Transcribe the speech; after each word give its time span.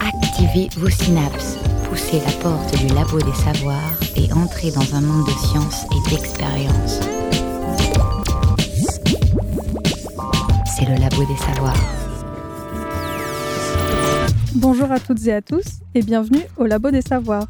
Activez 0.00 0.68
vos 0.76 0.90
synapses, 0.90 1.56
poussez 1.88 2.20
la 2.20 2.32
porte 2.42 2.78
du 2.78 2.88
labo 2.94 3.18
des 3.18 3.34
savoirs 3.34 3.98
et 4.16 4.32
entrez 4.32 4.70
dans 4.70 4.94
un 4.94 5.00
monde 5.00 5.26
de 5.26 5.32
science 5.32 5.84
et 5.84 6.10
d'expérience. 6.10 7.00
C'est 10.66 10.86
le 10.86 10.96
labo 10.96 11.24
des 11.24 11.36
savoirs. 11.36 12.00
Bonjour 14.56 14.90
à 14.90 14.98
toutes 14.98 15.26
et 15.26 15.32
à 15.32 15.42
tous 15.42 15.80
et 15.94 16.02
bienvenue 16.02 16.42
au 16.56 16.66
Labo 16.66 16.90
des 16.90 17.02
Savoirs. 17.02 17.46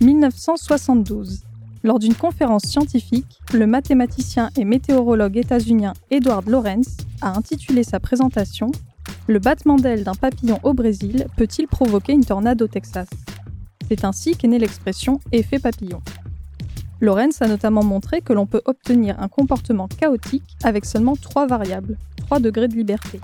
1972. 0.00 1.45
Lors 1.86 2.00
d'une 2.00 2.16
conférence 2.16 2.64
scientifique, 2.64 3.38
le 3.54 3.64
mathématicien 3.64 4.50
et 4.56 4.64
météorologue 4.64 5.36
états-unien 5.36 5.92
Edward 6.10 6.48
Lorenz 6.48 6.96
a 7.22 7.38
intitulé 7.38 7.84
sa 7.84 8.00
présentation 8.00 8.72
Le 9.28 9.38
battement 9.38 9.76
d'aile 9.76 10.02
d'un 10.02 10.16
papillon 10.16 10.58
au 10.64 10.74
Brésil 10.74 11.28
peut-il 11.36 11.68
provoquer 11.68 12.12
une 12.12 12.24
tornade 12.24 12.60
au 12.60 12.66
Texas? 12.66 13.08
C'est 13.86 14.04
ainsi 14.04 14.36
qu'est 14.36 14.48
née 14.48 14.58
l'expression 14.58 15.20
effet 15.30 15.60
papillon. 15.60 16.02
Lorenz 17.00 17.40
a 17.40 17.46
notamment 17.46 17.84
montré 17.84 18.20
que 18.20 18.32
l'on 18.32 18.46
peut 18.46 18.62
obtenir 18.64 19.22
un 19.22 19.28
comportement 19.28 19.86
chaotique 19.86 20.56
avec 20.64 20.86
seulement 20.86 21.14
trois 21.14 21.46
variables, 21.46 21.98
trois 22.16 22.40
degrés 22.40 22.66
de 22.66 22.74
liberté. 22.74 23.20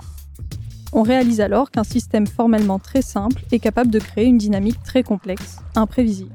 On 0.93 1.01
réalise 1.01 1.41
alors 1.41 1.69
qu'un 1.69 1.83
système 1.83 2.27
formellement 2.27 2.79
très 2.79 3.01
simple 3.01 3.43
est 3.51 3.59
capable 3.59 3.91
de 3.91 3.99
créer 3.99 4.25
une 4.25 4.37
dynamique 4.37 4.81
très 4.83 5.03
complexe, 5.03 5.57
imprévisible. 5.75 6.33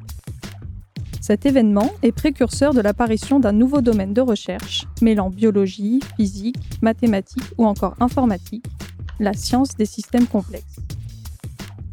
Cet 1.28 1.44
événement 1.44 1.90
est 2.02 2.12
précurseur 2.12 2.72
de 2.72 2.80
l'apparition 2.80 3.38
d'un 3.38 3.52
nouveau 3.52 3.82
domaine 3.82 4.14
de 4.14 4.22
recherche, 4.22 4.86
mêlant 5.02 5.28
biologie, 5.28 6.00
physique, 6.16 6.56
mathématiques 6.80 7.52
ou 7.58 7.66
encore 7.66 7.94
informatique, 8.00 8.64
la 9.20 9.34
science 9.34 9.76
des 9.76 9.84
systèmes 9.84 10.26
complexes. 10.26 10.80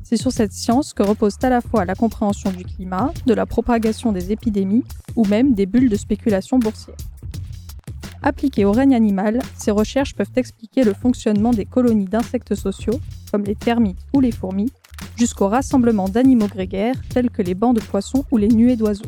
C'est 0.03 0.15
sur 0.15 0.31
cette 0.31 0.53
science 0.53 0.93
que 0.93 1.03
repose 1.03 1.35
à 1.41 1.49
la 1.49 1.59
fois 1.59 1.83
la 1.83 1.95
compréhension 1.95 2.49
du 2.49 2.63
climat, 2.63 3.11
de 3.25 3.33
la 3.33 3.45
propagation 3.45 4.13
des 4.13 4.31
épidémies 4.31 4.85
ou 5.17 5.25
même 5.25 5.53
des 5.53 5.65
bulles 5.65 5.89
de 5.89 5.97
spéculation 5.97 6.57
boursière. 6.57 6.95
Appliquées 8.23 8.63
au 8.63 8.71
règne 8.71 8.95
animal, 8.95 9.41
ces 9.57 9.71
recherches 9.71 10.15
peuvent 10.15 10.31
expliquer 10.37 10.85
le 10.85 10.93
fonctionnement 10.93 11.51
des 11.51 11.65
colonies 11.65 12.05
d'insectes 12.05 12.55
sociaux, 12.55 13.01
comme 13.33 13.43
les 13.43 13.55
termites 13.55 13.99
ou 14.13 14.21
les 14.21 14.31
fourmis, 14.31 14.71
jusqu'au 15.17 15.49
rassemblement 15.49 16.07
d'animaux 16.07 16.47
grégaires 16.47 16.95
tels 17.09 17.29
que 17.29 17.41
les 17.41 17.53
bancs 17.53 17.75
de 17.75 17.81
poissons 17.81 18.23
ou 18.31 18.37
les 18.37 18.47
nuées 18.47 18.77
d'oiseaux. 18.77 19.03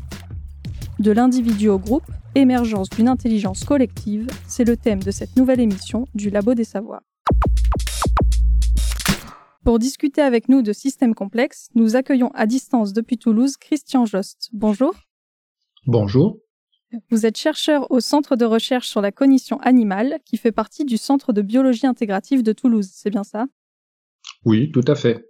De 1.00 1.12
l'individu 1.12 1.70
au 1.70 1.78
groupe, 1.78 2.10
émergence 2.34 2.90
d'une 2.90 3.08
intelligence 3.08 3.64
collective, 3.64 4.28
c'est 4.48 4.64
le 4.64 4.76
thème 4.76 5.04
de 5.04 5.12
cette 5.12 5.36
nouvelle 5.38 5.60
émission 5.60 6.08
du 6.16 6.32
Labo 6.32 6.56
des 6.56 6.64
Savoirs. 6.64 7.04
Pour 9.64 9.78
discuter 9.78 10.22
avec 10.22 10.50
nous 10.50 10.64
de 10.64 10.74
systèmes 10.74 11.14
complexes, 11.14 11.70
nous 11.76 11.96
accueillons 11.96 12.32
à 12.34 12.48
distance 12.48 12.94
depuis 12.94 13.20
Toulouse 13.20 13.58
Christian 13.58 14.08
Jost. 14.08 14.50
Bonjour. 14.54 14.96
Bonjour. 15.86 16.40
Vous 17.12 17.28
êtes 17.28 17.38
chercheur 17.38 17.92
au 17.92 18.00
Centre 18.00 18.36
de 18.36 18.46
recherche 18.46 18.88
sur 18.88 19.02
la 19.02 19.12
cognition 19.12 19.60
animale, 19.60 20.18
qui 20.26 20.38
fait 20.38 20.52
partie 20.52 20.84
du 20.84 20.98
Centre 20.98 21.32
de 21.32 21.44
biologie 21.44 21.86
intégrative 21.86 22.42
de 22.42 22.54
Toulouse, 22.54 22.90
c'est 22.92 23.12
bien 23.12 23.24
ça? 23.24 23.46
Oui, 24.46 24.72
tout 24.72 24.86
à 24.88 24.96
fait. 24.96 25.24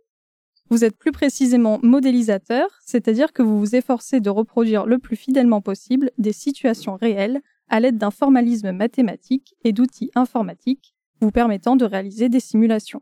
Vous 0.69 0.83
êtes 0.83 0.97
plus 0.97 1.13
précisément 1.13 1.79
modélisateur, 1.81 2.67
c'est-à-dire 2.85 3.31
que 3.31 3.41
vous 3.41 3.57
vous 3.57 3.75
efforcez 3.75 4.19
de 4.19 4.29
reproduire 4.29 4.85
le 4.85 4.99
plus 4.99 5.15
fidèlement 5.15 5.61
possible 5.61 6.11
des 6.17 6.33
situations 6.33 6.97
réelles 6.97 7.41
à 7.69 7.79
l'aide 7.79 7.97
d'un 7.97 8.11
formalisme 8.11 8.71
mathématique 8.71 9.55
et 9.63 9.71
d'outils 9.71 10.11
informatiques 10.15 10.93
vous 11.21 11.31
permettant 11.31 11.75
de 11.75 11.85
réaliser 11.85 12.29
des 12.29 12.39
simulations. 12.39 13.01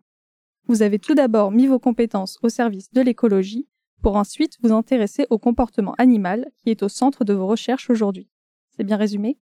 Vous 0.68 0.84
avez 0.84 1.00
tout 1.00 1.16
d'abord 1.16 1.52
mis 1.52 1.68
vos 1.68 1.80
compétences 1.80 2.38
au 2.44 2.50
service 2.50 2.92
de 2.92 3.02
l'écologie 3.02 3.68
pour 4.02 4.16
ensuite 4.16 4.58
vous 4.62 4.72
intéresser 4.72 5.26
au 5.30 5.40
comportement 5.40 5.96
animal 5.98 6.48
qui 6.58 6.70
est 6.70 6.84
au 6.84 6.90
centre 6.90 7.24
de 7.26 7.34
vos 7.34 7.48
recherches 7.48 7.90
aujourd'hui. 7.90 8.28
C'est 8.76 8.84
bien 8.84 8.98
résumé? 8.98 9.38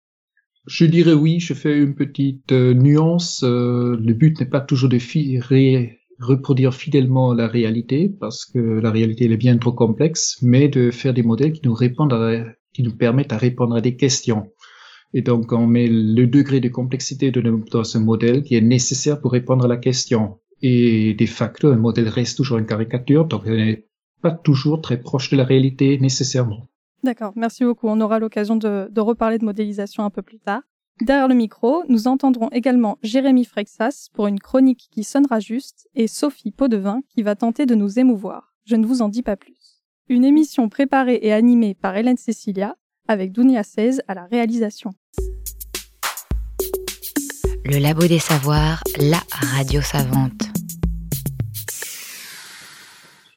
Je 0.67 0.85
dirais 0.85 1.13
oui, 1.13 1.41
je 1.41 1.55
fais 1.55 1.77
une 1.77 1.97
petite 1.97 2.53
euh, 2.53 2.73
nuance. 2.73 3.43
Euh, 3.43 3.97
le 4.01 4.15
but 4.15 4.39
n'est 4.39 4.47
pas 4.47 4.61
toujours 4.61 4.89
de 4.89 4.99
reproduire 6.21 6.75
fidèlement 6.75 7.35
la 7.35 7.49
réalité, 7.49 8.09
parce 8.09 8.45
que 8.45 8.59
la 8.59 8.91
réalité 8.91 9.25
elle 9.25 9.33
est 9.33 9.37
bien 9.37 9.57
trop 9.59 9.73
complexe, 9.73 10.39
mais 10.43 10.69
de 10.69 10.91
faire 10.91 11.15
des 11.15 11.23
modèles 11.23 11.53
qui 11.53 11.63
nous, 11.65 11.75
répondent 11.75 12.15
qui 12.73 12.83
nous 12.83 12.97
permettent 12.97 13.33
à 13.33 13.39
répondre 13.39 13.77
à 13.77 13.81
des 13.81 13.97
questions. 13.97 14.53
Et 15.15 15.23
donc 15.23 15.53
on 15.53 15.67
met 15.67 15.89
le 15.89 16.27
degré 16.27 16.61
de 16.61 16.69
complexité 16.69 17.31
de, 17.31 17.43
dans 17.71 17.85
ce 17.85 17.99
modèle 17.99 18.43
qui 18.43 18.55
est 18.55 18.61
nécessaire 18.61 19.21
pour 19.21 19.33
répondre 19.33 19.65
à 19.65 19.69
la 19.69 19.77
question. 19.77 20.39
Et 20.63 21.15
de 21.15 21.27
facto, 21.27 21.69
un 21.69 21.77
modèle 21.77 22.09
reste 22.09 22.37
toujours 22.37 22.59
une 22.59 22.67
caricature, 22.67 23.27
donc 23.27 23.43
il 23.47 23.57
n'est 23.57 23.87
pas 24.23 24.31
toujours 24.31 24.81
très 24.81 25.01
proche 25.01 25.31
de 25.31 25.37
la 25.37 25.45
réalité 25.45 25.99
nécessairement. 25.99 26.69
D'accord, 27.03 27.33
merci 27.35 27.65
beaucoup. 27.65 27.89
On 27.89 28.01
aura 28.01 28.21
l'occasion 28.21 28.55
de, 28.57 29.01
reparler 29.01 29.39
de 29.39 29.45
modélisation 29.45 30.05
un 30.05 30.11
peu 30.11 30.23
plus 30.23 30.39
tard. 30.39 30.63
Derrière 31.01 31.27
le 31.27 31.35
micro, 31.35 31.83
nous 31.89 32.07
entendrons 32.07 32.49
également 32.51 32.99
Jérémy 33.03 33.45
Frexas 33.45 34.09
pour 34.13 34.27
une 34.27 34.39
chronique 34.39 34.89
qui 34.91 35.05
sonnera 35.05 35.41
juste 35.41 35.89
et 35.95 36.07
Sophie 36.07 36.53
Podevin 36.53 37.01
qui 37.09 37.23
va 37.23 37.35
tenter 37.35 37.67
de 37.67 37.75
nous 37.75 37.99
émouvoir. 37.99 38.55
Je 38.65 38.77
ne 38.77 38.87
vous 38.87 39.03
en 39.03 39.09
dis 39.09 39.23
pas 39.23 39.37
plus. 39.37 39.83
Une 40.09 40.25
émission 40.25 40.69
préparée 40.69 41.19
et 41.23 41.33
animée 41.33 41.75
par 41.75 41.97
Hélène 41.97 42.19
Cecilia 42.19 42.77
avec 43.09 43.33
Dounia 43.33 43.65
16 43.65 44.03
à 44.07 44.15
la 44.15 44.27
réalisation. 44.27 44.93
Le 47.65 47.79
Labo 47.79 48.07
des 48.07 48.19
Savoirs, 48.19 48.83
la 49.01 49.21
radio 49.31 49.81
savante. 49.81 50.51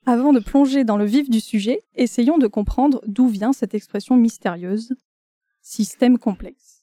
Avant 0.05 0.33
de 0.33 0.39
plonger 0.39 0.83
dans 0.83 0.97
le 0.97 1.05
vif 1.05 1.29
du 1.29 1.39
sujet, 1.39 1.81
essayons 1.95 2.37
de 2.37 2.47
comprendre 2.47 3.01
d'où 3.07 3.27
vient 3.27 3.53
cette 3.53 3.73
expression 3.73 4.17
mystérieuse 4.17 4.93
système 5.61 6.19
complexe. 6.19 6.74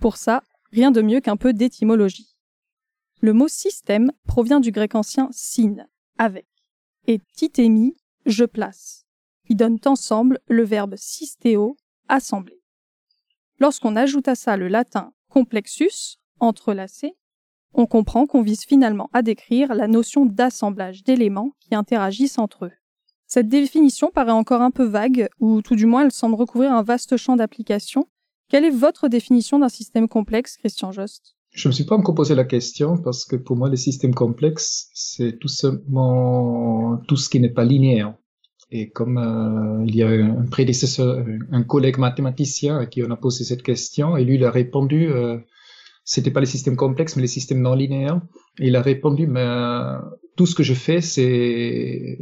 Pour 0.00 0.16
ça, 0.16 0.42
rien 0.72 0.90
de 0.90 1.02
mieux 1.02 1.20
qu'un 1.20 1.36
peu 1.36 1.52
d'étymologie. 1.52 2.36
Le 3.20 3.32
mot 3.32 3.48
système 3.48 4.12
provient 4.26 4.60
du 4.60 4.70
grec 4.70 4.94
ancien 4.94 5.28
syn, 5.32 5.86
avec, 6.18 6.46
et 7.06 7.20
titémi, 7.34 7.96
je 8.26 8.44
place, 8.44 9.06
qui 9.46 9.54
donnent 9.54 9.78
ensemble 9.86 10.40
le 10.48 10.64
verbe 10.64 10.96
systéo, 10.96 11.76
assembler. 12.08 12.60
Lorsqu'on 13.58 13.96
ajoute 13.96 14.28
à 14.28 14.34
ça 14.34 14.56
le 14.56 14.68
latin 14.68 15.12
complexus, 15.30 16.18
entrelacé, 16.40 17.14
on 17.72 17.86
comprend 17.86 18.26
qu'on 18.26 18.42
vise 18.42 18.64
finalement 18.64 19.10
à 19.12 19.22
décrire 19.22 19.74
la 19.74 19.86
notion 19.86 20.26
d'assemblage 20.26 21.04
d'éléments 21.04 21.52
qui 21.60 21.74
interagissent 21.74 22.38
entre 22.38 22.66
eux. 22.66 22.72
Cette 23.26 23.48
définition 23.48 24.10
paraît 24.10 24.30
encore 24.30 24.62
un 24.62 24.70
peu 24.70 24.84
vague, 24.84 25.28
ou 25.40 25.60
tout 25.62 25.74
du 25.74 25.86
moins 25.86 26.04
elle 26.04 26.12
semble 26.12 26.36
recouvrir 26.36 26.72
un 26.72 26.82
vaste 26.82 27.16
champ 27.16 27.36
d'application. 27.36 28.06
Quelle 28.48 28.64
est 28.64 28.70
votre 28.70 29.08
définition 29.08 29.58
d'un 29.58 29.68
système 29.68 30.08
complexe, 30.08 30.56
Christian 30.56 30.92
Jost? 30.92 31.36
Je 31.50 31.68
ne 31.68 31.70
me 31.70 31.74
suis 31.74 31.84
pas 31.84 31.96
encore 31.96 32.14
posé 32.14 32.34
la 32.34 32.44
question 32.44 32.96
parce 32.98 33.24
que 33.24 33.36
pour 33.36 33.56
moi, 33.56 33.68
les 33.68 33.76
systèmes 33.76 34.14
complexes, 34.14 34.90
c'est 34.94 35.38
tout 35.38 35.48
simplement 35.48 36.98
tout 37.08 37.16
ce 37.16 37.28
qui 37.28 37.40
n'est 37.40 37.52
pas 37.52 37.64
linéaire. 37.64 38.14
Et 38.70 38.90
comme 38.90 39.18
euh, 39.18 39.84
il 39.86 39.96
y 39.96 40.02
a 40.02 40.08
un 40.08 40.44
prédécesseur, 40.46 41.24
un 41.52 41.62
collègue 41.62 41.98
mathématicien 41.98 42.78
à 42.78 42.86
qui 42.86 43.02
on 43.02 43.10
a 43.10 43.16
posé 43.16 43.44
cette 43.44 43.62
question, 43.62 44.16
et 44.16 44.24
lui 44.24 44.34
il 44.34 44.44
a 44.44 44.50
répondu 44.50 45.08
euh, 45.08 45.38
c'était 46.06 46.30
pas 46.30 46.40
les 46.40 46.46
systèmes 46.46 46.76
complexes, 46.76 47.16
mais 47.16 47.22
les 47.22 47.28
systèmes 47.28 47.60
non 47.60 47.74
linéaires. 47.74 48.20
Et 48.60 48.68
il 48.68 48.76
a 48.76 48.80
répondu, 48.80 49.26
mais 49.26 49.40
euh, 49.40 49.98
tout 50.36 50.46
ce 50.46 50.54
que 50.54 50.62
je 50.62 50.72
fais, 50.72 51.00
c'est 51.00 52.18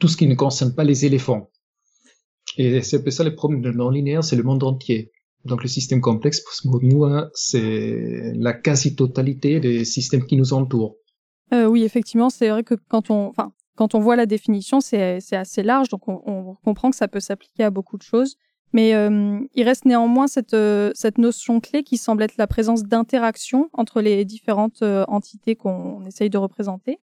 tout 0.00 0.08
ce 0.08 0.16
qui 0.16 0.26
ne 0.26 0.34
concerne 0.34 0.74
pas 0.74 0.82
les 0.82 1.06
éléphants. 1.06 1.48
Et 2.56 2.82
c'est 2.82 2.98
un 2.98 3.02
peu 3.02 3.12
ça 3.12 3.22
le 3.22 3.36
problème 3.36 3.62
de 3.62 3.70
non 3.70 3.90
linéaire, 3.90 4.24
c'est 4.24 4.34
le 4.34 4.42
monde 4.42 4.64
entier. 4.64 5.12
Donc 5.44 5.62
le 5.62 5.68
système 5.68 6.00
complexe, 6.00 6.40
pour 6.62 6.82
moi, 6.82 7.30
c'est 7.34 8.32
la 8.34 8.52
quasi-totalité 8.52 9.60
des 9.60 9.84
systèmes 9.84 10.26
qui 10.26 10.36
nous 10.36 10.52
entourent. 10.52 10.96
Euh, 11.52 11.66
oui, 11.66 11.84
effectivement, 11.84 12.30
c'est 12.30 12.50
vrai 12.50 12.64
que 12.64 12.74
quand 12.88 13.10
on, 13.10 13.28
enfin, 13.28 13.52
quand 13.76 13.94
on 13.94 14.00
voit 14.00 14.16
la 14.16 14.26
définition, 14.26 14.80
c'est 14.80 15.20
assez 15.32 15.62
large, 15.62 15.88
donc 15.88 16.08
on, 16.08 16.20
on 16.26 16.54
comprend 16.64 16.90
que 16.90 16.96
ça 16.96 17.08
peut 17.08 17.20
s'appliquer 17.20 17.64
à 17.64 17.70
beaucoup 17.70 17.96
de 17.96 18.02
choses. 18.02 18.36
Mais 18.74 18.94
euh, 18.94 19.40
il 19.54 19.62
reste 19.62 19.86
néanmoins 19.86 20.26
cette, 20.26 20.52
euh, 20.52 20.90
cette 20.94 21.16
notion 21.16 21.58
clé 21.58 21.82
qui 21.82 21.96
semble 21.96 22.22
être 22.22 22.36
la 22.36 22.46
présence 22.46 22.82
d'interaction 22.82 23.70
entre 23.72 24.02
les 24.02 24.26
différentes 24.26 24.82
entités 24.82 25.56
qu'on 25.56 26.04
essaye 26.04 26.28
de 26.28 26.36
représenter. 26.36 26.98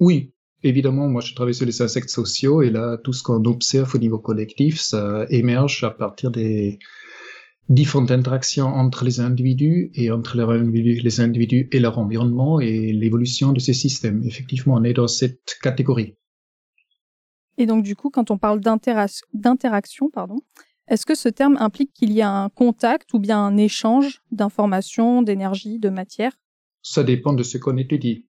Oui, 0.00 0.32
évidemment, 0.62 1.08
moi 1.08 1.20
je 1.20 1.34
travaille 1.34 1.54
sur 1.54 1.66
les 1.66 1.82
insectes 1.82 2.10
sociaux 2.10 2.62
et 2.62 2.70
là, 2.70 2.98
tout 2.98 3.12
ce 3.12 3.22
qu'on 3.22 3.44
observe 3.44 3.94
au 3.94 3.98
niveau 3.98 4.18
collectif, 4.18 4.80
ça 4.80 5.26
émerge 5.30 5.84
à 5.84 5.90
partir 5.90 6.30
des 6.30 6.78
différentes 7.68 8.10
interactions 8.10 8.66
entre 8.66 9.04
les 9.04 9.20
individus 9.20 9.90
et 9.94 10.10
entre 10.10 10.36
les 10.36 11.20
individus 11.20 11.68
et 11.72 11.78
leur 11.78 11.98
environnement 11.98 12.60
et 12.60 12.92
l'évolution 12.92 13.52
de 13.52 13.60
ces 13.60 13.72
systèmes. 13.72 14.22
Effectivement, 14.24 14.74
on 14.74 14.84
est 14.84 14.92
dans 14.92 15.08
cette 15.08 15.56
catégorie. 15.62 16.16
Et 17.58 17.66
donc, 17.66 17.84
du 17.84 17.94
coup, 17.94 18.10
quand 18.10 18.30
on 18.30 18.38
parle 18.38 18.60
d'interaction, 18.60 20.10
pardon, 20.10 20.40
Est-ce 20.88 21.06
que 21.06 21.14
ce 21.14 21.28
terme 21.28 21.56
implique 21.60 21.92
qu'il 21.94 22.12
y 22.12 22.20
a 22.20 22.30
un 22.30 22.48
contact 22.48 23.14
ou 23.14 23.18
bien 23.18 23.38
un 23.38 23.56
échange 23.56 24.20
d'informations, 24.30 25.22
d'énergie, 25.22 25.78
de 25.78 25.88
matière? 25.88 26.32
Ça 26.82 27.04
dépend 27.04 27.32
de 27.32 27.42
ce 27.42 27.58
qu'on 27.58 27.76
étudie. 27.76 28.26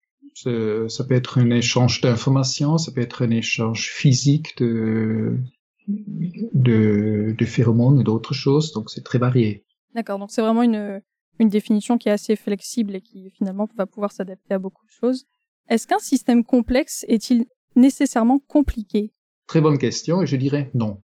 Ça 0.42 1.04
peut 1.04 1.14
être 1.14 1.38
un 1.38 1.50
échange 1.50 2.00
d'informations, 2.00 2.78
ça 2.78 2.92
peut 2.92 3.00
être 3.00 3.24
un 3.24 3.30
échange 3.30 3.90
physique 3.90 4.56
de, 4.58 5.38
de, 5.86 7.34
de 7.36 7.44
phéromones 7.44 7.98
ou 7.98 8.02
d'autres 8.02 8.34
choses, 8.34 8.72
donc 8.72 8.90
c'est 8.90 9.04
très 9.04 9.18
varié. 9.18 9.64
D'accord, 9.94 10.18
donc 10.18 10.30
c'est 10.30 10.42
vraiment 10.42 10.62
une, 10.62 11.00
une 11.38 11.48
définition 11.48 11.98
qui 11.98 12.08
est 12.08 12.12
assez 12.12 12.36
flexible 12.36 12.94
et 12.96 13.00
qui 13.00 13.30
finalement 13.30 13.68
va 13.76 13.86
pouvoir 13.86 14.12
s'adapter 14.12 14.54
à 14.54 14.58
beaucoup 14.58 14.84
de 14.86 14.90
choses. 14.90 15.26
Est-ce 15.68 15.86
qu'un 15.86 15.98
système 15.98 16.44
complexe 16.44 17.04
est-il 17.08 17.46
nécessairement 17.76 18.38
compliqué? 18.38 19.12
Très 19.46 19.60
bonne 19.60 19.78
question 19.78 20.22
et 20.22 20.26
je 20.26 20.36
dirais 20.36 20.70
non. 20.74 21.00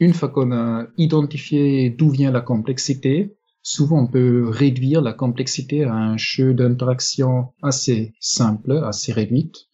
Une 0.00 0.14
fois 0.14 0.28
qu'on 0.28 0.52
a 0.52 0.86
identifié 0.96 1.90
d'où 1.90 2.10
vient 2.10 2.32
la 2.32 2.40
complexité, 2.40 3.36
souvent 3.64 4.02
on 4.02 4.06
peut 4.06 4.46
réduire 4.48 5.00
la 5.00 5.12
complexité 5.12 5.84
à 5.84 5.94
un 5.94 6.16
jeu 6.16 6.54
d'interaction 6.54 7.48
assez 7.62 8.14
simple, 8.20 8.72
assez 8.84 9.12
réduite. 9.12 9.66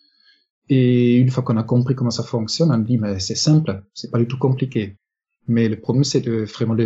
Et 0.71 1.17
une 1.17 1.29
fois 1.29 1.43
qu'on 1.43 1.57
a 1.57 1.65
compris 1.65 1.97
comment 1.97 2.11
ça 2.11 2.23
fonctionne, 2.23 2.71
on 2.71 2.79
dit 2.79 2.97
mais 2.97 3.19
c'est 3.19 3.35
simple, 3.35 3.83
c'est 3.93 4.11
pas 4.11 4.19
du 4.19 4.27
tout 4.27 4.39
compliqué. 4.39 4.97
Mais 5.49 5.69
le 5.69 5.79
problème 5.79 6.05
c'est 6.05 6.21
de 6.21 6.45
vraiment 6.45 6.77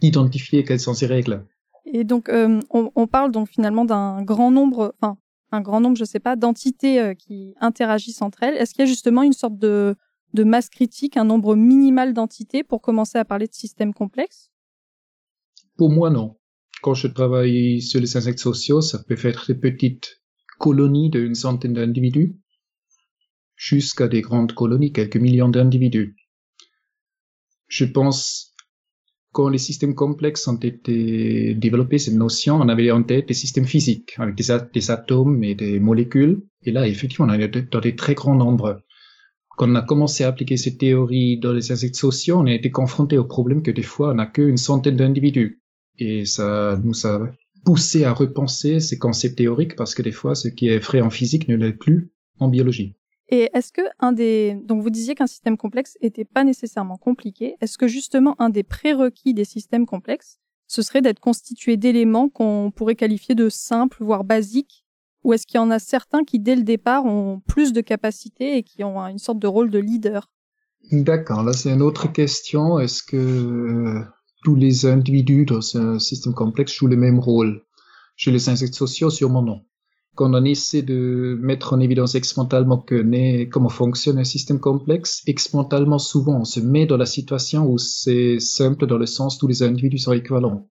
d'identifier 0.00 0.64
quelles 0.64 0.80
sont 0.80 0.94
ces 0.94 1.06
règles. 1.06 1.44
Et 1.84 2.04
donc 2.04 2.28
euh, 2.28 2.60
on, 2.70 3.06
parle 3.06 3.32
donc 3.32 3.48
finalement 3.48 3.84
d'un 3.84 4.22
grand 4.22 4.52
nombre, 4.52 4.94
enfin 5.00 5.18
un 5.50 5.60
grand 5.60 5.80
nombre, 5.80 5.96
je 5.96 6.04
sais 6.04 6.20
pas, 6.20 6.36
d'entités 6.36 7.00
euh, 7.00 7.14
qui 7.14 7.54
interagissent 7.60 8.22
entre 8.22 8.44
elles. 8.44 8.54
Est-ce 8.54 8.72
qu'il 8.72 8.84
y 8.84 8.88
a 8.88 8.90
justement 8.90 9.22
une 9.22 9.32
sorte 9.32 9.58
de, 9.58 9.96
de 10.32 10.44
masse 10.44 10.68
critique, 10.68 11.16
un 11.16 11.24
nombre 11.24 11.56
minimal 11.56 12.14
d'entités 12.14 12.62
pour 12.62 12.80
commencer 12.80 13.18
à 13.18 13.24
parler 13.24 13.46
de 13.46 13.54
systèmes 13.54 13.92
complexes 13.92 14.50
Pour 15.76 15.90
moi, 15.90 16.10
non. 16.10 16.36
Quand 16.82 16.94
je 16.94 17.08
travaille 17.08 17.80
sur 17.82 18.00
les 18.00 18.16
insectes 18.16 18.38
sociaux, 18.38 18.80
ça 18.80 19.02
peut 19.02 19.16
être 19.22 19.46
des 19.46 19.58
petites 19.58 20.20
colonies 20.58 21.10
d'une 21.10 21.34
centaine 21.34 21.74
d'individus 21.74 22.36
jusqu'à 23.56 24.08
des 24.08 24.20
grandes 24.20 24.52
colonies, 24.52 24.92
quelques 24.92 25.16
millions 25.16 25.48
d'individus. 25.48 26.16
Je 27.68 27.84
pense 27.84 28.54
quand 29.32 29.48
les 29.48 29.58
systèmes 29.58 29.96
complexes 29.96 30.46
ont 30.46 30.56
été 30.56 31.54
développés, 31.54 31.98
cette 31.98 32.14
notion, 32.14 32.56
on 32.56 32.68
avait 32.68 32.92
en 32.92 33.02
tête 33.02 33.26
des 33.26 33.34
systèmes 33.34 33.64
physiques, 33.64 34.14
avec 34.18 34.36
des, 34.36 34.90
atomes 34.92 35.42
et 35.42 35.56
des 35.56 35.80
molécules. 35.80 36.42
Et 36.62 36.70
là, 36.70 36.86
effectivement, 36.86 37.26
on 37.26 37.32
est 37.32 37.72
dans 37.72 37.80
des 37.80 37.96
très 37.96 38.14
grands 38.14 38.36
nombres. 38.36 38.80
Quand 39.56 39.68
on 39.68 39.74
a 39.74 39.82
commencé 39.82 40.22
à 40.22 40.28
appliquer 40.28 40.56
ces 40.56 40.76
théories 40.76 41.38
dans 41.38 41.52
les 41.52 41.72
insectes 41.72 41.96
sociaux, 41.96 42.38
on 42.38 42.46
a 42.46 42.52
été 42.52 42.70
confronté 42.70 43.18
au 43.18 43.24
problème 43.24 43.62
que 43.62 43.72
des 43.72 43.82
fois, 43.82 44.12
on 44.12 44.14
n'a 44.14 44.26
qu'une 44.26 44.56
centaine 44.56 44.96
d'individus. 44.96 45.63
Et 45.98 46.24
ça 46.24 46.78
nous 46.82 47.06
a 47.06 47.30
poussé 47.64 48.04
à 48.04 48.12
repenser 48.12 48.80
ces 48.80 48.98
concepts 48.98 49.38
théoriques 49.38 49.76
parce 49.76 49.94
que 49.94 50.02
des 50.02 50.12
fois, 50.12 50.34
ce 50.34 50.48
qui 50.48 50.68
est 50.68 50.78
vrai 50.78 51.00
en 51.00 51.10
physique 51.10 51.48
ne 51.48 51.56
l'est 51.56 51.72
plus 51.72 52.10
en 52.38 52.48
biologie. 52.48 52.96
Et 53.28 53.48
est-ce 53.54 53.72
que 53.72 53.82
un 54.00 54.12
des 54.12 54.56
donc 54.64 54.82
vous 54.82 54.90
disiez 54.90 55.14
qu'un 55.14 55.26
système 55.26 55.56
complexe 55.56 55.96
était 56.00 56.26
pas 56.26 56.44
nécessairement 56.44 56.98
compliqué, 56.98 57.56
est-ce 57.60 57.78
que 57.78 57.88
justement 57.88 58.36
un 58.38 58.50
des 58.50 58.62
prérequis 58.62 59.32
des 59.32 59.44
systèmes 59.44 59.86
complexes 59.86 60.38
ce 60.66 60.82
serait 60.82 61.02
d'être 61.02 61.20
constitué 61.20 61.76
d'éléments 61.76 62.28
qu'on 62.28 62.72
pourrait 62.74 62.96
qualifier 62.96 63.34
de 63.34 63.48
simples 63.48 64.02
voire 64.02 64.24
basiques? 64.24 64.84
Ou 65.22 65.32
est-ce 65.32 65.46
qu'il 65.46 65.56
y 65.56 65.62
en 65.62 65.70
a 65.70 65.78
certains 65.78 66.24
qui 66.24 66.38
dès 66.38 66.56
le 66.56 66.62
départ 66.62 67.06
ont 67.06 67.40
plus 67.46 67.72
de 67.72 67.80
capacités 67.80 68.58
et 68.58 68.62
qui 68.62 68.84
ont 68.84 68.98
une 69.00 69.18
sorte 69.18 69.38
de 69.38 69.46
rôle 69.46 69.70
de 69.70 69.78
leader? 69.78 70.30
D'accord, 70.92 71.42
là 71.42 71.52
c'est 71.52 71.70
une 71.70 71.82
autre 71.82 72.12
question, 72.12 72.78
est-ce 72.78 73.02
que 73.02 74.02
tous 74.44 74.54
les 74.54 74.86
individus 74.86 75.46
dans 75.46 75.76
un 75.76 75.98
système 75.98 76.34
complexe 76.34 76.74
jouent 76.74 76.86
le 76.86 76.96
même 76.96 77.18
rôle 77.18 77.62
Chez 78.16 78.30
les 78.30 78.48
insectes 78.48 78.74
sociaux, 78.74 79.10
sûrement 79.10 79.42
non 79.42 79.62
quand 80.14 80.32
on 80.32 80.44
essaie 80.44 80.82
de 80.82 81.36
mettre 81.40 81.72
en 81.72 81.80
évidence 81.80 82.14
expérimentalement 82.14 82.78
que 82.78 83.44
comment 83.46 83.68
fonctionne 83.68 84.18
un 84.18 84.24
système 84.24 84.60
complexe, 84.60 85.22
expérimentalement 85.26 85.98
souvent 85.98 86.40
on 86.40 86.44
se 86.44 86.60
met 86.60 86.86
dans 86.86 86.96
la 86.96 87.06
situation 87.06 87.66
où 87.68 87.78
c'est 87.78 88.38
simple 88.38 88.86
dans 88.86 88.98
le 88.98 89.06
sens 89.06 89.36
où 89.36 89.40
tous 89.40 89.48
les 89.48 89.62
individus 89.62 89.98
sont 89.98 90.12
équivalents. 90.12 90.68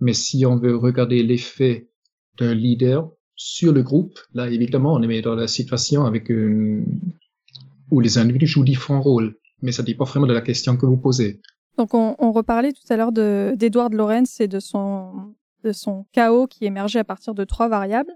Mais 0.00 0.12
si 0.12 0.44
on 0.44 0.56
veut 0.56 0.76
regarder 0.76 1.22
l'effet 1.22 1.88
d'un 2.38 2.54
leader 2.54 3.10
sur 3.36 3.72
le 3.72 3.82
groupe, 3.82 4.18
là 4.34 4.50
évidemment 4.50 4.94
on 4.94 5.02
est 5.02 5.22
dans 5.22 5.34
la 5.34 5.48
situation 5.48 6.04
avec 6.04 6.28
une... 6.28 6.84
où 7.90 8.00
les 8.00 8.18
individus 8.18 8.46
jouent 8.46 8.64
différents 8.64 9.00
rôles. 9.00 9.36
Mais 9.62 9.72
ça 9.72 9.82
dépend 9.82 10.04
vraiment 10.04 10.26
de 10.26 10.34
la 10.34 10.42
question 10.42 10.76
que 10.76 10.84
vous 10.84 10.98
posez. 10.98 11.40
Donc 11.76 11.94
on, 11.94 12.14
on 12.18 12.32
reparlait 12.32 12.72
tout 12.72 12.90
à 12.90 12.96
l'heure 12.96 13.12
d'Edward 13.12 13.92
Lorenz 13.92 14.40
et 14.40 14.48
de 14.48 14.60
son, 14.60 15.34
de 15.64 15.72
son 15.72 16.06
chaos 16.12 16.46
qui 16.46 16.64
émergeait 16.64 17.00
à 17.00 17.04
partir 17.04 17.34
de 17.34 17.44
trois 17.44 17.68
variables. 17.68 18.12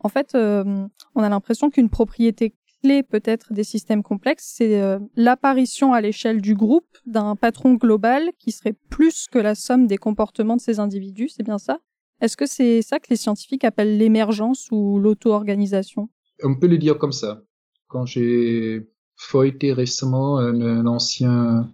En 0.00 0.08
fait, 0.08 0.34
euh, 0.34 0.86
on 1.14 1.22
a 1.22 1.28
l'impression 1.28 1.70
qu'une 1.70 1.88
propriété 1.88 2.54
clé 2.82 3.02
peut-être 3.02 3.52
des 3.52 3.64
systèmes 3.64 4.02
complexes, 4.02 4.54
c'est 4.56 4.80
euh, 4.82 4.98
l'apparition 5.14 5.92
à 5.92 6.00
l'échelle 6.00 6.40
du 6.40 6.54
groupe 6.54 6.98
d'un 7.06 7.36
patron 7.36 7.74
global 7.74 8.30
qui 8.38 8.50
serait 8.50 8.74
plus 8.90 9.28
que 9.30 9.38
la 9.38 9.54
somme 9.54 9.86
des 9.86 9.98
comportements 9.98 10.56
de 10.56 10.60
ces 10.60 10.80
individus, 10.80 11.28
c'est 11.28 11.44
bien 11.44 11.58
ça? 11.58 11.78
Est-ce 12.20 12.36
que 12.36 12.46
c'est 12.46 12.82
ça 12.82 12.98
que 12.98 13.06
les 13.10 13.16
scientifiques 13.16 13.64
appellent 13.64 13.98
l'émergence 13.98 14.68
ou 14.70 14.98
l'auto-organisation? 14.98 16.08
On 16.42 16.56
peut 16.56 16.66
le 16.68 16.78
dire 16.78 16.98
comme 16.98 17.12
ça. 17.12 17.42
Quand 17.88 18.06
j'ai 18.06 18.88
feuilleté 19.16 19.72
récemment 19.72 20.38
un 20.38 20.86
ancien 20.86 21.72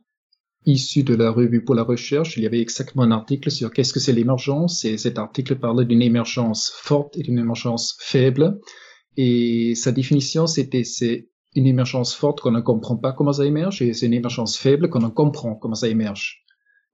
issu 0.67 1.03
de 1.03 1.15
la 1.15 1.31
revue 1.31 1.65
pour 1.65 1.75
la 1.75 1.83
recherche, 1.83 2.37
il 2.37 2.43
y 2.43 2.47
avait 2.47 2.61
exactement 2.61 3.05
un 3.05 3.11
article 3.11 3.51
sur 3.51 3.73
qu'est-ce 3.73 3.93
que 3.93 4.01
c'est 4.01 4.13
l'émergence, 4.13 4.85
et 4.85 4.99
cet 4.99 5.19
article 5.19 5.57
parlait 5.57 5.87
d'une 5.87 6.03
émergence 6.03 6.71
forte 6.75 7.17
et 7.17 7.23
d'une 7.23 7.39
émergence 7.39 7.97
faible, 8.01 8.59
et 9.17 9.75
sa 9.75 9.93
définition 9.93 10.47
c'était 10.47 10.85
c'est 10.85 11.29
une 11.55 11.67
émergence 11.67 12.15
forte 12.15 12.41
qu'on 12.41 12.51
ne 12.51 12.61
comprend 12.61 12.97
pas 12.97 13.13
comment 13.13 13.33
ça 13.33 13.47
émerge, 13.47 13.83
et 13.83 13.93
c'est 13.95 14.07
une 14.07 14.15
émergence 14.15 14.57
faible 14.57 14.91
qu'on 14.91 15.01
ne 15.01 15.09
comprend 15.09 15.55
comment 15.55 15.75
ça 15.75 15.89
émerge. 15.89 16.45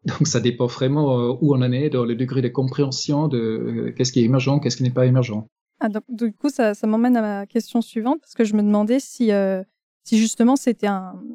Donc 0.04 0.26
ça 0.26 0.40
dépend 0.40 0.66
vraiment 0.66 1.18
euh, 1.18 1.38
où 1.40 1.54
on 1.54 1.62
en 1.62 1.72
est 1.72 1.90
dans 1.90 2.04
le 2.04 2.14
degré 2.14 2.42
de 2.42 2.48
compréhension 2.48 3.26
de 3.26 3.38
euh, 3.38 3.94
qu'est-ce 3.96 4.12
qui 4.12 4.20
est 4.20 4.24
émergent, 4.24 4.60
qu'est-ce 4.62 4.76
qui 4.76 4.82
n'est 4.82 4.90
pas 4.90 5.06
émergent. 5.06 5.44
Ah, 5.80 5.88
donc, 5.88 6.04
du 6.08 6.32
coup, 6.32 6.50
ça, 6.50 6.74
ça 6.74 6.86
m'emmène 6.86 7.16
à 7.16 7.22
ma 7.22 7.46
question 7.46 7.80
suivante, 7.80 8.20
parce 8.20 8.34
que 8.34 8.44
je 8.44 8.54
me 8.54 8.62
demandais 8.62 9.00
si 9.00 9.32
euh, 9.32 9.62
si 10.04 10.18
justement 10.18 10.54
c'était 10.54 10.88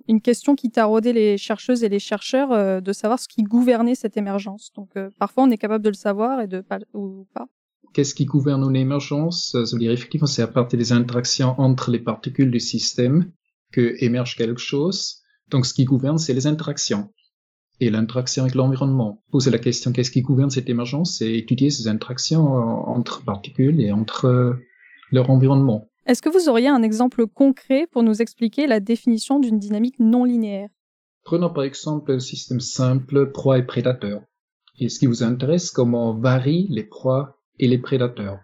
une 0.08 0.22
question 0.22 0.56
qui 0.56 0.70
taraudait 0.70 1.14
les 1.14 1.38
chercheuses 1.38 1.84
et 1.84 1.90
les 1.90 2.00
chercheurs 2.00 2.52
euh, 2.52 2.82
de 2.82 2.94
savoir 2.94 3.20
ce 3.20 3.28
qui 3.28 3.44
gouvernait 3.44 3.96
cette 3.96 4.16
émergence. 4.16 4.72
Donc 4.76 4.90
euh, 4.96 5.10
parfois 5.18 5.44
on 5.44 5.50
est 5.50 5.58
capable 5.58 5.84
de 5.84 5.90
le 5.90 5.96
savoir 5.96 6.40
et 6.42 6.48
de 6.48 6.62
pas 6.62 6.80
ou 6.94 7.28
pas. 7.34 7.48
Qu'est-ce 7.94 8.14
qui 8.14 8.26
gouverne 8.26 8.64
une 8.64 8.76
émergence? 8.76 9.52
Ça 9.52 9.74
veut 9.74 9.80
dire 9.80 9.92
effectivement 9.92 10.28
c'est 10.28 10.44
à 10.44 10.48
partir 10.48 10.78
des 10.78 10.92
interactions 10.92 11.60
entre 11.60 11.90
les 11.90 12.00
particules 12.00 12.52
du 12.52 12.60
système 12.60 13.32
que 13.72 13.96
émerge 14.04 14.36
quelque 14.36 14.62
chose. 14.62 15.24
Donc 15.50 15.66
ce 15.66 15.74
qui 15.74 15.86
gouverne 15.86 16.20
c'est 16.20 16.36
les 16.36 16.46
interactions 16.46 17.10
et 17.80 17.90
l'interaction 17.90 18.44
avec 18.44 18.56
l'environnement. 18.56 19.24
Poser 19.32 19.52
la 19.52 19.58
question 19.58 19.92
qu'est-ce 19.92 20.12
qui 20.12 20.22
gouverne 20.22 20.50
cette 20.52 20.70
émergence, 20.70 21.18
c'est 21.18 21.34
étudier 21.34 21.72
ces 21.72 21.88
interactions 21.88 22.48
entre 22.48 23.24
particules 23.24 23.82
et 23.82 23.92
entre 23.92 24.26
euh, 24.26 24.54
leur 25.12 25.30
environnement. 25.30 25.89
Est-ce 26.10 26.24
que 26.24 26.30
vous 26.30 26.50
auriez 26.50 26.70
un 26.70 26.82
exemple 26.82 27.28
concret 27.28 27.86
pour 27.92 28.02
nous 28.02 28.20
expliquer 28.20 28.66
la 28.66 28.80
définition 28.80 29.38
d'une 29.38 29.60
dynamique 29.60 30.00
non 30.00 30.24
linéaire? 30.24 30.70
Prenons 31.24 31.54
par 31.54 31.66
exemple 31.66 32.12
un 32.12 32.20
système 32.20 32.62
simple 32.62 33.32
proie 33.32 33.60
et 33.60 33.64
prédateur. 33.64 34.24
Et 34.80 34.90
ce 34.90 34.98
qui 34.98 35.06
vous 35.06 35.22
intéresse, 35.22 35.70
comment 35.70 36.16
varient 36.16 36.66
les 36.72 36.84
proies 36.84 37.38
et 37.60 37.68
les 37.68 37.78
prédateurs. 37.78 38.40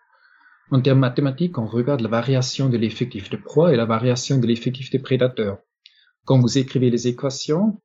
En 0.70 0.80
termes 0.80 1.00
mathématiques, 1.00 1.58
on 1.58 1.66
regarde 1.66 2.02
la 2.02 2.08
variation 2.08 2.70
de 2.70 2.78
l'effectif 2.78 3.32
de 3.32 3.38
proie 3.38 3.74
et 3.74 3.78
la 3.78 3.86
variation 3.86 4.38
de 4.38 4.46
l'effectif 4.46 4.92
des 4.92 5.00
prédateurs. 5.00 5.58
Quand 6.24 6.38
vous 6.38 6.60
écrivez 6.60 6.92
les 6.92 7.08
équations, 7.08 7.82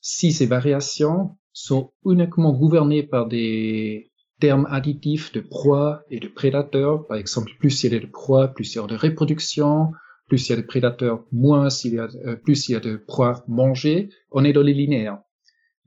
si 0.00 0.32
ces 0.32 0.46
variations 0.46 1.36
sont 1.52 1.92
uniquement 2.06 2.54
gouvernées 2.54 3.02
par 3.02 3.28
des 3.28 4.09
termes 4.40 4.66
additifs 4.70 5.32
de 5.32 5.40
proie 5.40 6.02
et 6.10 6.18
de 6.18 6.28
prédateurs. 6.28 7.06
Par 7.06 7.16
exemple, 7.16 7.52
plus 7.58 7.84
il 7.84 7.92
y 7.92 7.96
a 7.96 8.00
de 8.00 8.06
proie, 8.06 8.48
plus 8.48 8.74
il 8.74 8.76
y 8.76 8.80
a 8.80 8.86
de 8.86 8.96
reproduction, 8.96 9.92
plus 10.26 10.48
il 10.48 10.50
y 10.50 10.52
a 10.54 10.56
de 10.56 10.66
prédateurs, 10.66 11.24
moins 11.30 11.68
il 11.84 11.94
y 11.94 11.98
a, 11.98 12.08
euh, 12.24 12.36
plus 12.36 12.68
il 12.68 12.72
y 12.72 12.74
a 12.74 12.80
de 12.80 12.96
proies 12.96 13.44
mangées. 13.46 14.08
On 14.30 14.44
est 14.44 14.52
dans 14.52 14.62
les 14.62 14.74
linéaires. 14.74 15.18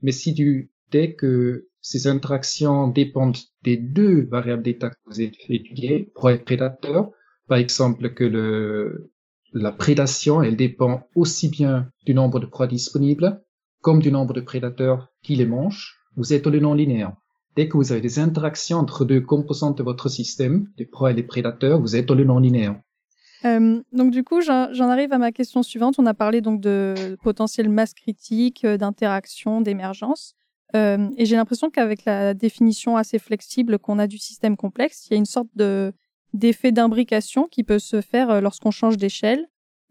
Mais 0.02 0.12
si 0.12 0.32
du, 0.32 0.70
dès 0.90 1.14
que 1.14 1.68
ces 1.80 2.06
interactions 2.06 2.88
dépendent 2.88 3.36
des 3.62 3.76
deux 3.76 4.26
variables 4.26 4.62
d'état 4.62 4.90
que 4.90 4.96
vous 5.06 5.20
avez 5.20 5.32
étudiées, 5.48 6.10
proie 6.14 6.32
et 6.32 6.38
prédateur, 6.38 7.10
par 7.48 7.58
exemple 7.58 8.10
que 8.14 8.24
le, 8.24 9.12
la 9.52 9.72
prédation, 9.72 10.42
elle 10.42 10.56
dépend 10.56 11.08
aussi 11.14 11.48
bien 11.48 11.90
du 12.06 12.14
nombre 12.14 12.40
de 12.40 12.46
proies 12.46 12.66
disponibles 12.66 13.40
comme 13.84 14.00
du 14.00 14.10
nombre 14.10 14.32
de 14.32 14.40
prédateurs 14.40 15.08
qui 15.22 15.36
les 15.36 15.44
mangent, 15.44 16.00
vous 16.16 16.32
êtes 16.32 16.44
dans 16.44 16.50
le 16.50 16.58
non 16.58 16.72
linéaire. 16.72 17.12
Dès 17.56 17.68
que 17.68 17.76
vous 17.76 17.92
avez 17.92 18.00
des 18.00 18.18
interactions 18.18 18.78
entre 18.78 19.04
deux 19.04 19.20
composantes 19.20 19.78
de 19.78 19.82
votre 19.82 20.08
système, 20.08 20.68
les 20.76 20.86
proies 20.86 21.12
et 21.12 21.14
les 21.14 21.22
prédateurs, 21.22 21.80
vous 21.80 21.94
êtes 21.94 22.06
dans 22.06 22.14
le 22.14 22.24
non 22.24 22.38
linéaire. 22.38 22.76
Euh, 23.44 23.82
donc 23.92 24.10
du 24.10 24.24
coup, 24.24 24.40
j'en 24.40 24.88
arrive 24.88 25.12
à 25.12 25.18
ma 25.18 25.32
question 25.32 25.62
suivante. 25.62 25.96
On 25.98 26.06
a 26.06 26.14
parlé 26.14 26.40
donc 26.40 26.60
de 26.60 27.16
potentiel 27.22 27.68
masse 27.68 27.94
critique, 27.94 28.64
euh, 28.64 28.76
d'interaction, 28.76 29.60
d'émergence. 29.60 30.34
Euh, 30.74 31.08
et 31.16 31.26
j'ai 31.26 31.36
l'impression 31.36 31.70
qu'avec 31.70 32.04
la 32.04 32.34
définition 32.34 32.96
assez 32.96 33.18
flexible 33.18 33.78
qu'on 33.78 33.98
a 33.98 34.06
du 34.06 34.18
système 34.18 34.56
complexe, 34.56 35.06
il 35.06 35.12
y 35.12 35.14
a 35.14 35.18
une 35.18 35.26
sorte 35.26 35.48
de 35.54 35.92
d'effet 36.32 36.72
d'imbrication 36.72 37.46
qui 37.46 37.62
peut 37.62 37.78
se 37.78 38.00
faire 38.00 38.40
lorsqu'on 38.40 38.72
change 38.72 38.96
d'échelle. 38.96 39.46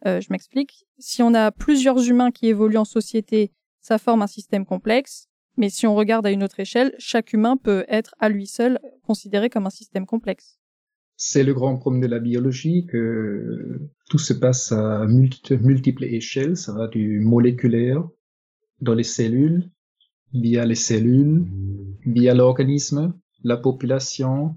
Je 0.05 0.27
m'explique. 0.29 0.85
Si 0.99 1.23
on 1.23 1.33
a 1.33 1.51
plusieurs 1.51 2.09
humains 2.09 2.31
qui 2.31 2.47
évoluent 2.47 2.75
en 2.75 2.83
société, 2.83 3.53
ça 3.79 3.97
forme 3.97 4.21
un 4.21 4.27
système 4.27 4.65
complexe. 4.65 5.29
Mais 5.57 5.69
si 5.69 5.85
on 5.85 5.95
regarde 5.95 6.25
à 6.25 6.31
une 6.31 6.43
autre 6.43 6.59
échelle, 6.59 6.95
chaque 6.97 7.33
humain 7.33 7.57
peut 7.57 7.85
être 7.87 8.15
à 8.19 8.29
lui 8.29 8.47
seul 8.47 8.79
considéré 9.03 9.49
comme 9.49 9.67
un 9.67 9.71
système 9.71 10.05
complexe. 10.05 10.57
C'est 11.15 11.43
le 11.43 11.53
grand 11.53 11.77
problème 11.77 12.01
de 12.01 12.07
la 12.07 12.19
biologie 12.19 12.87
que 12.87 13.79
tout 14.09 14.17
se 14.17 14.33
passe 14.33 14.71
à 14.71 15.05
multiples 15.05 16.05
échelles. 16.05 16.57
Ça 16.57 16.73
va 16.73 16.87
du 16.87 17.19
moléculaire 17.19 18.03
dans 18.81 18.95
les 18.95 19.03
cellules, 19.03 19.69
via 20.33 20.65
les 20.65 20.75
cellules, 20.75 21.45
via 22.05 22.33
l'organisme, 22.33 23.13
la 23.43 23.57
population, 23.57 24.55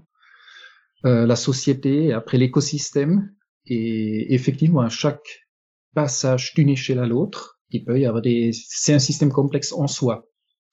euh, 1.05 1.27
la 1.27 1.35
société, 1.35 2.11
après 2.11 2.37
l'écosystème. 2.37 3.33
Et 3.65 4.33
effectivement, 4.33 4.81
à 4.81 4.89
chaque 4.89 5.47
passage 5.93 6.53
d'une 6.55 6.69
échelle 6.69 6.99
à 6.99 7.05
l'autre, 7.05 7.59
il 7.69 7.85
peut 7.85 7.99
y 7.99 8.05
avoir 8.05 8.21
des, 8.21 8.51
c'est 8.53 8.93
un 8.93 8.99
système 8.99 9.31
complexe 9.31 9.73
en 9.73 9.87
soi. 9.87 10.27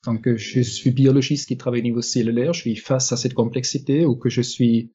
Donc, 0.07 0.29
je 0.35 0.61
suis 0.61 0.91
biologiste 0.91 1.49
qui 1.49 1.57
travaille 1.57 1.81
au 1.81 1.85
niveau 1.85 2.03
cellulaire, 2.03 2.53
je 2.53 2.61
suis 2.61 2.77
face 2.77 3.13
à 3.13 3.17
cette 3.17 3.35
complexité, 3.35 4.05
ou 4.05 4.17
que 4.17 4.29
je 4.29 4.43
suis 4.43 4.93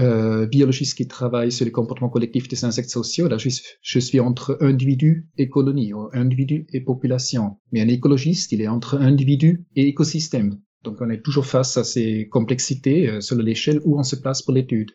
euh, 0.00 0.46
biologiste 0.46 0.96
qui 0.96 1.06
travaille 1.06 1.52
sur 1.52 1.64
les 1.64 1.70
comportements 1.70 2.08
collectifs 2.08 2.48
des 2.48 2.64
insectes 2.64 2.90
sociaux, 2.90 3.28
là, 3.28 3.36
je, 3.38 3.98
suis 4.00 4.20
entre 4.20 4.58
individu 4.60 5.28
et 5.38 5.48
colonie, 5.48 5.92
ou 5.92 6.08
individu 6.12 6.66
et 6.72 6.80
population. 6.80 7.58
Mais 7.70 7.80
un 7.80 7.88
écologiste, 7.88 8.50
il 8.52 8.60
est 8.60 8.68
entre 8.68 8.98
individu 9.00 9.66
et 9.76 9.86
écosystème. 9.86 10.58
Donc, 10.82 11.00
on 11.00 11.10
est 11.10 11.22
toujours 11.22 11.46
face 11.46 11.76
à 11.76 11.84
ces 11.84 12.28
complexités 12.28 13.08
euh, 13.08 13.20
sur 13.20 13.36
l'échelle 13.36 13.80
où 13.84 13.98
on 13.98 14.02
se 14.02 14.16
place 14.16 14.42
pour 14.42 14.52
l'étude. 14.52 14.90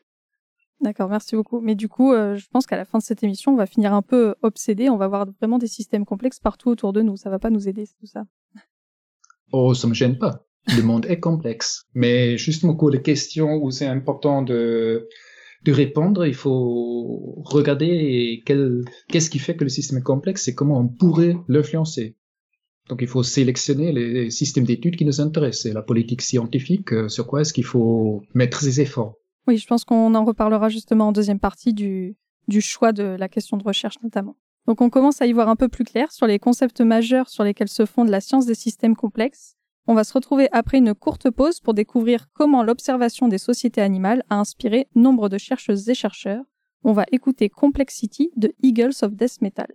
D'accord, 0.81 1.09
merci 1.09 1.35
beaucoup. 1.35 1.59
Mais 1.59 1.75
du 1.75 1.89
coup, 1.89 2.13
euh, 2.13 2.35
je 2.35 2.47
pense 2.49 2.65
qu'à 2.65 2.77
la 2.77 2.85
fin 2.85 2.99
de 2.99 3.03
cette 3.03 3.23
émission, 3.23 3.53
on 3.53 3.57
va 3.57 3.65
finir 3.65 3.93
un 3.93 4.01
peu 4.01 4.35
obsédé. 4.41 4.89
On 4.89 4.97
va 4.97 5.07
voir 5.07 5.27
vraiment 5.39 5.57
des 5.57 5.67
systèmes 5.67 6.05
complexes 6.05 6.39
partout 6.39 6.69
autour 6.69 6.93
de 6.93 7.01
nous. 7.01 7.17
Ça 7.17 7.29
va 7.29 7.39
pas 7.39 7.49
nous 7.49 7.67
aider, 7.67 7.85
tout 7.99 8.05
ça. 8.05 8.25
Oh, 9.51 9.73
ça 9.73 9.87
me 9.87 9.93
gêne 9.93 10.17
pas. 10.17 10.45
Le 10.75 10.83
monde 10.83 11.05
est 11.07 11.19
complexe. 11.19 11.85
Mais 11.93 12.37
justement, 12.37 12.75
pour 12.75 12.89
les 12.89 13.01
questions 13.01 13.55
où 13.55 13.71
c'est 13.71 13.87
important 13.87 14.41
de, 14.41 15.07
de 15.63 15.71
répondre, 15.71 16.25
il 16.25 16.35
faut 16.35 17.41
regarder 17.45 18.43
qu'est-ce 18.45 19.29
qui 19.29 19.39
fait 19.39 19.55
que 19.55 19.63
le 19.63 19.69
système 19.69 19.99
est 19.99 20.03
complexe 20.03 20.47
et 20.47 20.55
comment 20.55 20.79
on 20.79 20.87
pourrait 20.87 21.35
l'influencer. 21.47 22.15
Donc 22.89 23.01
il 23.01 23.07
faut 23.07 23.23
sélectionner 23.23 23.91
les 23.91 24.31
systèmes 24.31 24.63
d'études 24.63 24.95
qui 24.95 25.05
nous 25.05 25.21
intéressent 25.21 25.67
et 25.67 25.73
la 25.73 25.83
politique 25.83 26.23
scientifique, 26.23 26.91
euh, 26.91 27.07
sur 27.07 27.27
quoi 27.27 27.41
est-ce 27.41 27.53
qu'il 27.53 27.63
faut 27.63 28.23
mettre 28.33 28.61
ses 28.61 28.81
efforts. 28.81 29.15
Oui, 29.47 29.57
je 29.57 29.67
pense 29.67 29.85
qu'on 29.85 30.15
en 30.15 30.25
reparlera 30.25 30.69
justement 30.69 31.09
en 31.09 31.11
deuxième 31.11 31.39
partie 31.39 31.73
du, 31.73 32.15
du 32.47 32.61
choix 32.61 32.91
de 32.91 33.03
la 33.03 33.29
question 33.29 33.57
de 33.57 33.63
recherche 33.63 33.97
notamment. 34.01 34.35
Donc 34.67 34.81
on 34.81 34.89
commence 34.89 35.21
à 35.21 35.25
y 35.25 35.33
voir 35.33 35.49
un 35.49 35.55
peu 35.55 35.67
plus 35.67 35.83
clair 35.83 36.11
sur 36.11 36.27
les 36.27 36.39
concepts 36.39 36.81
majeurs 36.81 37.29
sur 37.29 37.43
lesquels 37.43 37.69
se 37.69 37.85
fonde 37.85 38.09
la 38.09 38.21
science 38.21 38.45
des 38.45 38.55
systèmes 38.55 38.95
complexes. 38.95 39.55
On 39.87 39.95
va 39.95 40.03
se 40.03 40.13
retrouver 40.13 40.47
après 40.51 40.77
une 40.77 40.93
courte 40.93 41.31
pause 41.31 41.59
pour 41.59 41.73
découvrir 41.73 42.27
comment 42.33 42.63
l'observation 42.63 43.27
des 43.27 43.39
sociétés 43.39 43.81
animales 43.81 44.23
a 44.29 44.39
inspiré 44.39 44.87
nombre 44.93 45.29
de 45.29 45.39
chercheuses 45.39 45.89
et 45.89 45.95
chercheurs. 45.95 46.43
On 46.83 46.93
va 46.93 47.05
écouter 47.11 47.49
Complexity 47.49 48.31
de 48.35 48.53
Eagles 48.61 48.93
of 49.01 49.15
Death 49.15 49.41
Metal. 49.41 49.67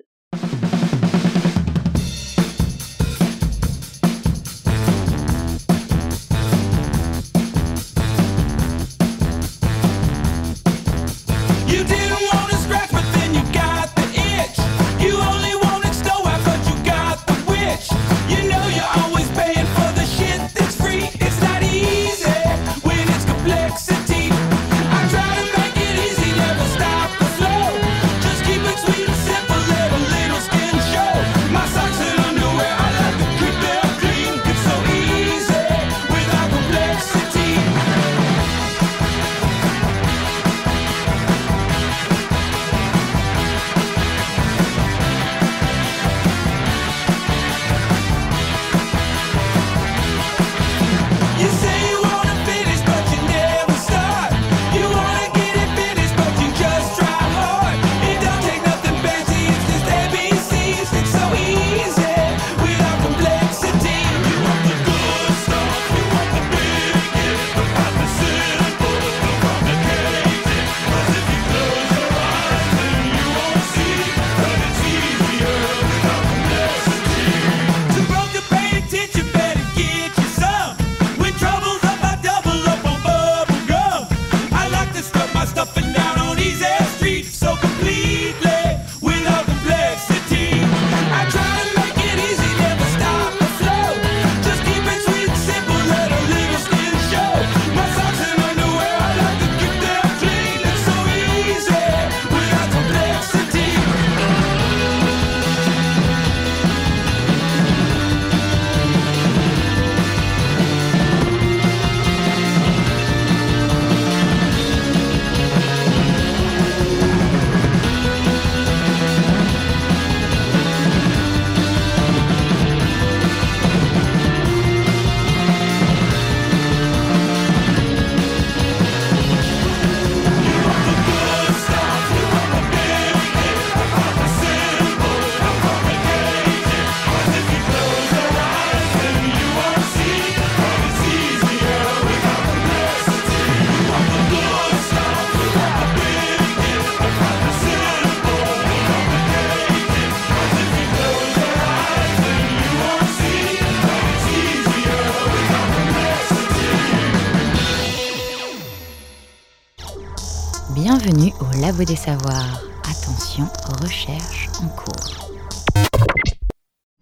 Des 161.83 161.97
Savoirs. 161.97 162.63
Attention, 162.85 163.47
recherche 163.83 164.49
en 164.63 164.69
cours. 164.69 165.33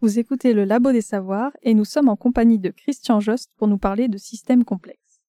Vous 0.00 0.18
écoutez 0.18 0.54
le 0.54 0.64
Labo 0.64 0.92
des 0.92 1.02
Savoirs 1.02 1.52
et 1.62 1.74
nous 1.74 1.84
sommes 1.84 2.08
en 2.08 2.16
compagnie 2.16 2.58
de 2.58 2.70
Christian 2.70 3.20
Jost 3.20 3.50
pour 3.58 3.68
nous 3.68 3.76
parler 3.76 4.08
de 4.08 4.16
systèmes 4.16 4.64
complexes. 4.64 5.20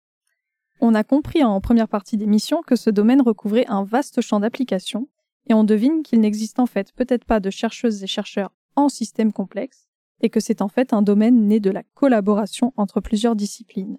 On 0.79 0.95
a 0.95 1.03
compris 1.03 1.43
en 1.43 1.59
première 1.59 1.89
partie 1.89 2.15
d'émission 2.15 2.61
que 2.65 2.77
ce 2.77 2.89
domaine 2.89 3.21
recouvrait 3.21 3.65
un 3.67 3.83
vaste 3.83 4.21
champ 4.21 4.39
d'application 4.39 5.09
et 5.49 5.53
on 5.53 5.65
devine 5.65 6.03
qu'il 6.03 6.21
n'existe 6.21 6.59
en 6.59 6.65
fait 6.65 6.93
peut-être 6.93 7.25
pas 7.25 7.41
de 7.41 7.49
chercheuses 7.49 8.01
et 8.01 8.07
chercheurs 8.07 8.53
en 8.77 8.87
systèmes 8.87 9.33
complexes 9.33 9.89
et 10.21 10.29
que 10.29 10.39
c'est 10.39 10.61
en 10.61 10.69
fait 10.69 10.93
un 10.93 11.01
domaine 11.01 11.47
né 11.47 11.59
de 11.59 11.69
la 11.69 11.83
collaboration 11.95 12.71
entre 12.77 13.01
plusieurs 13.01 13.35
disciplines. 13.35 13.97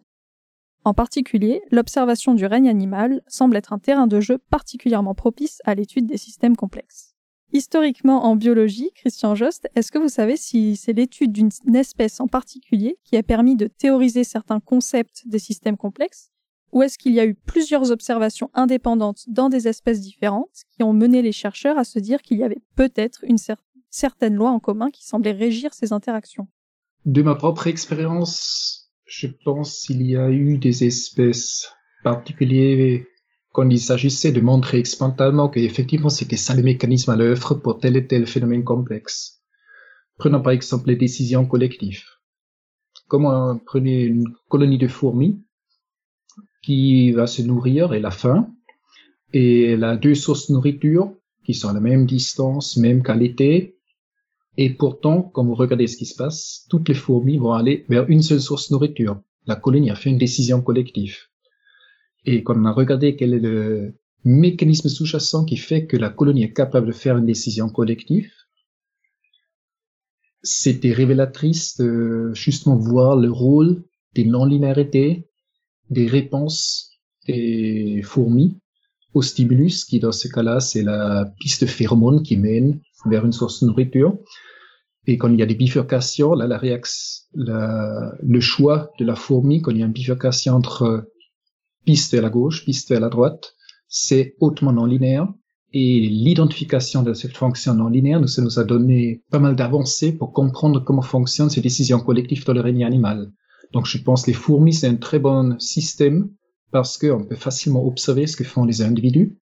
En 0.84 0.92
particulier, 0.92 1.62
l'observation 1.70 2.34
du 2.34 2.44
règne 2.44 2.68
animal 2.68 3.22
semble 3.26 3.56
être 3.56 3.72
un 3.72 3.78
terrain 3.78 4.06
de 4.06 4.20
jeu 4.20 4.38
particulièrement 4.50 5.14
propice 5.14 5.60
à 5.64 5.74
l'étude 5.74 6.06
des 6.06 6.18
systèmes 6.18 6.56
complexes. 6.56 7.14
Historiquement 7.52 8.24
en 8.26 8.36
biologie, 8.36 8.90
Christian 8.94 9.34
Jost, 9.34 9.68
est-ce 9.74 9.90
que 9.90 9.98
vous 9.98 10.08
savez 10.08 10.36
si 10.36 10.76
c'est 10.76 10.92
l'étude 10.92 11.32
d'une 11.32 11.76
espèce 11.76 12.20
en 12.20 12.26
particulier 12.26 12.98
qui 13.04 13.16
a 13.16 13.22
permis 13.22 13.56
de 13.56 13.66
théoriser 13.66 14.24
certains 14.24 14.60
concepts 14.60 15.22
des 15.26 15.38
systèmes 15.38 15.76
complexes 15.76 16.30
ou 16.74 16.82
est-ce 16.82 16.98
qu'il 16.98 17.14
y 17.14 17.20
a 17.20 17.24
eu 17.24 17.34
plusieurs 17.34 17.92
observations 17.92 18.50
indépendantes 18.52 19.24
dans 19.28 19.48
des 19.48 19.68
espèces 19.68 20.00
différentes 20.00 20.64
qui 20.72 20.82
ont 20.82 20.92
mené 20.92 21.22
les 21.22 21.30
chercheurs 21.30 21.78
à 21.78 21.84
se 21.84 22.00
dire 22.00 22.20
qu'il 22.20 22.36
y 22.36 22.42
avait 22.42 22.62
peut-être 22.74 23.20
une 23.22 23.38
certaine 23.90 24.34
loi 24.34 24.50
en 24.50 24.58
commun 24.58 24.90
qui 24.90 25.06
semblait 25.06 25.30
régir 25.30 25.72
ces 25.72 25.92
interactions? 25.92 26.48
De 27.04 27.22
ma 27.22 27.36
propre 27.36 27.68
expérience, 27.68 28.83
je 29.06 29.26
pense 29.44 29.80
qu'il 29.80 30.02
y 30.02 30.16
a 30.16 30.30
eu 30.30 30.58
des 30.58 30.84
espèces 30.84 31.72
particulières 32.02 33.04
quand 33.52 33.68
il 33.70 33.78
s'agissait 33.78 34.32
de 34.32 34.40
montrer 34.40 34.78
expérimentalement 34.78 35.48
qu'effectivement 35.48 36.08
c'était 36.08 36.36
ça 36.36 36.54
le 36.54 36.62
mécanisme 36.62 37.10
à 37.10 37.16
l'œuvre 37.16 37.54
pour 37.54 37.78
tel 37.78 37.96
et 37.96 38.06
tel 38.06 38.26
phénomène 38.26 38.64
complexe. 38.64 39.42
Prenons 40.18 40.42
par 40.42 40.52
exemple 40.52 40.88
les 40.88 40.96
décisions 40.96 41.46
collectives. 41.46 42.04
Comment 43.08 43.58
prenez 43.58 44.04
une 44.04 44.26
colonie 44.48 44.78
de 44.78 44.88
fourmis 44.88 45.44
qui 46.62 47.12
va 47.12 47.26
se 47.26 47.42
nourrir 47.42 47.92
et 47.92 48.00
la 48.00 48.10
faim, 48.10 48.50
et 49.32 49.72
elle 49.72 49.84
a 49.84 49.96
deux 49.96 50.14
sources 50.14 50.48
de 50.48 50.54
nourriture 50.54 51.14
qui 51.44 51.52
sont 51.52 51.68
à 51.68 51.74
la 51.74 51.80
même 51.80 52.06
distance, 52.06 52.76
même 52.76 53.02
qualité, 53.02 53.73
et 54.56 54.70
pourtant, 54.70 55.22
quand 55.22 55.44
vous 55.44 55.54
regardez 55.54 55.86
ce 55.86 55.96
qui 55.96 56.06
se 56.06 56.14
passe, 56.14 56.66
toutes 56.70 56.88
les 56.88 56.94
fourmis 56.94 57.38
vont 57.38 57.52
aller 57.52 57.84
vers 57.88 58.08
une 58.08 58.22
seule 58.22 58.40
source 58.40 58.68
de 58.68 58.74
nourriture. 58.74 59.20
La 59.46 59.56
colonie 59.56 59.90
a 59.90 59.96
fait 59.96 60.10
une 60.10 60.18
décision 60.18 60.62
collective. 60.62 61.16
Et 62.24 62.42
quand 62.42 62.56
on 62.56 62.64
a 62.64 62.72
regardé 62.72 63.16
quel 63.16 63.34
est 63.34 63.40
le 63.40 63.94
mécanisme 64.24 64.88
sous-jacent 64.88 65.44
qui 65.44 65.56
fait 65.56 65.86
que 65.86 65.96
la 65.96 66.08
colonie 66.08 66.44
est 66.44 66.52
capable 66.52 66.86
de 66.86 66.92
faire 66.92 67.18
une 67.18 67.26
décision 67.26 67.68
collective, 67.68 68.30
c'était 70.42 70.92
révélatrice 70.92 71.76
de 71.78 72.30
justement 72.34 72.76
voir 72.76 73.16
le 73.16 73.30
rôle 73.30 73.82
des 74.14 74.24
non-linéarités 74.24 75.28
des 75.90 76.06
réponses 76.06 76.92
des 77.26 78.02
fourmis 78.02 78.58
au 79.14 79.22
stimulus, 79.22 79.84
qui 79.84 80.00
dans 80.00 80.12
ce 80.12 80.28
cas-là, 80.28 80.60
c'est 80.60 80.82
la 80.82 81.32
piste 81.40 81.66
phéromone 81.66 82.22
qui 82.22 82.36
mène 82.36 82.80
vers 83.06 83.24
une 83.24 83.32
source 83.32 83.62
de 83.62 83.68
nourriture. 83.68 84.18
Et 85.06 85.18
quand 85.18 85.28
il 85.28 85.38
y 85.38 85.42
a 85.42 85.46
des 85.46 85.54
bifurcations, 85.54 86.34
là, 86.34 86.46
la 86.46 86.60
le 87.34 88.40
choix 88.40 88.90
de 88.98 89.04
la 89.04 89.14
fourmi, 89.14 89.60
quand 89.60 89.70
il 89.70 89.78
y 89.78 89.82
a 89.82 89.86
une 89.86 89.92
bifurcation 89.92 90.54
entre 90.54 91.10
piste 91.84 92.12
vers 92.12 92.22
la 92.22 92.30
gauche, 92.30 92.64
piste 92.64 92.88
vers 92.88 93.00
la 93.00 93.08
droite, 93.08 93.54
c'est 93.88 94.34
hautement 94.40 94.72
non 94.72 94.86
linéaire. 94.86 95.28
Et 95.72 96.00
l'identification 96.00 97.02
de 97.02 97.14
cette 97.14 97.36
fonction 97.36 97.74
non 97.74 97.88
linéaire, 97.88 98.26
ça 98.28 98.42
nous 98.42 98.58
a 98.58 98.64
donné 98.64 99.22
pas 99.30 99.40
mal 99.40 99.56
d'avancées 99.56 100.12
pour 100.12 100.32
comprendre 100.32 100.80
comment 100.80 101.02
fonctionnent 101.02 101.50
ces 101.50 101.60
décisions 101.60 102.00
collectives 102.00 102.44
dans 102.44 102.52
le 102.52 102.60
règne 102.60 102.84
animal. 102.84 103.30
Donc 103.72 103.86
je 103.86 103.98
pense 103.98 104.22
que 104.22 104.28
les 104.28 104.36
fourmis, 104.36 104.72
c'est 104.72 104.86
un 104.86 104.96
très 104.96 105.18
bon 105.18 105.58
système 105.58 106.30
parce 106.74 106.98
qu'on 106.98 107.24
peut 107.24 107.36
facilement 107.36 107.86
observer 107.86 108.26
ce 108.26 108.36
que 108.36 108.42
font 108.42 108.64
les 108.64 108.82
individus 108.82 109.38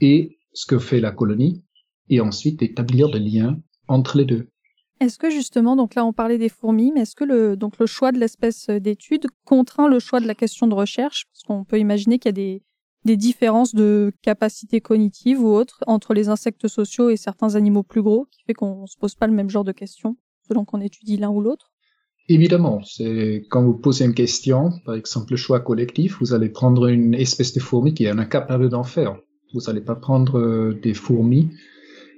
et 0.00 0.38
ce 0.54 0.64
que 0.64 0.78
fait 0.78 0.98
la 0.98 1.10
colonie 1.10 1.62
et 2.08 2.22
ensuite 2.22 2.62
établir 2.62 3.10
des 3.10 3.18
liens 3.18 3.60
entre 3.86 4.16
les 4.16 4.24
deux. 4.24 4.48
Est-ce 5.00 5.18
que 5.18 5.28
justement, 5.28 5.76
donc 5.76 5.94
là 5.94 6.06
on 6.06 6.14
parlait 6.14 6.38
des 6.38 6.48
fourmis, 6.48 6.90
mais 6.90 7.02
est-ce 7.02 7.14
que 7.14 7.24
le, 7.24 7.58
choix 7.84 8.12
de 8.12 8.18
l'espèce 8.18 8.70
d'étude 8.70 9.26
contraint 9.44 9.88
le 9.88 9.98
choix 9.98 10.20
de 10.20 10.26
la 10.26 10.34
question 10.34 10.66
de 10.66 10.74
recherche? 10.74 11.26
Parce 11.26 11.42
qu'on 11.42 11.64
peut 11.64 11.78
imaginer 11.78 12.18
qu'il 12.18 12.30
y 12.30 12.30
a 12.30 12.32
des, 12.32 12.62
des 13.04 13.18
différences 13.18 13.74
de 13.74 14.10
capacité 14.22 14.80
cognitive 14.80 15.38
ou 15.38 15.48
autres 15.48 15.84
entre 15.86 16.14
les 16.14 16.30
insectes 16.30 16.66
sociaux 16.66 17.10
et 17.10 17.18
certains 17.18 17.56
animaux 17.56 17.82
plus 17.82 18.00
gros, 18.00 18.26
qui 18.30 18.42
fait 18.44 18.54
qu'on 18.54 18.82
ne 18.82 18.86
se 18.86 18.96
pose 18.96 19.16
pas 19.16 19.26
le 19.26 19.34
même 19.34 19.50
genre 19.50 19.64
de 19.64 19.72
questions 19.72 20.16
selon 20.48 20.64
qu'on 20.64 20.80
étudie 20.80 21.18
l'un 21.18 21.28
ou 21.28 21.42
l'autre. 21.42 21.71
Évidemment, 22.28 22.82
c'est 22.84 23.44
quand 23.50 23.64
vous 23.64 23.74
posez 23.74 24.04
une 24.04 24.14
question, 24.14 24.70
par 24.84 24.94
exemple 24.94 25.32
le 25.32 25.36
choix 25.36 25.60
collectif, 25.60 26.18
vous 26.20 26.34
allez 26.34 26.48
prendre 26.48 26.86
une 26.86 27.14
espèce 27.14 27.52
de 27.52 27.60
fourmi 27.60 27.94
qui 27.94 28.04
est 28.04 28.10
incapable 28.10 28.68
d'en 28.68 28.84
faire. 28.84 29.18
Vous 29.52 29.60
n'allez 29.66 29.80
pas 29.80 29.96
prendre 29.96 30.38
euh, 30.38 30.78
des 30.82 30.94
fourmis 30.94 31.50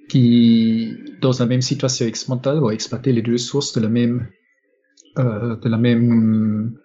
qui, 0.08 0.92
dans 1.20 1.32
la 1.38 1.46
même 1.46 1.62
situation 1.62 2.06
expérimentale, 2.06 2.58
vont 2.58 2.70
exploiter 2.70 3.12
les 3.12 3.22
deux 3.22 3.38
sources 3.38 3.72
de 3.72 3.80
la 3.80 3.88
même, 3.88 4.28
euh, 5.18 5.56
de 5.56 5.68
la 5.68 5.78
même 5.78 6.76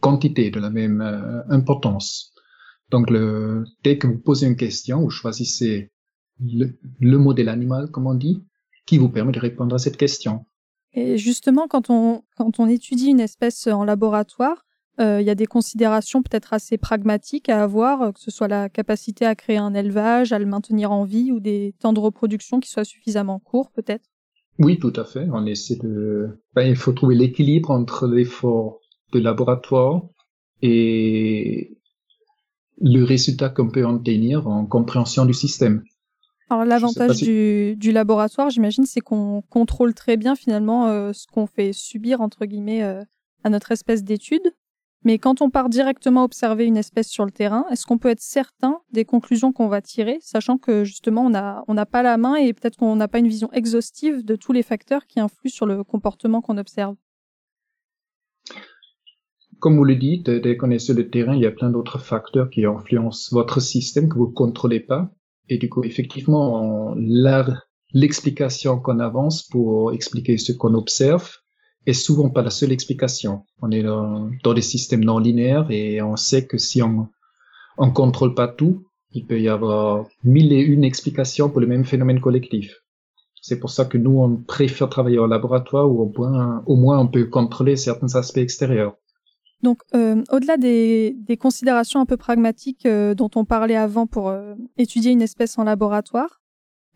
quantité, 0.00 0.50
de 0.50 0.58
la 0.58 0.70
même 0.70 1.02
euh, 1.02 1.42
importance. 1.50 2.32
Donc, 2.90 3.10
le, 3.10 3.64
dès 3.84 3.98
que 3.98 4.06
vous 4.06 4.18
posez 4.18 4.46
une 4.46 4.56
question, 4.56 5.02
vous 5.02 5.10
choisissez 5.10 5.92
le, 6.40 6.78
le 6.98 7.18
modèle 7.18 7.50
animal, 7.50 7.90
comme 7.90 8.06
on 8.06 8.14
dit, 8.14 8.42
qui 8.86 8.98
vous 8.98 9.10
permet 9.10 9.32
de 9.32 9.38
répondre 9.38 9.74
à 9.74 9.78
cette 9.78 9.96
question. 9.96 10.46
Et 10.94 11.16
justement, 11.16 11.68
quand 11.68 11.90
on, 11.90 12.22
quand 12.36 12.60
on 12.60 12.68
étudie 12.68 13.08
une 13.08 13.20
espèce 13.20 13.66
en 13.66 13.84
laboratoire, 13.84 14.64
euh, 15.00 15.20
il 15.20 15.26
y 15.26 15.30
a 15.30 15.34
des 15.34 15.46
considérations 15.46 16.22
peut-être 16.22 16.52
assez 16.52 16.76
pragmatiques 16.76 17.48
à 17.48 17.62
avoir, 17.62 18.02
euh, 18.02 18.12
que 18.12 18.20
ce 18.20 18.30
soit 18.30 18.48
la 18.48 18.68
capacité 18.68 19.24
à 19.24 19.34
créer 19.34 19.56
un 19.56 19.72
élevage, 19.72 20.32
à 20.32 20.38
le 20.38 20.44
maintenir 20.44 20.92
en 20.92 21.04
vie, 21.04 21.32
ou 21.32 21.40
des 21.40 21.74
temps 21.78 21.94
de 21.94 22.00
reproduction 22.00 22.60
qui 22.60 22.68
soient 22.68 22.84
suffisamment 22.84 23.38
courts, 23.38 23.70
peut-être. 23.70 24.04
Oui, 24.58 24.78
tout 24.78 24.92
à 24.96 25.04
fait. 25.04 25.26
On 25.32 25.46
essaie 25.46 25.76
de. 25.76 26.38
Il 26.56 26.76
faut 26.76 26.92
trouver 26.92 27.14
l'équilibre 27.14 27.70
entre 27.70 28.06
l'effort 28.06 28.80
de 29.12 29.18
laboratoire 29.18 30.02
et 30.60 31.78
le 32.80 33.02
résultat 33.02 33.48
qu'on 33.48 33.70
peut 33.70 33.84
obtenir 33.84 34.46
en 34.46 34.66
compréhension 34.66 35.24
du 35.24 35.32
système. 35.32 35.82
Alors 36.52 36.66
l'avantage 36.66 37.22
du, 37.22 37.76
du, 37.76 37.92
laboratoire, 37.92 38.50
j'imagine, 38.50 38.84
c'est 38.84 39.00
qu'on 39.00 39.42
contrôle 39.48 39.94
très 39.94 40.18
bien 40.18 40.36
finalement 40.36 40.86
euh, 40.88 41.14
ce 41.14 41.26
qu'on 41.26 41.46
fait 41.46 41.72
subir 41.72 42.20
entre 42.20 42.44
guillemets 42.44 42.82
euh, 42.82 43.02
à 43.42 43.48
notre 43.48 43.72
espèce 43.72 44.04
d'étude. 44.04 44.52
Mais 45.02 45.16
quand 45.16 45.40
on 45.40 45.48
part 45.48 45.70
directement 45.70 46.24
observer 46.24 46.66
une 46.66 46.76
espèce 46.76 47.08
sur 47.08 47.24
le 47.24 47.30
terrain, 47.30 47.64
est-ce 47.70 47.86
qu'on 47.86 47.96
peut 47.96 48.10
être 48.10 48.20
certain 48.20 48.80
des 48.92 49.06
conclusions 49.06 49.50
qu'on 49.50 49.68
va 49.68 49.80
tirer, 49.80 50.18
sachant 50.20 50.58
que 50.58 50.84
justement 50.84 51.24
on 51.24 51.30
n'a 51.30 51.64
on 51.68 51.74
n'a 51.74 51.86
pas 51.86 52.02
la 52.02 52.18
main 52.18 52.34
et 52.34 52.52
peut-être 52.52 52.76
qu'on 52.76 52.96
n'a 52.96 53.08
pas 53.08 53.20
une 53.20 53.28
vision 53.28 53.50
exhaustive 53.54 54.22
de 54.22 54.36
tous 54.36 54.52
les 54.52 54.62
facteurs 54.62 55.06
qui 55.06 55.20
influent 55.20 55.48
sur 55.50 55.64
le 55.64 55.82
comportement 55.84 56.42
qu'on 56.42 56.58
observe? 56.58 56.96
Comme 59.58 59.78
vous 59.78 59.84
le 59.84 59.96
dites, 59.96 60.28
dès 60.28 60.58
qu'on 60.58 60.70
est 60.70 60.78
sur 60.78 60.94
le 60.94 61.08
terrain, 61.08 61.34
il 61.34 61.40
y 61.40 61.46
a 61.46 61.50
plein 61.50 61.70
d'autres 61.70 61.98
facteurs 61.98 62.50
qui 62.50 62.66
influencent 62.66 63.34
votre 63.34 63.58
système 63.62 64.10
que 64.10 64.18
vous 64.18 64.28
ne 64.28 64.34
contrôlez 64.34 64.80
pas. 64.80 65.10
Et 65.48 65.58
du 65.58 65.68
coup, 65.68 65.84
effectivement, 65.84 66.94
l'explication 67.92 68.78
qu'on 68.78 69.00
avance 69.00 69.42
pour 69.42 69.92
expliquer 69.92 70.38
ce 70.38 70.52
qu'on 70.52 70.74
observe 70.74 71.28
est 71.86 71.92
souvent 71.92 72.30
pas 72.30 72.42
la 72.42 72.50
seule 72.50 72.72
explication. 72.72 73.44
On 73.60 73.70
est 73.70 73.82
dans, 73.82 74.30
des 74.54 74.62
systèmes 74.62 75.04
non 75.04 75.18
linéaires 75.18 75.70
et 75.70 76.00
on 76.00 76.16
sait 76.16 76.46
que 76.46 76.58
si 76.58 76.82
on 76.82 77.08
on 77.78 77.90
contrôle 77.90 78.34
pas 78.34 78.48
tout, 78.48 78.86
il 79.12 79.26
peut 79.26 79.40
y 79.40 79.48
avoir 79.48 80.06
mille 80.24 80.52
et 80.52 80.60
une 80.60 80.84
explications 80.84 81.50
pour 81.50 81.60
le 81.60 81.66
même 81.66 81.84
phénomène 81.84 82.20
collectif. 82.20 82.74
C'est 83.40 83.58
pour 83.58 83.70
ça 83.70 83.84
que 83.84 83.98
nous, 83.98 84.20
on 84.20 84.36
préfère 84.36 84.88
travailler 84.88 85.18
au 85.18 85.26
laboratoire 85.26 85.90
où 85.90 86.02
au 86.02 86.76
moins 86.76 86.98
on 86.98 87.08
peut 87.08 87.26
contrôler 87.26 87.76
certains 87.76 88.14
aspects 88.14 88.38
extérieurs. 88.38 88.94
Donc, 89.62 89.82
euh, 89.94 90.22
au-delà 90.30 90.56
des, 90.56 91.14
des, 91.16 91.36
considérations 91.36 92.00
un 92.00 92.06
peu 92.06 92.16
pragmatiques 92.16 92.84
euh, 92.84 93.14
dont 93.14 93.30
on 93.36 93.44
parlait 93.44 93.76
avant 93.76 94.08
pour 94.08 94.28
euh, 94.28 94.54
étudier 94.76 95.12
une 95.12 95.22
espèce 95.22 95.56
en 95.56 95.64
laboratoire, 95.64 96.40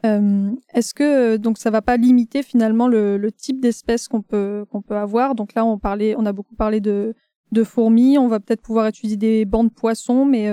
euh, 0.04 0.50
est-ce 0.74 0.92
que 0.92 1.36
donc 1.36 1.58
ça 1.58 1.70
va 1.70 1.80
pas 1.80 1.96
limiter 1.96 2.42
finalement 2.42 2.88
le, 2.88 3.16
le 3.16 3.32
type 3.32 3.60
d'espèce 3.60 4.08
qu'on 4.08 4.20
peut 4.20 4.66
qu'on 4.70 4.82
peut 4.82 4.96
avoir? 4.96 5.36
Donc 5.36 5.54
là, 5.54 5.64
on 5.64 5.78
parlait, 5.78 6.16
on 6.18 6.26
a 6.26 6.32
beaucoup 6.32 6.56
parlé 6.56 6.80
de, 6.80 7.14
de 7.52 7.64
fourmis. 7.64 8.18
On 8.18 8.26
va 8.26 8.40
peut-être 8.40 8.62
pouvoir 8.62 8.88
étudier 8.88 9.16
des 9.16 9.44
bancs 9.44 9.68
de 9.68 9.74
poissons, 9.74 10.24
mais 10.24 10.52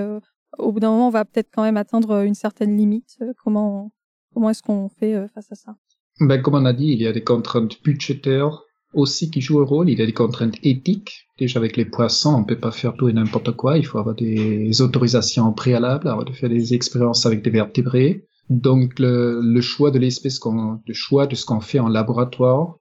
au 0.58 0.72
bout 0.72 0.80
d'un 0.80 0.90
moment, 0.90 1.08
on 1.08 1.10
va 1.10 1.24
peut-être 1.24 1.50
quand 1.52 1.62
même 1.62 1.76
atteindre 1.76 2.22
une 2.22 2.34
certaine 2.34 2.76
limite. 2.76 3.18
comment 3.42 3.90
comment 4.32 4.50
est-ce 4.50 4.62
qu'on 4.62 4.88
fait 4.88 5.28
face 5.34 5.52
à 5.52 5.56
ça? 5.56 5.76
Ben, 6.20 6.40
comme 6.40 6.54
on 6.54 6.64
a 6.64 6.72
dit, 6.72 6.86
il 6.86 7.02
y 7.02 7.06
a 7.06 7.12
des 7.12 7.24
contraintes 7.24 7.82
budgétaires 7.82 8.63
aussi 8.94 9.30
qui 9.30 9.40
jouent 9.40 9.60
un 9.60 9.64
rôle. 9.64 9.90
Il 9.90 9.98
y 9.98 10.02
a 10.02 10.06
des 10.06 10.12
contraintes 10.12 10.56
éthiques. 10.62 11.26
Déjà 11.38 11.58
avec 11.58 11.76
les 11.76 11.84
poissons, 11.84 12.34
on 12.34 12.44
peut 12.44 12.58
pas 12.58 12.70
faire 12.70 12.94
tout 12.94 13.08
et 13.08 13.12
n'importe 13.12 13.52
quoi. 13.52 13.78
Il 13.78 13.86
faut 13.86 13.98
avoir 13.98 14.14
des 14.14 14.80
autorisations 14.80 15.52
préalables, 15.52 16.08
avoir 16.08 16.24
de 16.24 16.32
faire 16.32 16.48
des 16.48 16.74
expériences 16.74 17.26
avec 17.26 17.42
des 17.42 17.50
vertébrés. 17.50 18.26
Donc 18.50 18.98
le, 18.98 19.40
le 19.42 19.60
choix 19.60 19.90
de 19.90 19.98
l'espèce, 19.98 20.38
qu'on, 20.38 20.80
le 20.86 20.94
choix 20.94 21.26
de 21.26 21.34
ce 21.34 21.44
qu'on 21.44 21.60
fait 21.60 21.78
en 21.78 21.88
laboratoire, 21.88 22.76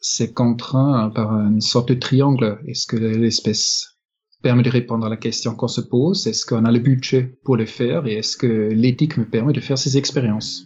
c'est 0.00 0.32
contraint 0.32 1.10
par 1.14 1.32
une 1.32 1.60
sorte 1.60 1.88
de 1.88 1.94
triangle. 1.94 2.60
Est-ce 2.66 2.86
que 2.86 2.96
l'espèce 2.96 3.98
permet 4.42 4.62
de 4.62 4.70
répondre 4.70 5.06
à 5.06 5.08
la 5.08 5.16
question 5.16 5.54
qu'on 5.54 5.66
se 5.66 5.80
pose? 5.80 6.26
Est-ce 6.26 6.46
qu'on 6.46 6.64
a 6.64 6.70
le 6.70 6.78
budget 6.78 7.38
pour 7.44 7.56
le 7.56 7.66
faire? 7.66 8.06
Et 8.06 8.14
est-ce 8.14 8.36
que 8.36 8.70
l'éthique 8.72 9.16
me 9.16 9.24
permet 9.24 9.52
de 9.52 9.60
faire 9.60 9.78
ces 9.78 9.96
expériences? 9.96 10.64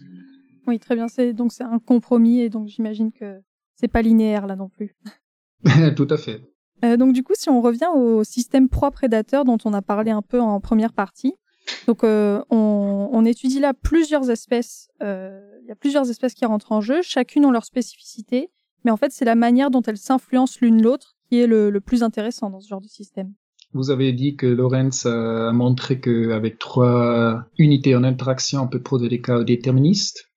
Oui, 0.67 0.77
très 0.77 0.95
bien. 0.95 1.07
C'est 1.07 1.33
donc 1.33 1.51
c'est 1.51 1.63
un 1.63 1.79
compromis 1.79 2.41
et 2.41 2.49
donc 2.49 2.67
j'imagine 2.67 3.11
que 3.11 3.39
c'est 3.75 3.87
pas 3.87 4.01
linéaire 4.01 4.47
là 4.47 4.55
non 4.55 4.69
plus. 4.69 4.95
Tout 5.95 6.07
à 6.09 6.17
fait. 6.17 6.41
Euh, 6.83 6.97
donc 6.97 7.13
du 7.13 7.23
coup, 7.23 7.33
si 7.35 7.49
on 7.49 7.61
revient 7.61 7.87
au 7.93 8.23
système 8.23 8.69
proie-prédateur 8.69 9.45
dont 9.45 9.57
on 9.65 9.73
a 9.73 9.81
parlé 9.81 10.11
un 10.11 10.21
peu 10.21 10.39
en 10.41 10.59
première 10.59 10.93
partie, 10.93 11.35
donc 11.87 12.03
euh, 12.03 12.41
on, 12.49 13.09
on, 13.11 13.25
étudie 13.25 13.59
là 13.59 13.73
plusieurs 13.73 14.29
espèces. 14.29 14.89
Euh, 15.01 15.39
il 15.61 15.67
y 15.69 15.71
a 15.71 15.75
plusieurs 15.75 16.09
espèces 16.09 16.33
qui 16.33 16.45
rentrent 16.45 16.73
en 16.73 16.81
jeu, 16.81 17.01
chacune 17.01 17.45
ont 17.45 17.51
leur 17.51 17.63
spécificité, 17.63 18.49
mais 18.83 18.91
en 18.91 18.97
fait 18.97 19.13
c'est 19.13 19.23
la 19.23 19.35
manière 19.35 19.71
dont 19.71 19.81
elles 19.81 19.97
s'influencent 19.97 20.57
l'une 20.61 20.81
l'autre 20.81 21.15
qui 21.29 21.39
est 21.39 21.47
le, 21.47 21.69
le, 21.69 21.79
plus 21.79 22.03
intéressant 22.03 22.49
dans 22.49 22.59
ce 22.59 22.67
genre 22.67 22.81
de 22.81 22.87
système. 22.87 23.33
Vous 23.73 23.89
avez 23.89 24.11
dit 24.11 24.35
que 24.35 24.45
Lorenz 24.45 25.07
a 25.07 25.51
montré 25.53 25.99
qu'avec 25.99 26.59
trois 26.59 27.45
unités 27.57 27.95
en 27.95 28.03
interaction, 28.03 28.61
on 28.61 28.67
peut 28.67 28.81
produire 28.81 29.09
des 29.09 29.21
chaos 29.21 29.43
déterministes. 29.43 30.29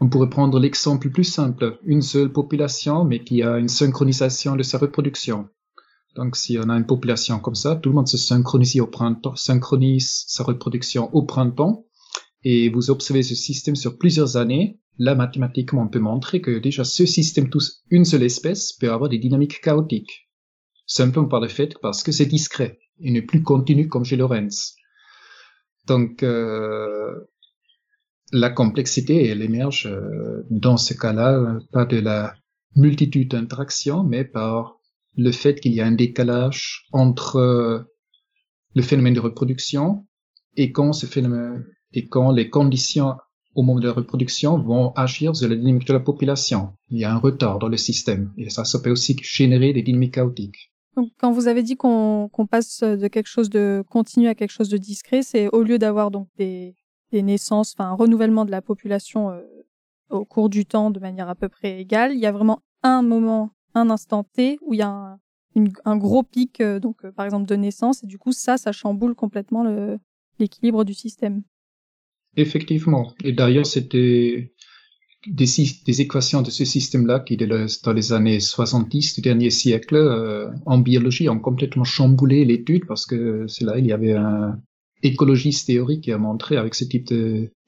On 0.00 0.08
pourrait 0.08 0.28
prendre 0.28 0.58
l'exemple 0.58 1.10
plus 1.10 1.24
simple, 1.24 1.78
une 1.84 2.02
seule 2.02 2.30
population, 2.30 3.04
mais 3.04 3.24
qui 3.24 3.42
a 3.42 3.58
une 3.58 3.68
synchronisation 3.68 4.56
de 4.56 4.62
sa 4.62 4.78
reproduction. 4.78 5.48
Donc, 6.16 6.36
si 6.36 6.58
on 6.58 6.68
a 6.68 6.76
une 6.76 6.86
population 6.86 7.38
comme 7.38 7.54
ça, 7.54 7.76
tout 7.76 7.90
le 7.90 7.94
monde 7.94 8.08
se 8.08 8.18
synchronise 8.18 8.80
au 8.80 8.86
printemps, 8.86 9.36
synchronise 9.36 10.24
sa 10.26 10.44
reproduction 10.44 11.14
au 11.14 11.22
printemps, 11.22 11.86
et 12.42 12.68
vous 12.68 12.90
observez 12.90 13.22
ce 13.22 13.34
système 13.34 13.76
sur 13.76 13.98
plusieurs 13.98 14.36
années. 14.36 14.80
Là, 14.98 15.14
mathématiquement, 15.14 15.82
on 15.82 15.88
peut 15.88 15.98
montrer 15.98 16.40
que 16.40 16.58
déjà 16.58 16.84
ce 16.84 17.04
système, 17.04 17.50
tous, 17.50 17.82
une 17.90 18.04
seule 18.04 18.22
espèce, 18.22 18.72
peut 18.74 18.90
avoir 18.90 19.10
des 19.10 19.18
dynamiques 19.18 19.60
chaotiques. 19.60 20.30
Simplement 20.86 21.28
par 21.28 21.40
le 21.40 21.48
fait 21.48 21.74
parce 21.82 22.02
que 22.02 22.12
c'est 22.12 22.26
discret 22.26 22.78
et 23.00 23.10
ne 23.10 23.20
plus 23.20 23.42
continu 23.42 23.88
comme 23.88 24.04
chez 24.04 24.16
Lorenz. 24.16 24.76
Donc, 25.86 26.22
euh, 26.22 27.12
la 28.36 28.50
complexité, 28.50 29.26
elle 29.26 29.42
émerge 29.42 29.86
euh, 29.86 30.44
dans 30.50 30.76
ce 30.76 30.94
cas-là, 30.94 31.58
pas 31.72 31.86
de 31.86 31.98
la 31.98 32.34
multitude 32.74 33.30
d'interactions, 33.30 34.02
mais 34.02 34.24
par 34.24 34.76
le 35.16 35.32
fait 35.32 35.58
qu'il 35.60 35.72
y 35.72 35.80
a 35.80 35.86
un 35.86 35.92
décalage 35.92 36.86
entre 36.92 37.36
euh, 37.36 37.80
le 38.74 38.82
phénomène 38.82 39.14
de 39.14 39.20
reproduction 39.20 40.06
et 40.56 40.70
quand 40.70 40.92
ce 40.92 41.06
phénomène 41.06 41.64
et 41.94 42.06
quand 42.06 42.30
les 42.30 42.50
conditions 42.50 43.14
au 43.54 43.62
moment 43.62 43.80
de 43.80 43.86
la 43.86 43.94
reproduction 43.94 44.58
vont 44.58 44.92
agir 44.92 45.34
sur 45.34 45.48
la 45.48 45.56
dynamique 45.56 45.86
de 45.86 45.94
la 45.94 46.00
population. 46.00 46.74
Il 46.90 46.98
y 46.98 47.04
a 47.04 47.12
un 47.14 47.16
retard 47.16 47.58
dans 47.58 47.68
le 47.68 47.78
système 47.78 48.34
et 48.36 48.50
ça, 48.50 48.66
ça 48.66 48.80
peut 48.80 48.90
aussi 48.90 49.16
générer 49.22 49.72
des 49.72 49.82
dynamiques 49.82 50.14
chaotiques. 50.14 50.70
Donc, 50.94 51.10
quand 51.18 51.32
vous 51.32 51.48
avez 51.48 51.62
dit 51.62 51.76
qu'on 51.76 52.28
passe 52.50 52.80
de 52.82 53.08
quelque 53.08 53.28
chose 53.28 53.48
de 53.48 53.82
continu 53.88 54.28
à 54.28 54.34
quelque 54.34 54.50
chose 54.50 54.68
de 54.68 54.76
discret, 54.76 55.22
c'est 55.22 55.48
au 55.48 55.62
lieu 55.62 55.78
d'avoir 55.78 56.10
donc 56.10 56.28
des, 56.36 56.74
des 57.16 57.22
naissances, 57.22 57.74
enfin 57.74 57.90
un 57.90 57.94
renouvellement 57.94 58.44
de 58.44 58.50
la 58.50 58.60
population 58.60 59.30
euh, 59.30 59.40
au 60.10 60.26
cours 60.26 60.50
du 60.50 60.66
temps 60.66 60.90
de 60.90 61.00
manière 61.00 61.30
à 61.30 61.34
peu 61.34 61.48
près 61.48 61.80
égale, 61.80 62.12
il 62.12 62.20
y 62.20 62.26
a 62.26 62.32
vraiment 62.32 62.60
un 62.82 63.00
moment 63.00 63.52
un 63.74 63.88
instant 63.88 64.24
T 64.24 64.58
où 64.60 64.74
il 64.74 64.80
y 64.80 64.82
a 64.82 65.18
un, 65.84 65.96
gros 65.96 66.22
pic, 66.22 66.60
euh, 66.60 66.78
donc 66.78 67.04
euh, 67.04 67.12
par 67.12 67.24
exemple 67.24 67.48
de 67.48 67.56
naissance, 67.56 68.04
et 68.04 68.06
du 68.06 68.18
coup 68.18 68.32
ça, 68.32 68.58
ça 68.58 68.72
chamboule 68.72 69.14
complètement 69.14 69.64
l'équilibre 70.38 70.84
du 70.84 70.92
système. 70.92 71.42
Effectivement. 72.36 73.14
Et 73.24 73.32
d'ailleurs, 73.32 73.64
c'était 73.64 74.52
des, 75.26 76.00
équations 76.02 76.42
de 76.42 76.50
ce 76.50 76.66
système-là 76.66 77.20
qui, 77.20 77.38
dans 77.38 77.92
les 77.94 78.12
années 78.12 78.40
70 78.40 79.14
du 79.14 79.20
dernier 79.22 79.48
siècle, 79.48 79.96
en 80.66 80.78
biologie, 80.78 81.30
ont 81.30 81.40
complètement 81.40 81.84
chamboulé 81.84 82.44
l'étude 82.44 82.84
parce 82.86 83.06
que 83.06 83.46
c'est 83.46 83.64
là 83.64 83.78
il 83.78 83.86
y 83.86 83.92
avait 83.92 84.12
un 84.12 84.60
écologiste 85.06 85.66
théorique 85.66 86.08
a 86.08 86.18
montré 86.18 86.56
avec 86.56 86.74
ce 86.74 86.84
type 86.84 87.12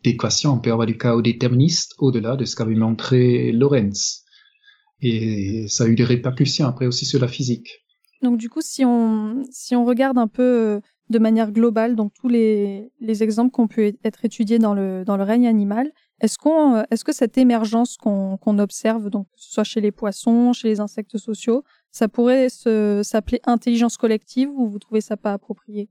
d'équation, 0.05 0.53
on 0.53 0.59
peut 0.61 0.73
avoir 0.73 0.87
du 0.87 0.97
chaos 0.97 1.23
déterministe 1.23 1.95
au-delà 1.99 2.37
de 2.37 2.45
ce 2.45 2.57
qu'avait 2.57 2.75
montré 2.75 3.53
Lorentz. 3.53 4.25
Et 5.01 5.67
ça 5.69 5.85
a 5.85 5.87
eu 5.87 5.95
des 5.95 6.05
répercussions 6.05 6.67
après 6.67 6.87
aussi 6.87 7.07
sur 7.07 7.21
la 7.21 7.29
physique. 7.29 7.85
Donc 8.23 8.39
du 8.39 8.49
coup, 8.49 8.61
si 8.61 8.85
on, 8.85 9.45
si 9.51 9.77
on 9.77 9.85
regarde 9.85 10.19
un 10.19 10.27
peu 10.27 10.43
euh, 10.43 10.81
de 11.09 11.19
manière 11.19 11.53
globale, 11.53 11.95
donc 11.95 12.13
tous 12.15 12.29
les, 12.29 12.91
les 13.01 13.23
exemples 13.23 13.53
qu'on 13.53 13.69
peut 13.69 13.93
être 14.03 14.25
étudiés 14.25 14.59
dans 14.59 14.75
le, 14.75 15.05
dans 15.05 15.17
le 15.17 15.23
règne 15.23 15.47
animal, 15.47 15.93
est-ce 16.21 16.37
euh, 16.47 16.83
est-ce 16.91 17.05
que 17.05 17.13
cette 17.13 17.39
émergence 17.39 17.97
qu'on, 17.97 18.59
observe, 18.59 19.09
donc 19.09 19.27
que 19.27 19.41
ce 19.41 19.53
soit 19.53 19.65
chez 19.65 19.81
les 19.81 19.93
poissons, 19.93 20.53
chez 20.53 20.69
les 20.69 20.81
insectes 20.81 21.17
sociaux, 21.17 21.63
ça 21.93 22.09
pourrait 22.09 22.49
s'appeler 22.49 23.41
intelligence 23.45 23.97
collective 23.97 24.51
ou 24.51 24.69
vous 24.69 24.79
trouvez 24.79 25.01
ça 25.01 25.17
pas 25.17 25.33
approprié? 25.33 25.89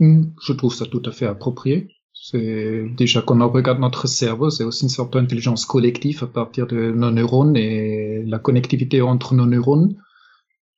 Je 0.00 0.52
trouve 0.52 0.74
ça 0.74 0.86
tout 0.86 1.02
à 1.04 1.12
fait 1.12 1.26
approprié. 1.26 1.88
C'est 2.12 2.86
déjà 2.96 3.22
quand 3.22 3.40
on 3.40 3.48
regarde 3.50 3.80
notre 3.80 4.06
cerveau, 4.06 4.48
c'est 4.48 4.64
aussi 4.64 4.84
une 4.84 4.88
sorte 4.88 5.12
d'intelligence 5.12 5.66
collective 5.66 6.24
à 6.24 6.26
partir 6.26 6.66
de 6.66 6.92
nos 6.92 7.10
neurones 7.10 7.56
et 7.56 8.24
la 8.24 8.38
connectivité 8.38 9.02
entre 9.02 9.34
nos 9.34 9.46
neurones. 9.46 9.96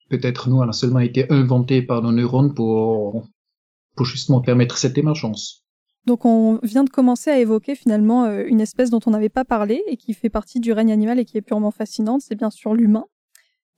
Peut-être 0.08 0.48
nous, 0.48 0.62
elle 0.62 0.68
a 0.68 0.72
seulement 0.72 1.00
été 1.00 1.30
inventée 1.30 1.82
par 1.82 2.02
nos 2.02 2.12
neurones 2.12 2.54
pour, 2.54 3.26
pour 3.96 4.06
justement 4.06 4.40
permettre 4.40 4.78
cette 4.78 4.98
émergence. 4.98 5.66
Donc 6.06 6.24
on 6.24 6.60
vient 6.62 6.84
de 6.84 6.90
commencer 6.90 7.30
à 7.30 7.38
évoquer 7.38 7.74
finalement 7.74 8.24
euh, 8.24 8.44
une 8.46 8.60
espèce 8.60 8.90
dont 8.90 9.00
on 9.06 9.10
n'avait 9.10 9.28
pas 9.28 9.44
parlé 9.44 9.82
et 9.88 9.96
qui 9.96 10.14
fait 10.14 10.30
partie 10.30 10.60
du 10.60 10.72
règne 10.72 10.92
animal 10.92 11.18
et 11.18 11.24
qui 11.24 11.36
est 11.36 11.42
purement 11.42 11.72
fascinante, 11.72 12.22
c'est 12.22 12.36
bien 12.36 12.50
sûr 12.50 12.74
l'humain. 12.74 13.06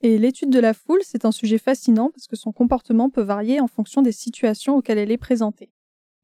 Et 0.00 0.18
l'étude 0.18 0.50
de 0.50 0.60
la 0.60 0.74
foule, 0.74 1.00
c'est 1.02 1.24
un 1.24 1.32
sujet 1.32 1.58
fascinant 1.58 2.10
parce 2.10 2.26
que 2.26 2.36
son 2.36 2.52
comportement 2.52 3.10
peut 3.10 3.22
varier 3.22 3.60
en 3.60 3.66
fonction 3.66 4.02
des 4.02 4.12
situations 4.12 4.76
auxquelles 4.76 4.98
elle 4.98 5.10
est 5.10 5.18
présentée 5.18 5.70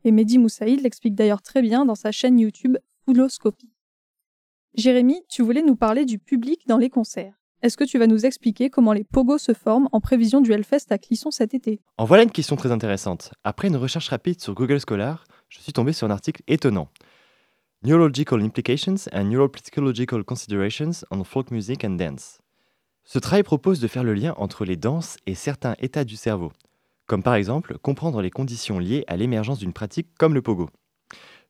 et 0.04 0.12
Mehdi 0.12 0.38
Moussaïd 0.38 0.80
l'explique 0.82 1.14
d'ailleurs 1.14 1.42
très 1.42 1.62
bien 1.62 1.84
dans 1.84 1.94
sa 1.94 2.12
chaîne 2.12 2.38
YouTube 2.38 2.76
Fouloscopie. 3.04 3.72
Jérémy, 4.74 5.22
tu 5.28 5.42
voulais 5.42 5.62
nous 5.62 5.76
parler 5.76 6.04
du 6.04 6.18
public 6.18 6.66
dans 6.66 6.78
les 6.78 6.90
concerts. 6.90 7.34
Est-ce 7.62 7.76
que 7.78 7.84
tu 7.84 7.98
vas 7.98 8.06
nous 8.06 8.26
expliquer 8.26 8.68
comment 8.68 8.92
les 8.92 9.04
pogos 9.04 9.38
se 9.38 9.54
forment 9.54 9.88
en 9.92 10.00
prévision 10.00 10.42
du 10.42 10.52
Hellfest 10.52 10.90
à 10.90 10.98
Clisson 10.98 11.30
cet 11.30 11.54
été? 11.54 11.80
En 11.96 12.04
voilà 12.04 12.24
une 12.24 12.30
question 12.30 12.56
très 12.56 12.72
intéressante. 12.72 13.32
Après 13.42 13.68
une 13.68 13.76
recherche 13.76 14.10
rapide 14.10 14.42
sur 14.42 14.54
Google 14.54 14.80
Scholar, 14.80 15.24
je 15.48 15.60
suis 15.60 15.72
tombé 15.72 15.94
sur 15.94 16.06
un 16.06 16.10
article 16.10 16.42
étonnant. 16.46 16.88
Neurological 17.82 18.42
Implications 18.42 19.08
and 19.12 19.24
Neuropsychological 19.24 20.24
Considerations 20.24 21.04
on 21.10 21.24
Folk 21.24 21.50
Music 21.50 21.84
and 21.84 21.96
Dance. 21.96 22.43
Ce 23.04 23.18
travail 23.18 23.42
propose 23.42 23.80
de 23.80 23.88
faire 23.88 24.02
le 24.02 24.14
lien 24.14 24.34
entre 24.38 24.64
les 24.64 24.76
danses 24.76 25.18
et 25.26 25.34
certains 25.34 25.74
états 25.78 26.04
du 26.04 26.16
cerveau, 26.16 26.52
comme 27.06 27.22
par 27.22 27.34
exemple 27.34 27.76
comprendre 27.78 28.22
les 28.22 28.30
conditions 28.30 28.78
liées 28.78 29.04
à 29.06 29.16
l'émergence 29.16 29.58
d'une 29.58 29.74
pratique 29.74 30.08
comme 30.18 30.34
le 30.34 30.40
pogo. 30.40 30.70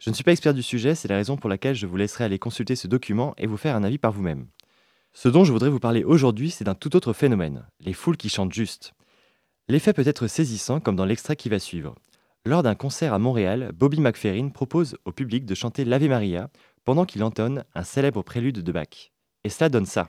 Je 0.00 0.10
ne 0.10 0.14
suis 0.14 0.24
pas 0.24 0.32
expert 0.32 0.52
du 0.52 0.62
sujet, 0.62 0.96
c'est 0.96 1.08
la 1.08 1.16
raison 1.16 1.36
pour 1.36 1.48
laquelle 1.48 1.76
je 1.76 1.86
vous 1.86 1.96
laisserai 1.96 2.24
aller 2.24 2.40
consulter 2.40 2.74
ce 2.74 2.88
document 2.88 3.34
et 3.38 3.46
vous 3.46 3.56
faire 3.56 3.76
un 3.76 3.84
avis 3.84 3.98
par 3.98 4.12
vous-même. 4.12 4.48
Ce 5.12 5.28
dont 5.28 5.44
je 5.44 5.52
voudrais 5.52 5.70
vous 5.70 5.78
parler 5.78 6.02
aujourd'hui, 6.02 6.50
c'est 6.50 6.64
d'un 6.64 6.74
tout 6.74 6.96
autre 6.96 7.12
phénomène, 7.12 7.64
les 7.78 7.92
foules 7.92 8.16
qui 8.16 8.28
chantent 8.28 8.52
juste. 8.52 8.92
L'effet 9.68 9.92
peut 9.92 10.06
être 10.06 10.26
saisissant 10.26 10.80
comme 10.80 10.96
dans 10.96 11.04
l'extrait 11.04 11.36
qui 11.36 11.48
va 11.48 11.60
suivre. 11.60 11.94
Lors 12.44 12.64
d'un 12.64 12.74
concert 12.74 13.14
à 13.14 13.20
Montréal, 13.20 13.70
Bobby 13.72 14.00
McFerrin 14.00 14.48
propose 14.48 14.98
au 15.04 15.12
public 15.12 15.46
de 15.46 15.54
chanter 15.54 15.84
l'Ave 15.84 16.08
Maria 16.08 16.50
pendant 16.84 17.06
qu'il 17.06 17.22
entonne 17.22 17.64
un 17.74 17.84
célèbre 17.84 18.22
prélude 18.22 18.60
de 18.60 18.72
Bach. 18.72 19.12
Et 19.44 19.48
cela 19.48 19.68
donne 19.68 19.86
ça. 19.86 20.08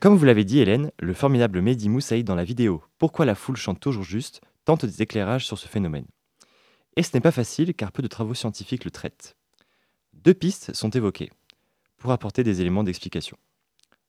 Comme 0.00 0.16
vous 0.16 0.24
l'avez 0.24 0.44
dit 0.44 0.60
Hélène, 0.60 0.92
le 0.98 1.12
formidable 1.12 1.60
Mehdi 1.60 1.88
Moussaïd 1.88 2.26
dans 2.26 2.34
la 2.34 2.44
vidéo 2.44 2.82
Pourquoi 2.98 3.26
la 3.26 3.34
foule 3.34 3.56
chante 3.56 3.80
toujours 3.80 4.02
juste 4.02 4.40
tente 4.64 4.86
des 4.86 5.02
éclairages 5.02 5.46
sur 5.46 5.58
ce 5.58 5.68
phénomène. 5.68 6.06
Et 6.96 7.02
ce 7.02 7.10
n'est 7.14 7.20
pas 7.20 7.30
facile 7.30 7.74
car 7.74 7.92
peu 7.92 8.02
de 8.02 8.08
travaux 8.08 8.34
scientifiques 8.34 8.84
le 8.84 8.90
traitent. 8.90 9.36
Deux 10.12 10.34
pistes 10.34 10.74
sont 10.74 10.90
évoquées 10.90 11.30
pour 11.96 12.12
apporter 12.12 12.44
des 12.44 12.60
éléments 12.60 12.84
d'explication. 12.84 13.36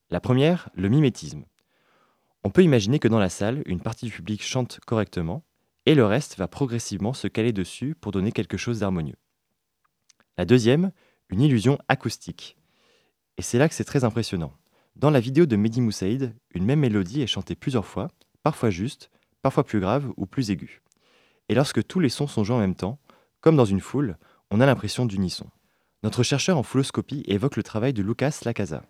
La 0.10 0.20
première, 0.20 0.70
le 0.76 0.90
mimétisme. 0.90 1.46
On 2.44 2.50
peut 2.50 2.64
imaginer 2.64 3.00
que 3.00 3.08
dans 3.08 3.20
la 3.20 3.30
salle, 3.30 3.62
une 3.66 3.82
partie 3.82 4.06
du 4.06 4.12
public 4.12 4.44
chante 4.44 4.80
correctement 4.86 5.44
et 5.86 5.96
le 5.96 6.06
reste 6.06 6.38
va 6.38 6.48
progressivement 6.48 7.14
se 7.14 7.28
caler 7.28 7.54
dessus 7.54 7.96
pour 7.96 8.12
donner 8.12 8.32
quelque 8.32 8.58
chose 8.58 8.80
d'harmonieux. 8.80 9.18
La 10.38 10.46
deuxième, 10.46 10.92
une 11.30 11.42
illusion 11.42 11.78
acoustique. 11.88 12.58
Et 13.38 13.42
c'est 13.42 13.58
là 13.58 13.68
que 13.68 13.76
c'est 13.76 13.84
très 13.84 14.04
impressionnant. 14.04 14.54
Dans 14.96 15.10
la 15.10 15.20
vidéo 15.20 15.46
de 15.46 15.56
Mehdi 15.56 15.82
Moussaïd, 15.82 16.36
une 16.54 16.66
même 16.66 16.82
mélodie 16.82 17.22
est 17.22 17.28
chantée 17.28 17.56
plusieurs 17.56 17.86
fois, 17.86 18.10
parfois 18.44 18.70
juste, 18.70 19.10
parfois 19.42 19.64
plus 19.64 19.80
graves 19.80 20.12
ou 20.18 20.26
plus 20.26 20.52
aigus. 20.52 20.82
Et 21.50 21.56
lorsque 21.56 21.86
tous 21.86 22.00
les 22.00 22.10
sons 22.10 22.28
sont 22.28 22.44
joués 22.44 22.56
en 22.56 22.60
même 22.60 22.76
temps, 22.76 23.00
comme 23.40 23.56
dans 23.56 23.66
une 23.66 23.82
foule, 23.82 24.18
on 24.52 24.62
a 24.62 24.66
l'impression 24.66 25.06
d'unisson. 25.06 25.48
Notre 26.04 26.24
chercheur 26.24 26.58
en 26.58 26.64
fouloscopie 26.64 27.24
évoque 27.28 27.56
le 27.56 27.64
travail 27.64 27.94
de 27.94 28.04
Lucas 28.04 28.40
Lacasa, 28.44 28.84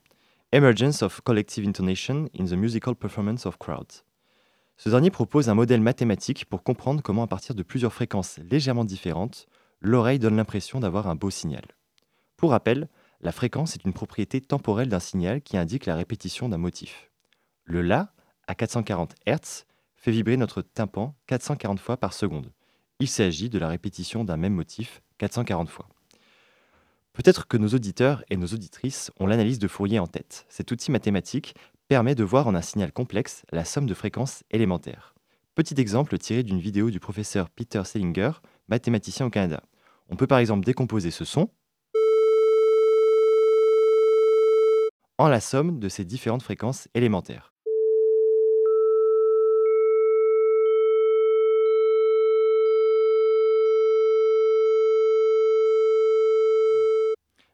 Emergence 0.51 1.01
of 1.01 1.21
Collective 1.21 1.67
Intonation 1.67 2.27
in 2.38 2.45
the 2.45 2.54
Musical 2.54 2.95
Performance 2.95 3.45
of 3.45 3.58
Crowds. 3.58 4.04
Ce 4.84 4.89
dernier 4.89 5.12
propose 5.12 5.48
un 5.48 5.54
modèle 5.54 5.80
mathématique 5.80 6.46
pour 6.46 6.63
comprendre 6.63 7.04
comment, 7.04 7.22
à 7.22 7.28
partir 7.28 7.54
de 7.54 7.62
plusieurs 7.62 7.94
fréquences 7.94 8.39
légèrement 8.39 8.84
différentes, 8.84 9.46
l'oreille 9.80 10.17
donne 10.17 10.36
l'impression 10.36 10.80
d'avoir 10.80 11.08
un 11.08 11.13
beau 11.13 11.30
signal. 11.30 11.62
Pour 12.36 12.50
rappel, 12.50 12.89
la 13.20 13.32
fréquence 13.32 13.76
est 13.76 13.86
une 13.86 13.94
propriété 13.94 14.41
temporelle 14.41 14.89
d'un 14.89 15.00
signal 15.00 15.44
qui 15.44 15.56
indique 15.56 15.86
la 15.86 15.94
répétition 15.94 16.50
d'un 16.50 16.58
motif. 16.58 17.12
Le 17.63 17.84
La, 17.84 18.12
à 18.48 18.56
440 18.56 19.13
Hz, 19.28 19.65
fait 19.94 20.10
vibrer 20.10 20.36
notre 20.36 20.63
tympan 20.63 21.13
440 21.28 21.80
fois 21.80 21.98
par 21.98 22.13
seconde. 22.13 22.52
Il 23.00 23.08
s'agit 23.08 23.52
de 23.52 23.60
la 23.60 23.67
répétition 23.67 24.24
d'un 24.24 24.38
même 24.38 24.56
motif 24.56 25.04
440 25.20 25.70
fois. 25.70 25.89
Peut-être 27.13 27.48
que 27.48 27.58
nos 27.58 27.67
auditeurs 27.67 28.24
et 28.32 28.38
nos 28.38 28.48
auditrices 28.48 29.12
ont 29.20 29.28
l'analyse 29.28 29.60
de 29.60 29.67
Fourier 29.67 30.00
en 30.00 30.08
tête. 30.08 30.48
Cet 30.50 30.72
outil 30.72 30.89
mathématique 30.89 31.54
permet 31.91 32.15
de 32.15 32.23
voir 32.23 32.47
en 32.47 32.56
un 32.56 32.62
signal 32.62 32.93
complexe 32.93 33.43
la 33.51 33.65
somme 33.65 33.86
de 33.86 33.93
fréquences 33.93 34.45
élémentaires. 34.49 35.13
Petit 35.56 35.75
exemple 35.77 36.17
tiré 36.17 36.41
d'une 36.41 36.62
vidéo 36.62 36.89
du 36.89 37.01
professeur 37.01 37.49
Peter 37.49 37.84
Selinger, 37.84 38.32
mathématicien 38.69 39.25
au 39.25 39.30
Canada. 39.30 39.62
On 40.08 40.15
peut 40.15 40.25
par 40.25 40.38
exemple 40.38 40.63
décomposer 40.63 41.12
ce 41.12 41.25
son 41.25 41.49
en 45.17 45.27
la 45.27 45.41
somme 45.41 45.80
de 45.80 45.89
ces 45.89 46.06
différentes 46.06 46.43
fréquences 46.43 46.88
élémentaires. 46.93 47.54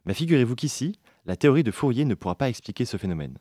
Mais 0.04 0.14
figurez-vous 0.14 0.54
qu'ici, 0.54 1.00
la 1.26 1.34
théorie 1.34 1.64
de 1.64 1.72
Fourier 1.72 2.04
ne 2.04 2.14
pourra 2.14 2.36
pas 2.36 2.48
expliquer 2.48 2.84
ce 2.84 2.98
phénomène. 2.98 3.36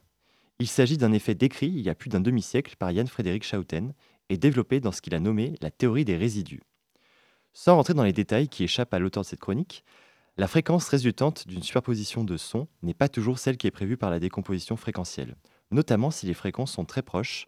Il 0.59 0.67
s'agit 0.67 0.97
d'un 0.97 1.11
effet 1.11 1.35
décrit 1.35 1.67
il 1.67 1.81
y 1.81 1.89
a 1.89 1.95
plus 1.95 2.09
d'un 2.09 2.19
demi-siècle 2.19 2.75
par 2.77 2.93
Jan 2.93 3.05
Frédéric 3.05 3.43
Schouten 3.43 3.93
et 4.29 4.37
développé 4.37 4.79
dans 4.79 4.91
ce 4.91 5.01
qu'il 5.01 5.13
a 5.13 5.19
nommé 5.19 5.55
la 5.61 5.71
théorie 5.71 6.05
des 6.05 6.17
résidus. 6.17 6.63
Sans 7.53 7.75
rentrer 7.75 7.93
dans 7.93 8.03
les 8.03 8.13
détails 8.13 8.49
qui 8.49 8.63
échappent 8.63 8.93
à 8.93 8.99
l'auteur 8.99 9.23
de 9.23 9.27
cette 9.27 9.39
chronique, 9.39 9.83
la 10.37 10.47
fréquence 10.47 10.89
résultante 10.89 11.47
d'une 11.47 11.63
superposition 11.63 12.23
de 12.23 12.37
sons 12.37 12.67
n'est 12.83 12.93
pas 12.93 13.09
toujours 13.09 13.39
celle 13.39 13.57
qui 13.57 13.67
est 13.67 13.71
prévue 13.71 13.97
par 13.97 14.09
la 14.09 14.19
décomposition 14.19 14.77
fréquentielle, 14.77 15.35
notamment 15.71 16.11
si 16.11 16.25
les 16.25 16.33
fréquences 16.33 16.73
sont 16.73 16.85
très 16.85 17.01
proches, 17.01 17.47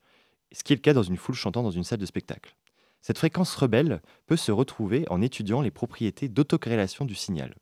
ce 0.52 0.64
qui 0.64 0.74
est 0.74 0.78
le 0.78 0.82
cas 0.82 0.94
dans 0.94 1.04
une 1.04 1.18
foule 1.18 1.36
chantant 1.36 1.64
dans 1.64 1.72
une 1.72 1.84
salle 1.84 2.00
de 2.00 2.06
spectacle. 2.06 2.56
Cette 3.02 3.20
fréquence 3.20 3.56
rebelle 3.56 4.02
peut 4.26 4.38
se 4.38 4.52
retrouver 4.52 5.06
en 5.10 5.22
étudiant 5.22 5.62
les 5.62 5.72
propriétés 5.72 6.28
d'autocorrélation 6.28 7.06
du 7.06 7.16
signal 7.16 7.56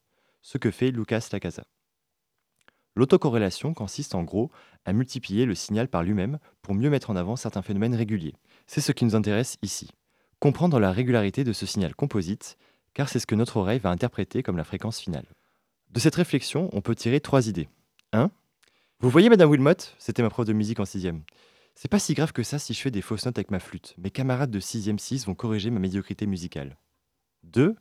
ce 0.47 0.57
que 0.57 0.71
fait 0.71 0.91
Lucas 0.91 1.27
Lacasa. 1.33 1.65
L'autocorrélation 2.97 3.75
consiste 3.75 4.15
en 4.15 4.23
gros 4.23 4.49
à 4.83 4.91
multiplier 4.91 5.45
le 5.45 5.53
signal 5.53 5.88
par 5.88 6.01
lui-même 6.01 6.39
pour 6.63 6.73
mieux 6.73 6.89
mettre 6.89 7.12
en 7.12 7.15
avant 7.15 7.36
certains 7.36 7.62
phénomènes 7.62 7.93
réguliers. 7.93 8.33
C'est 8.65 8.81
ce 8.81 8.91
qui 8.91 9.05
nous 9.05 9.15
intéresse 9.15 9.57
ici. 9.62 9.91
Comprendre 10.39 10.79
la 10.79 10.91
régularité 10.91 11.43
de 11.43 11.53
ce 11.53 11.67
signal 11.67 11.93
composite, 11.93 12.57
car 12.95 13.07
c'est 13.07 13.19
ce 13.19 13.27
que 13.27 13.36
notre 13.36 13.57
oreille 13.57 13.77
va 13.77 13.91
interpréter 13.91 14.41
comme 14.41 14.57
la 14.57 14.63
fréquence 14.63 14.99
finale. 14.99 15.27
De 15.91 15.99
cette 15.99 16.15
réflexion, 16.15 16.71
on 16.73 16.81
peut 16.81 16.95
tirer 16.95 17.19
trois 17.19 17.47
idées. 17.47 17.69
1. 18.13 18.31
Vous 18.99 19.12
voyez 19.12 19.29
Madame 19.29 19.51
Wilmot 19.51 19.77
C'était 19.99 20.23
ma 20.23 20.31
prof 20.31 20.47
de 20.47 20.53
musique 20.53 20.79
en 20.79 20.83
6ème. 20.83 21.21
C'est 21.75 21.91
pas 21.91 21.99
si 21.99 22.15
grave 22.15 22.33
que 22.33 22.41
ça 22.41 22.57
si 22.57 22.73
je 22.73 22.81
fais 22.81 22.89
des 22.89 23.03
fausses 23.03 23.27
notes 23.27 23.38
avec 23.38 23.51
ma 23.51 23.60
flûte. 23.60 23.93
Mes 23.99 24.10
camarades 24.10 24.49
de 24.49 24.60
6ème 24.60 24.97
6 24.97 25.27
vont 25.27 25.36
corriger 25.36 25.69
ma 25.69 25.79
médiocrité 25.79 26.25
musicale. 26.25 26.75
2. 27.43 27.75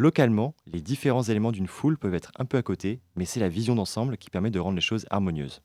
Localement, 0.00 0.54
les 0.64 0.80
différents 0.80 1.24
éléments 1.24 1.52
d'une 1.52 1.66
foule 1.66 1.98
peuvent 1.98 2.14
être 2.14 2.32
un 2.38 2.46
peu 2.46 2.56
à 2.56 2.62
côté, 2.62 3.02
mais 3.16 3.26
c'est 3.26 3.38
la 3.38 3.50
vision 3.50 3.74
d'ensemble 3.74 4.16
qui 4.16 4.30
permet 4.30 4.50
de 4.50 4.58
rendre 4.58 4.76
les 4.76 4.80
choses 4.80 5.04
harmonieuses. 5.10 5.60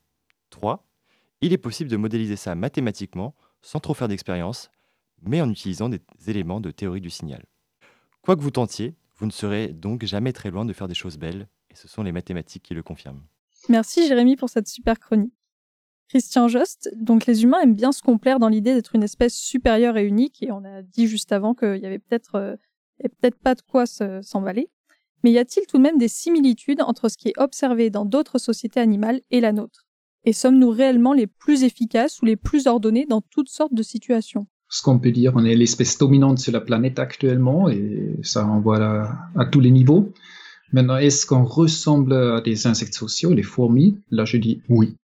3. 0.50 0.86
Il 1.40 1.54
est 1.54 1.56
possible 1.56 1.88
de 1.88 1.96
modéliser 1.96 2.36
ça 2.36 2.54
mathématiquement, 2.54 3.34
sans 3.62 3.80
trop 3.80 3.94
faire 3.94 4.08
d'expérience, 4.08 4.70
mais 5.22 5.40
en 5.40 5.50
utilisant 5.50 5.88
des 5.88 6.02
éléments 6.26 6.60
de 6.60 6.70
théorie 6.70 7.00
du 7.00 7.08
signal. 7.08 7.46
Quoi 8.20 8.36
que 8.36 8.42
vous 8.42 8.50
tentiez, 8.50 8.94
vous 9.16 9.24
ne 9.24 9.30
serez 9.30 9.68
donc 9.68 10.04
jamais 10.04 10.34
très 10.34 10.50
loin 10.50 10.66
de 10.66 10.74
faire 10.74 10.86
des 10.86 10.92
choses 10.92 11.16
belles, 11.16 11.48
et 11.70 11.74
ce 11.74 11.88
sont 11.88 12.02
les 12.02 12.12
mathématiques 12.12 12.64
qui 12.64 12.74
le 12.74 12.82
confirment. 12.82 13.22
Merci 13.70 14.06
Jérémy 14.06 14.36
pour 14.36 14.50
cette 14.50 14.68
super 14.68 15.00
chronique. 15.00 15.32
Christian 16.10 16.46
Jost, 16.48 16.90
donc 16.94 17.24
les 17.24 17.42
humains 17.42 17.62
aiment 17.62 17.74
bien 17.74 17.90
se 17.90 18.02
complaire 18.02 18.38
dans 18.38 18.48
l'idée 18.48 18.74
d'être 18.74 18.94
une 18.94 19.02
espèce 19.02 19.34
supérieure 19.34 19.96
et 19.96 20.04
unique, 20.04 20.42
et 20.42 20.52
on 20.52 20.62
a 20.62 20.82
dit 20.82 21.06
juste 21.06 21.32
avant 21.32 21.54
qu'il 21.54 21.78
y 21.78 21.86
avait 21.86 21.98
peut-être 21.98 22.34
euh, 22.34 22.56
et 23.02 23.08
peut-être 23.08 23.38
pas 23.38 23.54
de 23.54 23.62
quoi 23.62 23.84
s'emballer. 23.86 24.68
Mais 25.24 25.32
y 25.32 25.38
a-t-il 25.38 25.66
tout 25.66 25.78
de 25.78 25.82
même 25.82 25.98
des 25.98 26.08
similitudes 26.08 26.80
entre 26.82 27.08
ce 27.08 27.16
qui 27.16 27.28
est 27.28 27.38
observé 27.38 27.90
dans 27.90 28.04
d'autres 28.04 28.38
sociétés 28.38 28.80
animales 28.80 29.20
et 29.30 29.40
la 29.40 29.52
nôtre? 29.52 29.86
Et 30.24 30.32
sommes-nous 30.32 30.70
réellement 30.70 31.12
les 31.12 31.26
plus 31.26 31.62
efficaces 31.62 32.20
ou 32.20 32.26
les 32.26 32.36
plus 32.36 32.66
ordonnés 32.66 33.06
dans 33.06 33.20
toutes 33.20 33.48
sortes 33.48 33.74
de 33.74 33.82
situations? 33.82 34.46
Ce 34.68 34.82
qu'on 34.82 34.98
peut 34.98 35.12
dire, 35.12 35.32
on 35.36 35.44
est 35.44 35.54
l'espèce 35.54 35.98
dominante 35.98 36.38
sur 36.38 36.52
la 36.52 36.60
planète 36.60 36.98
actuellement 36.98 37.68
et 37.68 38.16
ça 38.22 38.44
renvoie 38.44 38.78
à, 38.78 39.30
à 39.36 39.44
tous 39.46 39.60
les 39.60 39.70
niveaux. 39.70 40.12
Maintenant, 40.72 40.96
est-ce 40.96 41.26
qu'on 41.26 41.44
ressemble 41.44 42.12
à 42.12 42.40
des 42.40 42.66
insectes 42.66 42.94
sociaux, 42.94 43.32
les 43.32 43.44
fourmis? 43.44 43.98
Là, 44.10 44.24
je 44.24 44.36
dis 44.36 44.62
oui. 44.68 44.96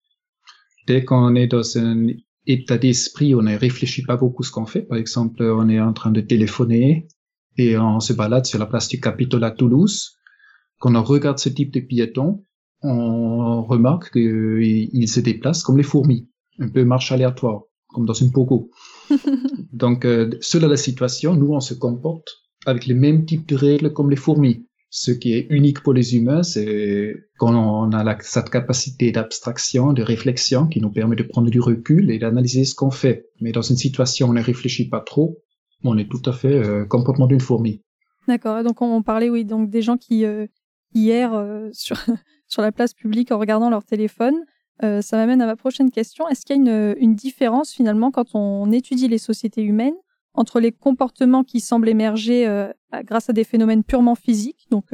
Dès 0.87 1.05
qu'on 1.05 1.35
est 1.35 1.47
dans 1.47 1.77
un 1.77 2.07
état 2.47 2.79
d'esprit, 2.79 3.35
on 3.35 3.43
ne 3.43 3.55
réfléchit 3.55 4.01
pas 4.01 4.17
beaucoup 4.17 4.41
ce 4.41 4.51
qu'on 4.51 4.65
fait. 4.65 4.81
Par 4.81 4.97
exemple, 4.97 5.43
on 5.43 5.69
est 5.69 5.79
en 5.79 5.93
train 5.93 6.11
de 6.11 6.21
téléphoner, 6.21 7.07
et 7.57 7.77
on 7.77 7.99
se 7.99 8.13
balade 8.13 8.45
sur 8.45 8.59
la 8.59 8.65
place 8.65 8.87
du 8.87 8.99
Capitole 8.99 9.43
à 9.43 9.51
Toulouse. 9.51 10.17
Quand 10.79 10.95
on 10.95 11.03
regarde 11.03 11.39
ce 11.39 11.49
type 11.49 11.71
de 11.71 11.79
piétons, 11.79 12.43
on 12.81 13.63
remarque 13.63 14.11
qu'ils 14.11 15.07
se 15.07 15.19
déplacent 15.19 15.63
comme 15.63 15.77
les 15.77 15.83
fourmis, 15.83 16.29
un 16.59 16.69
peu 16.69 16.83
marche 16.83 17.11
aléatoire, 17.11 17.61
comme 17.89 18.05
dans 18.05 18.13
une 18.13 18.31
pogo. 18.31 18.71
Donc, 19.73 20.05
euh, 20.05 20.31
selon 20.41 20.67
la 20.67 20.77
situation, 20.77 21.35
nous, 21.35 21.53
on 21.53 21.59
se 21.59 21.73
comporte 21.73 22.27
avec 22.65 22.85
les 22.85 22.93
mêmes 22.93 23.25
types 23.25 23.47
de 23.47 23.55
règles 23.55 23.93
comme 23.93 24.09
les 24.09 24.15
fourmis. 24.15 24.65
Ce 24.89 25.11
qui 25.11 25.33
est 25.33 25.47
unique 25.49 25.83
pour 25.83 25.93
les 25.93 26.15
humains, 26.17 26.43
c'est 26.43 27.15
quand 27.37 27.55
on 27.55 27.91
a 27.93 28.17
cette 28.19 28.49
capacité 28.49 29.11
d'abstraction, 29.11 29.93
de 29.93 30.03
réflexion 30.03 30.67
qui 30.67 30.81
nous 30.81 30.91
permet 30.91 31.15
de 31.15 31.23
prendre 31.23 31.49
du 31.49 31.61
recul 31.61 32.11
et 32.11 32.19
d'analyser 32.19 32.65
ce 32.65 32.75
qu'on 32.75 32.91
fait. 32.91 33.29
Mais 33.39 33.53
dans 33.53 33.61
une 33.61 33.77
situation 33.77 34.27
où 34.27 34.31
on 34.31 34.33
ne 34.33 34.41
réfléchit 34.41 34.89
pas 34.89 34.99
trop, 34.99 35.37
on 35.83 35.97
est 35.97 36.09
tout 36.09 36.21
à 36.25 36.33
fait 36.33 36.53
euh, 36.53 36.85
comportement 36.85 37.27
d'une 37.27 37.39
fourmi. 37.39 37.81
D'accord. 38.27 38.63
Donc 38.63 38.81
on 38.81 39.01
parlait 39.01 39.29
oui 39.29 39.45
donc 39.45 39.69
des 39.69 39.81
gens 39.81 39.97
qui 39.97 40.25
euh, 40.25 40.47
hier 40.93 41.33
euh, 41.33 41.69
sur 41.73 41.97
sur 42.47 42.61
la 42.61 42.71
place 42.71 42.93
publique 42.93 43.31
en 43.31 43.39
regardant 43.39 43.69
leur 43.69 43.83
téléphone. 43.83 44.35
Ça 44.83 45.15
m'amène 45.15 45.43
à 45.43 45.45
ma 45.45 45.55
prochaine 45.55 45.91
question. 45.91 46.27
Est-ce 46.27 46.43
qu'il 46.43 46.55
y 46.55 46.59
a 46.59 46.61
une, 46.61 46.95
une 46.97 47.13
différence 47.13 47.71
finalement 47.71 48.09
quand 48.09 48.33
on 48.33 48.71
étudie 48.71 49.07
les 49.07 49.19
sociétés 49.19 49.61
humaines 49.61 49.93
entre 50.33 50.59
les 50.59 50.71
comportements 50.71 51.43
qui 51.43 51.59
semblent 51.59 51.87
émerger 51.87 52.47
grâce 53.03 53.29
à 53.29 53.33
des 53.33 53.43
phénomènes 53.43 53.83
purement 53.83 54.15
physiques, 54.15 54.65
donc 54.71 54.87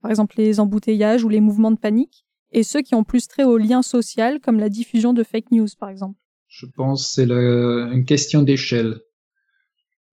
par 0.00 0.10
exemple 0.10 0.36
les 0.38 0.60
embouteillages 0.60 1.24
ou 1.24 1.28
les 1.28 1.40
mouvements 1.40 1.70
de 1.70 1.76
panique, 1.76 2.24
et 2.52 2.62
ceux 2.62 2.80
qui 2.80 2.94
ont 2.94 3.04
plus 3.04 3.28
trait 3.28 3.44
au 3.44 3.58
lien 3.58 3.82
social, 3.82 4.40
comme 4.40 4.58
la 4.58 4.70
diffusion 4.70 5.12
de 5.12 5.22
fake 5.22 5.50
news 5.50 5.68
par 5.78 5.90
exemple? 5.90 6.18
Je 6.46 6.64
pense 6.64 7.06
que 7.06 7.12
c'est 7.12 7.30
une 7.30 8.06
question 8.06 8.40
d'échelle 8.40 8.98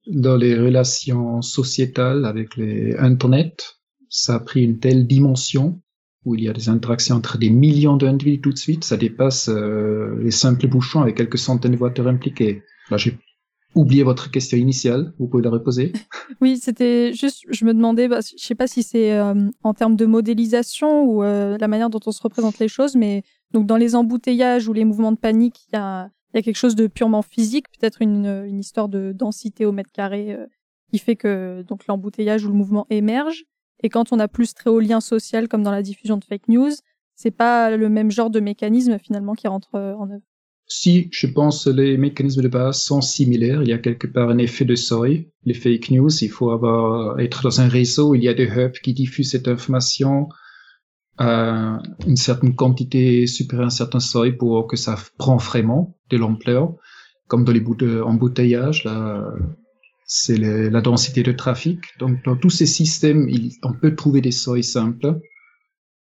dans 0.08 0.38
les 0.38 0.56
relations 0.56 1.41
sociétales 1.41 2.26
avec 2.26 2.56
les 2.58 2.96
Internet, 2.98 3.78
ça 4.10 4.36
a 4.36 4.39
pris 4.39 4.63
une 4.63 4.80
telle 4.80 5.08
dimension 5.08 5.82
où 6.26 6.36
il 6.36 6.44
y 6.44 6.50
a 6.50 6.54
des 6.54 6.70
interactions 6.70 7.15
entre 7.15 7.38
des 7.38 7.50
millions 7.50 7.98
d'individus 7.98 8.41
tout 8.41 8.52
de 8.52 8.58
suite, 8.58 8.84
ça 8.84 8.98
dépasse 8.98 9.48
euh, 9.48 10.18
les 10.22 10.32
simples 10.32 10.68
bouchons 10.68 11.02
avec 11.02 11.15
quelques 11.15 11.38
centaines 11.38 11.74
de 11.74 11.78
voitures 11.78 12.08
impliquées. 12.08 12.63
Là, 12.89 12.98
j'ai 12.98 13.18
oublié 13.76 14.04
votre 14.04 14.32
question 14.32 14.58
initiale, 14.58 15.13
vous 15.20 15.28
pouvez 15.28 15.44
la 15.44 15.50
reposer 15.52 15.94
Oui, 16.41 16.58
c'était 16.58 17.13
juste, 17.13 17.44
je 17.50 17.65
me 17.65 17.74
demandais, 17.74 18.08
bah, 18.08 18.22
je 18.22 18.44
sais 18.44 18.56
pas 18.56 18.68
si 18.68 18.82
c'est 18.82 19.12
euh, 19.12 19.50
en 19.63 19.74
termes 19.74 19.96
de 19.96 20.06
modélisation 20.06 21.04
ou 21.04 21.24
euh, 21.24 21.58
la 21.60 21.68
manière 21.68 21.89
dont 21.89 22.00
on 22.06 22.12
se 22.12 22.22
représente 22.22 22.58
les 22.58 22.70
choses, 22.70 22.96
mais 22.96 23.24
donc 23.52 23.68
dans 23.68 23.78
les 23.78 23.96
embouteillages 23.96 24.68
ou 24.68 24.74
les 24.74 24.86
mouvements 24.86 25.12
de 25.12 25.18
panique, 25.18 25.68
il 25.68 25.76
y 25.76 25.80
a 25.80 26.10
il 26.36 26.39
y 26.39 26.41
a 26.41 26.43
quelque 26.43 26.58
chose 26.58 26.76
de 26.76 26.88
purement 26.88 27.21
physique, 27.21 27.67
peut-être 27.80 28.02
une, 28.02 28.60
histoire 28.60 28.89
de 28.89 29.13
densité 29.13 29.65
au 29.65 29.71
mètre 29.71 29.91
carré 29.93 30.34
euh, 30.34 30.45
qui 30.91 31.00
fait 31.00 31.15
que 31.15 31.63
donc 31.65 31.88
l'embouteillage 31.88 32.43
ou 32.43 32.50
le 32.50 32.56
mouvement 32.56 32.86
émerge. 32.89 33.45
Et 33.82 33.89
quand 33.89 34.12
on 34.12 34.19
a 34.19 34.28
plus 34.28 34.54
très 34.54 34.69
haut 34.69 34.82
lien 34.82 35.00
social, 35.00 35.48
comme 35.48 35.63
dans 35.63 35.71
la 35.71 35.82
diffusion 35.82 36.17
de 36.17 36.26
fake 36.26 36.50
news, 36.50 36.71
c'est 37.15 37.32
pas 37.32 37.78
le 37.78 37.88
même 37.88 38.12
genre 38.12 38.30
de 38.30 38.41
mécanisme 38.41 39.00
finalement 39.00 39.34
qui 39.34 39.48
rentre 39.48 39.76
euh, 39.76 39.95
en 39.95 40.10
œuvre. 40.12 40.24
Si, 40.67 41.08
je 41.12 41.28
pense 41.28 41.67
les 41.67 41.95
mécanismes 41.95 42.41
de 42.41 42.48
base 42.50 42.82
sont 42.82 43.00
similaires. 43.00 43.63
Il 43.63 43.69
y 43.69 43.74
a 43.74 43.78
quelque 43.78 44.08
part 44.08 44.30
un 44.30 44.38
effet 44.38 44.65
de 44.65 44.76
seuil. 44.76 45.30
Les 45.45 45.54
fake 45.54 45.91
news, 45.91 46.12
il 46.21 46.30
faut 46.30 46.50
avoir, 46.50 47.17
être 47.19 47.43
dans 47.43 47.62
un 47.62 47.69
réseau 47.69 48.13
il 48.13 48.24
y 48.24 48.28
a 48.28 48.34
des 48.34 48.48
hubs 48.48 48.74
qui 48.84 48.93
diffusent 48.93 49.32
cette 49.32 49.48
information 49.48 50.28
à 51.17 51.82
une 52.06 52.17
certaine 52.17 52.56
quantité 52.56 53.28
supérieure 53.28 53.65
à 53.65 53.67
un 53.67 53.69
certain 53.69 53.99
seuil 53.99 54.34
pour 54.34 54.67
que 54.67 54.75
ça 54.75 54.97
prend 55.17 55.38
vraiment 55.38 55.97
de 56.10 56.17
l'ampleur, 56.17 56.75
comme 57.28 57.45
dans 57.45 57.51
les 57.51 57.60
bouts 57.60 57.75
d'embouteillage. 57.75 58.84
Là, 58.84 59.23
c'est 60.06 60.38
la 60.38 60.82
densité 60.82 61.23
de 61.23 61.32
trafic. 61.32 61.80
Donc 61.99 62.23
dans 62.25 62.36
tous 62.36 62.49
ces 62.49 62.65
systèmes, 62.65 63.28
on 63.63 63.73
peut 63.73 63.95
trouver 63.95 64.21
des 64.21 64.32
seuils 64.32 64.63
simples 64.63 65.19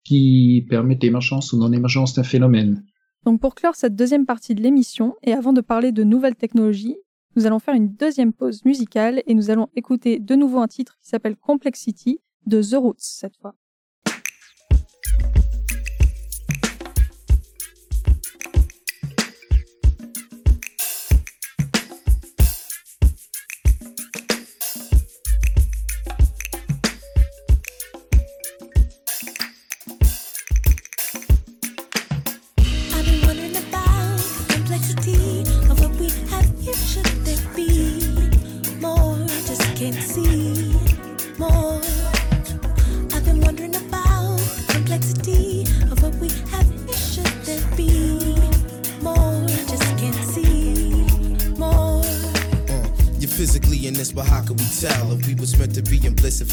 qui 0.04 0.65
permettent 0.69 1.04
l'émergence 1.04 1.54
ou 1.54 1.58
non-émergence 1.58 2.13
d'un 2.13 2.23
phénomène. 2.23 2.84
Donc 3.26 3.39
pour 3.39 3.56
clore 3.56 3.76
cette 3.76 3.95
deuxième 3.95 4.26
partie 4.26 4.54
de 4.54 4.62
l'émission, 4.62 5.15
et 5.23 5.32
avant 5.32 5.54
de 5.54 5.62
parler 5.62 5.93
de 5.93 6.04
nouvelles 6.04 6.36
technologies, 6.36 6.97
nous 7.36 7.45
allons 7.45 7.60
faire 7.60 7.73
une 7.73 7.93
deuxième 7.93 8.34
pause 8.34 8.65
musicale 8.65 9.23
et 9.26 9.34
nous 9.34 9.49
allons 9.49 9.69
écouter 9.76 10.19
de 10.19 10.36
nouveau 10.36 10.60
un 10.60 10.67
titre 10.67 10.97
qui 11.02 11.08
s'appelle 11.10 11.38
Complexity 11.38 12.19
de 12.45 12.62
The 12.62 12.76
Roots 12.76 12.95
cette 12.97 13.38
fois. 13.38 13.56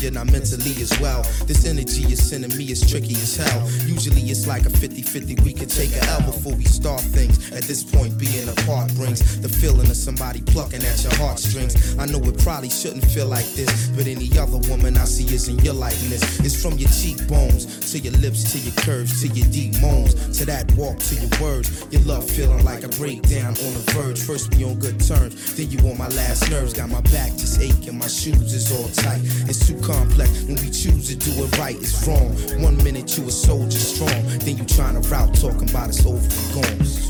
You're 0.00 0.12
not 0.12 0.30
mentally 0.32 0.72
as 0.80 0.92
well. 1.00 1.22
This 1.46 1.66
energy 1.66 2.02
you're 2.02 2.16
sending 2.16 2.56
me 2.56 2.70
as 2.72 2.80
tricky 2.88 3.14
as 3.14 3.36
hell. 3.36 3.68
Usually 3.86 4.22
it's 4.22 4.46
like 4.46 4.64
a 4.66 4.70
50 4.70 5.02
50, 5.02 5.42
we 5.42 5.52
can 5.52 5.68
take 5.68 5.92
a 5.92 6.02
L 6.10 6.22
before 6.22 6.54
we 6.54 6.64
start 6.64 7.00
things. 7.00 7.39
At 7.52 7.64
this 7.64 7.82
point, 7.82 8.16
being 8.18 8.48
apart 8.48 8.94
brings 8.94 9.40
the 9.40 9.48
feeling 9.48 9.90
of 9.90 9.96
somebody 9.96 10.40
plucking 10.42 10.84
at 10.84 11.02
your 11.02 11.14
heartstrings. 11.16 11.98
I 11.98 12.06
know 12.06 12.18
it 12.22 12.38
probably 12.38 12.70
shouldn't 12.70 13.04
feel 13.04 13.26
like 13.26 13.46
this, 13.54 13.88
but 13.88 14.06
any 14.06 14.30
other 14.38 14.58
woman 14.70 14.96
I 14.96 15.04
see 15.04 15.34
is 15.34 15.48
in 15.48 15.58
your 15.58 15.74
likeness. 15.74 16.22
It's 16.40 16.60
from 16.60 16.78
your 16.78 16.90
cheekbones 16.90 17.90
to 17.92 17.98
your 17.98 18.12
lips 18.14 18.52
to 18.52 18.58
your 18.58 18.74
curves 18.84 19.22
to 19.22 19.28
your 19.28 19.48
deep 19.50 19.80
moans 19.80 20.14
to 20.38 20.44
that 20.46 20.70
walk 20.74 20.98
to 21.10 21.14
your 21.16 21.30
words. 21.40 21.86
Your 21.90 22.02
love 22.02 22.28
feeling 22.28 22.64
like 22.64 22.84
a 22.84 22.88
breakdown 22.88 23.58
on 23.58 23.72
the 23.74 23.84
verge. 23.94 24.20
First 24.20 24.54
we 24.54 24.64
on 24.64 24.78
good 24.78 25.00
terms, 25.00 25.56
then 25.56 25.70
you 25.70 25.78
on 25.90 25.98
my 25.98 26.08
last 26.08 26.50
nerves. 26.50 26.72
Got 26.72 26.90
my 26.90 27.00
back 27.12 27.32
just 27.32 27.60
aching, 27.60 27.98
my 27.98 28.06
shoes 28.06 28.54
is 28.54 28.70
all 28.70 28.88
tight. 29.02 29.20
It's 29.50 29.66
too 29.66 29.78
complex. 29.80 30.42
When 30.42 30.56
we 30.56 30.70
choose 30.70 31.08
to 31.08 31.16
do 31.16 31.44
it 31.44 31.58
right, 31.58 31.76
it's 31.76 32.06
wrong. 32.06 32.30
One 32.62 32.76
minute 32.84 33.18
you 33.18 33.26
a 33.26 33.30
soldier 33.30 33.78
strong, 33.78 34.22
then 34.38 34.56
you 34.56 34.64
trying 34.64 35.00
to 35.00 35.08
route 35.08 35.34
talking 35.34 35.68
about 35.68 35.88
it's 35.88 36.06
over 36.06 36.18
and 36.18 36.54
gone. 36.54 37.09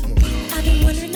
I've 0.61 0.65
been 0.65 0.83
wondering 0.83 1.10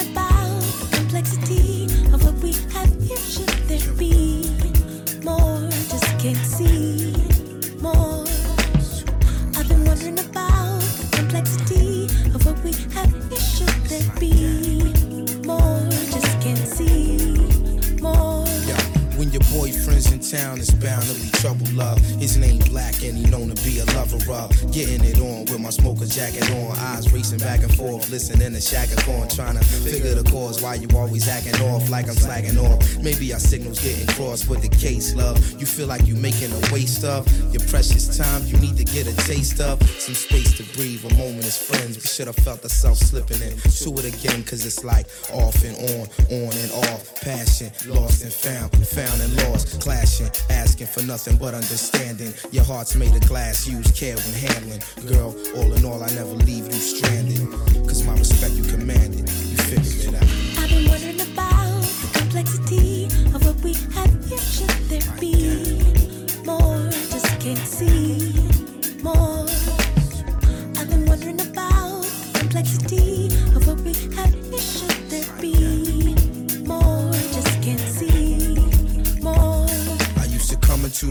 town, 20.35 20.59
it's 20.59 20.71
bound 20.71 21.03
to 21.03 21.13
be 21.15 21.29
trouble, 21.39 21.67
love. 21.73 21.99
His 22.19 22.37
name 22.37 22.59
Black 22.69 22.95
and 23.03 23.17
he 23.17 23.25
known 23.29 23.49
to 23.53 23.57
be 23.63 23.79
a 23.79 23.85
lover 23.95 24.19
of 24.31 24.49
getting 24.71 25.03
it 25.03 25.19
on 25.19 25.45
with 25.45 25.59
my 25.59 25.69
smoker 25.69 26.05
jacket 26.05 26.49
on. 26.51 26.77
Eyes 26.77 27.11
racing 27.13 27.39
back 27.39 27.61
and 27.63 27.73
forth, 27.73 28.09
listening 28.09 28.53
to 28.53 28.61
Shaka 28.61 28.95
Khan, 29.03 29.27
trying 29.29 29.57
to 29.57 29.63
figure 29.63 30.15
the 30.15 30.29
cause 30.29 30.61
why 30.61 30.75
you 30.75 30.87
always 30.95 31.27
acting 31.27 31.55
off 31.69 31.89
like 31.89 32.07
I'm 32.07 32.15
slacking 32.15 32.57
off. 32.57 32.79
Maybe 32.99 33.31
our 33.33 33.39
signals 33.39 33.79
getting 33.79 34.07
crossed 34.07 34.49
with 34.49 34.61
the 34.61 34.69
case, 34.69 35.15
love. 35.15 35.37
You 35.59 35.65
feel 35.65 35.87
like 35.87 36.05
you 36.05 36.15
making 36.15 36.51
a 36.51 36.61
waste 36.73 37.03
of 37.03 37.23
your 37.53 37.63
precious 37.67 38.17
time. 38.17 38.43
You 38.45 38.57
need 38.57 38.77
to 38.77 38.83
get 38.83 39.07
a 39.07 39.15
taste 39.27 39.61
of 39.61 39.81
some 39.99 40.15
space 40.15 40.57
to 40.57 40.63
breathe. 40.75 41.05
A 41.05 41.13
moment 41.15 41.45
as 41.45 41.57
friends, 41.57 41.95
we 41.97 42.07
should 42.07 42.27
have 42.27 42.35
felt 42.37 42.63
ourselves 42.63 42.99
slipping 42.99 43.41
in 43.41 43.55
to 43.57 43.89
it 43.99 44.05
again, 44.11 44.43
cause 44.43 44.65
it's 44.65 44.83
like 44.83 45.07
off 45.31 45.63
and 45.63 45.77
on, 45.95 46.07
on 46.31 46.51
and 46.57 46.71
off. 46.91 47.21
Passion, 47.21 47.71
lost 47.87 48.23
and 48.23 48.33
found, 48.33 48.71
found 48.87 49.21
and 49.21 49.33
lost, 49.47 49.79
clashing, 49.81 50.24
asking 50.49 50.87
for 50.87 51.03
nothing 51.03 51.37
but 51.37 51.53
understanding. 51.53 52.33
Your 52.51 52.63
heart's 52.63 52.95
made 52.95 53.15
of 53.15 53.27
glass, 53.27 53.67
use 53.67 53.91
care 53.91 54.15
when 54.15 54.33
handling. 54.33 54.81
Girl, 55.07 55.35
all 55.55 55.73
in 55.73 55.85
all, 55.85 56.03
I 56.03 56.07
never 56.13 56.35
leave 56.45 56.65
you 56.65 56.73
stranded. 56.73 57.49
Cause 57.87 58.03
my 58.03 58.13
respect 58.13 58.53
you 58.53 58.63
commanded, 58.63 59.29
you 59.29 59.57
figured 59.57 60.13
it 60.13 60.15
out. 60.15 60.63
I've 60.63 60.69
been 60.69 60.89
wondering 60.89 61.21
about 61.21 61.81
the 62.01 62.09
complexity 62.19 63.05
of 63.33 63.45
what 63.45 63.55
we 63.63 63.73
have 63.93 64.25
here. 64.25 64.37
Should 64.39 64.69
there 64.89 65.19
be 65.19 65.79
more? 66.45 66.89
Just 67.11 67.39
can't 67.39 67.57
see 67.59 68.33
more. 69.01 69.47
I've 70.77 70.89
been 70.89 71.05
wondering 71.05 71.41
about 71.41 72.03
the 72.03 72.39
complexity 72.39 73.27
of 73.55 73.67
what 73.67 73.77
we 73.81 73.93
have 74.15 74.44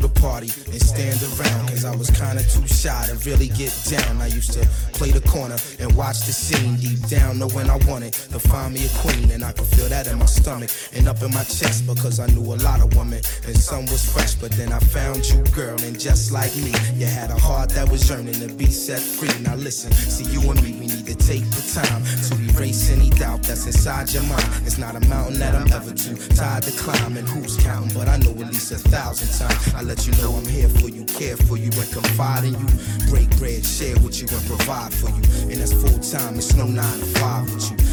the 0.04 0.20
party 0.20 0.52
and 0.68 0.80
stand 0.80 1.16
around 1.32 1.68
Cause 1.68 1.84
I 1.84 1.96
was 1.96 2.10
kinda 2.10 2.42
too 2.44 2.66
shy 2.68 3.06
to 3.08 3.16
really 3.24 3.48
get 3.48 3.72
down. 3.88 4.20
I 4.20 4.26
used 4.26 4.52
to 4.52 4.62
play 4.92 5.10
the 5.10 5.24
corner 5.28 5.56
and 5.80 5.88
watch 5.96 6.20
the 6.28 6.32
scene 6.32 6.76
Deep 6.76 7.00
down 7.08 7.38
knowing 7.38 7.70
I 7.70 7.78
wanted 7.88 8.12
to 8.12 8.38
find 8.38 8.74
me 8.74 8.84
a 8.84 8.92
queen 9.00 9.30
And 9.30 9.42
I 9.42 9.52
could 9.52 9.66
feel 9.66 9.88
that 9.88 10.06
in 10.06 10.18
my 10.18 10.26
stomach 10.26 10.70
and 10.92 11.08
up 11.08 11.22
in 11.22 11.32
my 11.32 11.44
chest 11.44 11.86
Because 11.86 12.20
I 12.20 12.26
knew 12.26 12.44
a 12.44 12.58
lot 12.68 12.80
of 12.84 12.94
women 12.96 13.20
and 13.46 13.56
some 13.56 13.86
was 13.86 14.04
fresh 14.04 14.34
But 14.34 14.52
then 14.52 14.72
I 14.72 14.78
found 14.78 15.24
you 15.30 15.42
girl 15.56 15.80
and 15.80 15.98
just 15.98 16.32
like 16.32 16.54
me 16.56 16.72
You 17.00 17.06
had 17.06 17.30
a 17.30 17.38
heart 17.38 17.70
that 17.70 17.88
was 17.88 18.08
yearning 18.08 18.38
to 18.44 18.48
be 18.52 18.66
set 18.66 19.00
free. 19.00 19.32
Now 19.42 19.54
listen, 19.56 19.90
see 19.92 20.28
you 20.30 20.40
and 20.50 20.60
me, 20.62 20.72
we 20.80 20.86
need 20.92 21.06
to 21.06 21.16
take 21.16 21.46
the 21.56 21.64
time 21.80 22.02
To 22.28 22.32
erase 22.52 22.90
any 22.90 23.08
doubt 23.10 23.42
that's 23.42 23.66
inside 23.66 24.12
your 24.12 24.24
mind. 24.24 24.48
It's 24.66 24.78
not 24.78 24.96
a 24.96 25.00
mountain 25.08 25.38
that 25.40 25.54
I'm 25.54 25.72
ever 25.72 25.94
too 25.94 26.16
tired 26.36 26.64
to 26.64 26.72
climb 26.72 27.16
And 27.16 27.28
who's 27.28 27.56
counting, 27.56 27.94
but 27.96 28.08
I 28.08 28.18
know 28.18 28.32
at 28.42 28.52
least 28.52 28.72
a 28.72 28.78
thousand 28.78 29.30
times. 29.38 29.74
I 29.74 29.82
let 29.82 29.93
you 30.02 30.12
know 30.22 30.34
I'm 30.34 30.46
here 30.46 30.68
for 30.68 30.88
you, 30.88 31.04
care 31.04 31.36
for 31.36 31.56
you, 31.56 31.70
and 31.70 31.90
confide 31.92 32.44
in 32.44 32.54
you. 32.54 32.66
Break 33.08 33.30
bread, 33.38 33.64
share 33.64 33.94
with 34.00 34.20
you, 34.20 34.26
and 34.26 34.46
provide 34.46 34.92
for 34.92 35.08
you. 35.08 35.22
And 35.50 35.60
that's 35.60 35.72
full 35.72 35.98
time, 36.00 36.36
it's 36.36 36.54
no 36.54 36.66
nine 36.66 36.98
to 36.98 37.06
five 37.20 37.44
with 37.54 37.70
you. 37.70 37.83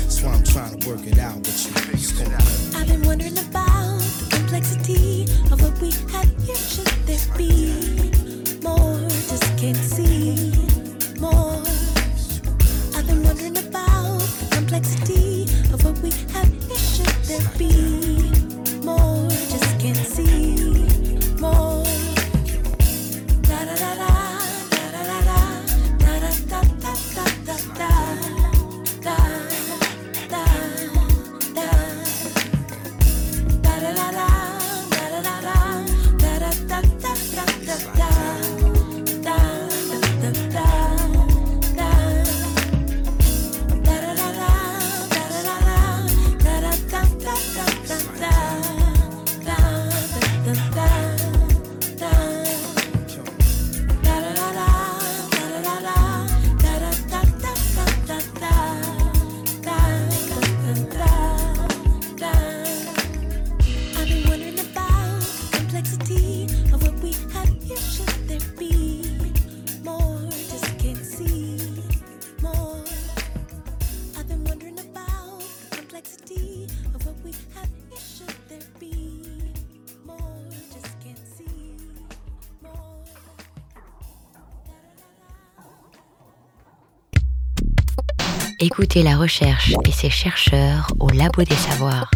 Écoutez 88.72 89.04
la 89.04 89.17
recherche 89.17 89.74
et 89.86 89.92
ses 89.92 90.10
chercheurs 90.10 90.88
au 91.02 91.10
Labo 91.10 91.44
des 91.44 91.56
Savoirs. 91.56 92.10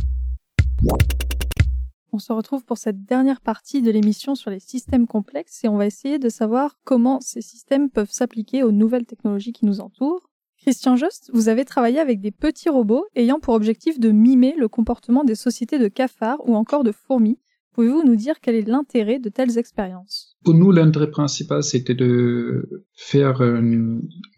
On 2.14 2.18
se 2.18 2.32
retrouve 2.32 2.64
pour 2.64 2.78
cette 2.78 3.04
dernière 3.04 3.42
partie 3.42 3.82
de 3.82 3.92
l'émission 3.92 4.36
sur 4.36 4.52
les 4.52 4.62
systèmes 4.62 5.06
complexes 5.06 5.66
et 5.66 5.68
on 5.68 5.76
va 5.76 5.86
essayer 5.86 6.18
de 6.18 6.30
savoir 6.30 6.78
comment 6.86 7.20
ces 7.20 7.42
systèmes 7.42 7.90
peuvent 7.90 8.10
s'appliquer 8.10 8.64
aux 8.64 8.72
nouvelles 8.72 9.06
technologies 9.06 9.52
qui 9.52 9.66
nous 9.66 9.82
entourent. 9.82 10.30
Christian 10.58 10.96
Jost, 10.96 11.30
vous 11.34 11.50
avez 11.50 11.66
travaillé 11.66 12.00
avec 12.00 12.22
des 12.22 12.32
petits 12.32 12.70
robots 12.70 13.06
ayant 13.16 13.42
pour 13.42 13.54
objectif 13.54 14.00
de 14.00 14.12
mimer 14.12 14.56
le 14.58 14.70
comportement 14.70 15.26
des 15.26 15.36
sociétés 15.36 15.78
de 15.78 15.90
cafards 15.90 16.40
ou 16.48 16.56
encore 16.56 16.86
de 16.86 16.94
fourmis. 16.94 17.38
Pouvez-vous 17.76 18.04
nous 18.04 18.16
dire 18.16 18.36
quel 18.42 18.56
est 18.56 18.68
l'intérêt 18.68 19.20
de 19.20 19.30
telles 19.30 19.58
expériences? 19.58 20.36
Pour 20.44 20.56
nous, 20.56 20.72
l'intérêt 20.72 21.12
principal, 21.12 21.62
c'était 21.62 21.94
de 21.94 22.86
faire 22.94 23.42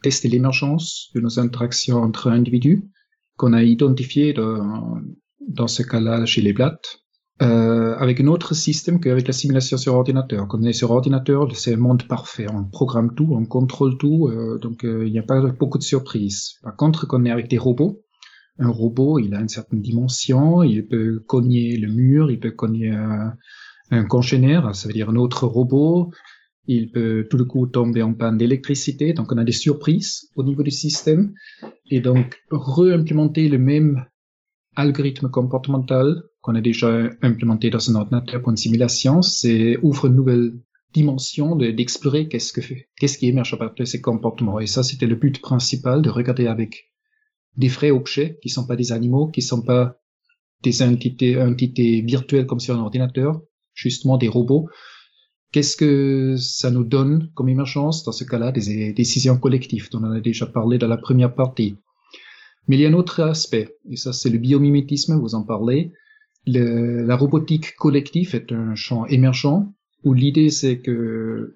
tester 0.03 0.27
l'émergence 0.27 1.11
de 1.15 1.21
nos 1.21 1.39
interactions 1.39 1.97
entre 1.97 2.29
individus 2.29 2.83
qu'on 3.37 3.53
a 3.53 3.63
identifié 3.63 4.33
dans, 4.33 4.97
dans 5.47 5.67
ce 5.67 5.83
cas-là 5.83 6.25
chez 6.25 6.41
les 6.41 6.53
blattes 6.53 7.03
euh, 7.43 7.95
avec 7.97 8.19
un 8.19 8.27
autre 8.27 8.55
système 8.55 8.99
qu'avec 8.99 9.27
la 9.27 9.33
simulation 9.33 9.77
sur 9.77 9.93
ordinateur. 9.93 10.47
Quand 10.47 10.57
on 10.59 10.63
est 10.63 10.73
sur 10.73 10.89
ordinateur, 10.89 11.47
c'est 11.55 11.75
un 11.75 11.77
monde 11.77 12.07
parfait. 12.07 12.47
On 12.51 12.63
programme 12.63 13.13
tout, 13.13 13.27
on 13.31 13.45
contrôle 13.45 13.97
tout, 13.99 14.27
euh, 14.27 14.57
donc 14.57 14.83
euh, 14.83 15.05
il 15.05 15.11
n'y 15.11 15.19
a 15.19 15.23
pas 15.23 15.41
beaucoup 15.41 15.77
de 15.77 15.83
surprises. 15.83 16.55
Par 16.63 16.75
contre, 16.75 17.05
quand 17.05 17.21
on 17.21 17.25
est 17.25 17.31
avec 17.31 17.47
des 17.47 17.59
robots, 17.59 18.01
un 18.59 18.69
robot, 18.69 19.19
il 19.19 19.33
a 19.33 19.39
une 19.39 19.49
certaine 19.49 19.81
dimension, 19.81 20.63
il 20.63 20.87
peut 20.87 21.23
cogner 21.27 21.77
le 21.77 21.87
mur, 21.87 22.31
il 22.31 22.39
peut 22.39 22.51
cogner 22.51 22.89
un, 22.89 23.35
un 23.91 24.03
congénère, 24.05 24.75
ça 24.75 24.87
veut 24.87 24.93
dire 24.93 25.09
un 25.09 25.15
autre 25.15 25.45
robot, 25.45 26.11
il 26.67 26.91
peut 26.91 27.27
tout 27.29 27.37
le 27.37 27.45
coup 27.45 27.65
tomber 27.67 28.01
en 28.01 28.13
panne 28.13 28.37
d'électricité, 28.37 29.13
donc 29.13 29.31
on 29.31 29.37
a 29.37 29.43
des 29.43 29.51
surprises 29.51 30.29
au 30.35 30.43
niveau 30.43 30.63
du 30.63 30.71
système, 30.71 31.33
et 31.89 32.01
donc 32.01 32.43
réimplémenter 32.51 33.47
le 33.47 33.57
même 33.57 34.05
algorithme 34.75 35.29
comportemental 35.29 36.23
qu'on 36.41 36.55
a 36.55 36.61
déjà 36.61 37.09
implémenté 37.21 37.69
dans 37.69 37.89
un 37.89 37.95
ordinateur 37.95 38.41
pour 38.41 38.51
une 38.51 38.57
simulation, 38.57 39.21
c'est 39.21 39.77
ouvre 39.81 40.05
une 40.05 40.15
nouvelle 40.15 40.53
dimension 40.93 41.55
d'explorer 41.55 42.27
qu'est-ce 42.27 42.53
que 42.53 42.61
qu'est-ce 42.97 43.17
qui 43.17 43.27
émerge 43.27 43.53
à 43.53 43.57
partir 43.57 43.83
de 43.83 43.89
ces 43.89 44.01
comportements. 44.01 44.59
Et 44.59 44.67
ça, 44.67 44.83
c'était 44.83 45.05
le 45.05 45.15
but 45.15 45.41
principal 45.41 46.01
de 46.01 46.09
regarder 46.09 46.47
avec 46.47 46.91
des 47.55 47.67
vrais 47.67 47.91
objets 47.91 48.37
qui 48.41 48.49
sont 48.49 48.67
pas 48.67 48.75
des 48.75 48.91
animaux, 48.91 49.27
qui 49.27 49.41
sont 49.41 49.61
pas 49.61 49.97
des 50.63 50.81
entités, 50.81 51.35
virtuelles 52.01 52.45
comme 52.45 52.59
sur 52.59 52.75
un 52.75 52.79
ordinateur, 52.79 53.41
justement 53.73 54.17
des 54.17 54.27
robots. 54.27 54.67
Qu'est-ce 55.51 55.77
que 55.77 56.35
ça 56.37 56.71
nous 56.71 56.83
donne 56.83 57.31
comme 57.33 57.49
émergence 57.49 58.03
dans 58.03 58.11
ce 58.11 58.23
cas-là 58.23 58.51
des 58.51 58.91
décisions 58.93 59.37
collectives? 59.37 59.89
Dont 59.91 60.03
on 60.03 60.11
a 60.11 60.19
déjà 60.19 60.45
parlé 60.45 60.77
dans 60.77 60.87
la 60.87 60.97
première 60.97 61.33
partie. 61.33 61.77
Mais 62.67 62.75
il 62.75 62.81
y 62.81 62.85
a 62.85 62.89
un 62.89 62.93
autre 62.93 63.21
aspect, 63.21 63.77
et 63.89 63.95
ça 63.95 64.11
c'est 64.11 64.29
le 64.29 64.39
biomimétisme, 64.39 65.17
vous 65.17 65.35
en 65.35 65.43
parlez. 65.43 65.93
Le, 66.45 67.05
la 67.05 67.15
robotique 67.15 67.75
collective 67.75 68.35
est 68.35 68.51
un 68.51 68.75
champ 68.75 69.05
émergent 69.05 69.73
où 70.03 70.13
l'idée 70.13 70.49
c'est 70.49 70.79
que 70.79 71.55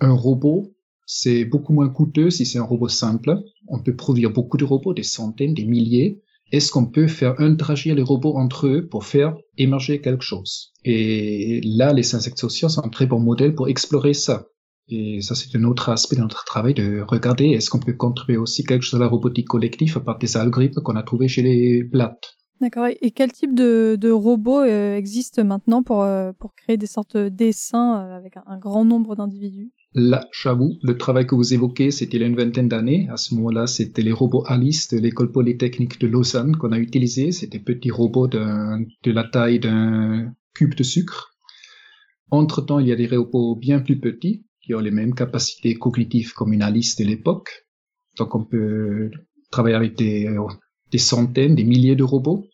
un 0.00 0.12
robot 0.12 0.72
c'est 1.12 1.44
beaucoup 1.44 1.72
moins 1.72 1.88
coûteux 1.88 2.30
si 2.30 2.46
c'est 2.46 2.60
un 2.60 2.62
robot 2.62 2.86
simple. 2.86 3.36
On 3.66 3.82
peut 3.82 3.96
produire 3.96 4.30
beaucoup 4.30 4.56
de 4.56 4.64
robots, 4.64 4.94
des 4.94 5.02
centaines, 5.02 5.54
des 5.54 5.64
milliers. 5.64 6.22
Est-ce 6.52 6.70
qu'on 6.70 6.86
peut 6.86 7.08
faire 7.08 7.34
interagir 7.40 7.96
les 7.96 8.02
robots 8.02 8.36
entre 8.36 8.68
eux 8.68 8.86
pour 8.86 9.04
faire 9.04 9.36
émerger 9.58 10.00
quelque 10.00 10.22
chose? 10.22 10.72
Et 10.84 11.60
là, 11.64 11.92
les 11.92 12.14
insectes 12.14 12.38
sociaux 12.38 12.68
sont 12.68 12.84
un 12.84 12.90
très 12.90 13.06
bon 13.06 13.18
modèle 13.18 13.56
pour 13.56 13.68
explorer 13.68 14.14
ça. 14.14 14.46
Et 14.86 15.20
ça, 15.20 15.34
c'est 15.34 15.52
un 15.56 15.64
autre 15.64 15.88
aspect 15.88 16.14
de 16.14 16.20
notre 16.20 16.44
travail 16.44 16.74
de 16.74 17.00
regarder 17.00 17.46
est-ce 17.46 17.70
qu'on 17.70 17.80
peut 17.80 17.94
contribuer 17.94 18.36
aussi 18.36 18.62
quelque 18.62 18.82
chose 18.82 19.00
à 19.00 19.02
la 19.02 19.08
robotique 19.08 19.48
collective 19.48 19.98
partir 19.98 20.28
des 20.28 20.36
algorithmes 20.36 20.80
qu'on 20.80 20.94
a 20.94 21.02
trouvés 21.02 21.26
chez 21.26 21.42
les 21.42 21.82
plates? 21.82 22.36
D'accord. 22.60 22.88
Et 23.00 23.10
quel 23.10 23.32
type 23.32 23.54
de, 23.54 23.96
de 23.98 24.10
robots 24.10 24.60
euh, 24.60 24.94
existe 24.94 25.38
maintenant 25.38 25.82
pour, 25.82 26.02
euh, 26.02 26.32
pour 26.38 26.54
créer 26.54 26.76
des 26.76 26.86
sortes 26.86 27.16
de 27.16 27.30
dessins 27.30 27.98
euh, 27.98 28.16
avec 28.16 28.34
un, 28.36 28.58
grand 28.58 28.84
nombre 28.84 29.16
d'individus? 29.16 29.72
Là, 29.94 30.28
j'avoue, 30.30 30.74
le 30.82 30.98
travail 30.98 31.26
que 31.26 31.34
vous 31.34 31.54
évoquez, 31.54 31.90
c'était 31.90 32.18
il 32.18 32.20
y 32.20 32.24
a 32.24 32.26
une 32.26 32.36
vingtaine 32.36 32.68
d'années. 32.68 33.08
À 33.10 33.16
ce 33.16 33.34
moment-là, 33.34 33.66
c'était 33.66 34.02
les 34.02 34.12
robots 34.12 34.44
Alice 34.46 34.88
de 34.92 34.98
l'école 34.98 35.32
polytechnique 35.32 35.98
de 36.00 36.06
Lausanne 36.06 36.54
qu'on 36.56 36.72
a 36.72 36.78
utilisés. 36.78 37.32
C'était 37.32 37.58
petits 37.58 37.90
robots 37.90 38.28
de 38.28 39.10
la 39.10 39.24
taille 39.24 39.58
d'un 39.58 40.34
cube 40.54 40.74
de 40.74 40.82
sucre. 40.82 41.34
Entre-temps, 42.30 42.78
il 42.78 42.88
y 42.88 42.92
a 42.92 42.96
des 42.96 43.06
robots 43.06 43.56
bien 43.56 43.80
plus 43.80 43.98
petits 43.98 44.44
qui 44.62 44.74
ont 44.74 44.80
les 44.80 44.90
mêmes 44.90 45.14
capacités 45.14 45.74
cognitives 45.74 46.34
comme 46.34 46.52
une 46.52 46.62
Alice 46.62 46.96
de 46.96 47.04
l'époque. 47.04 47.66
Donc 48.18 48.34
on 48.34 48.44
peut 48.44 49.10
travailler 49.50 49.74
avec 49.74 49.96
des, 49.96 50.28
des 50.90 50.98
centaines, 50.98 51.54
des 51.54 51.64
milliers 51.64 51.96
de 51.96 52.02
robots. 52.02 52.46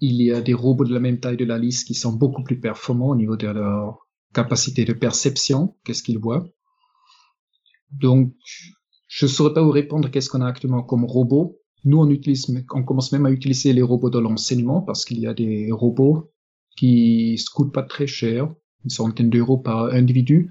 Il 0.00 0.20
y 0.22 0.32
a 0.32 0.40
des 0.40 0.54
robots 0.54 0.84
de 0.84 0.92
la 0.92 1.00
même 1.00 1.20
taille 1.20 1.36
de 1.36 1.44
l'Alice 1.44 1.84
qui 1.84 1.94
sont 1.94 2.12
beaucoup 2.12 2.42
plus 2.42 2.60
performants 2.60 3.10
au 3.10 3.16
niveau 3.16 3.36
de 3.36 3.46
leur 3.46 4.06
capacité 4.34 4.84
de 4.84 4.92
perception, 4.92 5.76
qu'est-ce 5.84 6.02
qu'ils 6.02 6.18
voient. 6.18 6.46
Donc, 7.92 8.34
je 9.06 9.26
ne 9.26 9.30
saurais 9.30 9.54
pas 9.54 9.62
vous 9.62 9.70
répondre 9.70 10.10
qu'est-ce 10.10 10.28
qu'on 10.28 10.40
a 10.40 10.48
actuellement 10.48 10.82
comme 10.82 11.04
robot. 11.04 11.58
Nous, 11.84 11.98
on 11.98 12.10
utilise, 12.10 12.46
on 12.72 12.82
commence 12.82 13.12
même 13.12 13.26
à 13.26 13.30
utiliser 13.30 13.72
les 13.72 13.82
robots 13.82 14.10
dans 14.10 14.20
l'enseignement 14.20 14.82
parce 14.82 15.04
qu'il 15.04 15.20
y 15.20 15.26
a 15.26 15.34
des 15.34 15.70
robots 15.70 16.32
qui 16.76 17.36
ne 17.38 17.54
coûtent 17.54 17.72
pas 17.72 17.82
très 17.84 18.06
cher, 18.06 18.52
une 18.82 18.90
centaine 18.90 19.30
d'euros 19.30 19.58
par 19.58 19.92
individu, 19.92 20.50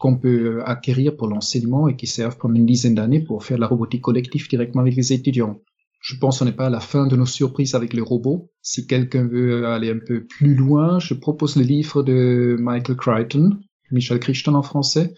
qu'on 0.00 0.18
peut 0.18 0.62
acquérir 0.64 1.16
pour 1.16 1.28
l'enseignement 1.28 1.86
et 1.86 1.94
qui 1.94 2.08
servent 2.08 2.36
pendant 2.36 2.56
une 2.56 2.66
dizaine 2.66 2.96
d'années 2.96 3.20
pour 3.20 3.44
faire 3.44 3.58
la 3.58 3.68
robotique 3.68 4.02
collective 4.02 4.48
directement 4.48 4.82
avec 4.82 4.96
les 4.96 5.12
étudiants. 5.12 5.60
Je 6.02 6.16
pense 6.16 6.40
qu'on 6.40 6.44
n'est 6.44 6.52
pas 6.52 6.66
à 6.66 6.70
la 6.70 6.80
fin 6.80 7.06
de 7.06 7.14
nos 7.14 7.26
surprises 7.26 7.76
avec 7.76 7.92
les 7.92 8.00
robots. 8.00 8.50
Si 8.60 8.88
quelqu'un 8.88 9.26
veut 9.26 9.66
aller 9.68 9.90
un 9.90 10.00
peu 10.04 10.26
plus 10.26 10.56
loin, 10.56 10.98
je 10.98 11.14
propose 11.14 11.54
le 11.54 11.62
livre 11.62 12.02
de 12.02 12.56
Michael 12.58 12.96
Crichton, 12.96 13.60
Michel 13.92 14.18
Crichton 14.18 14.54
en 14.54 14.62
français, 14.62 15.14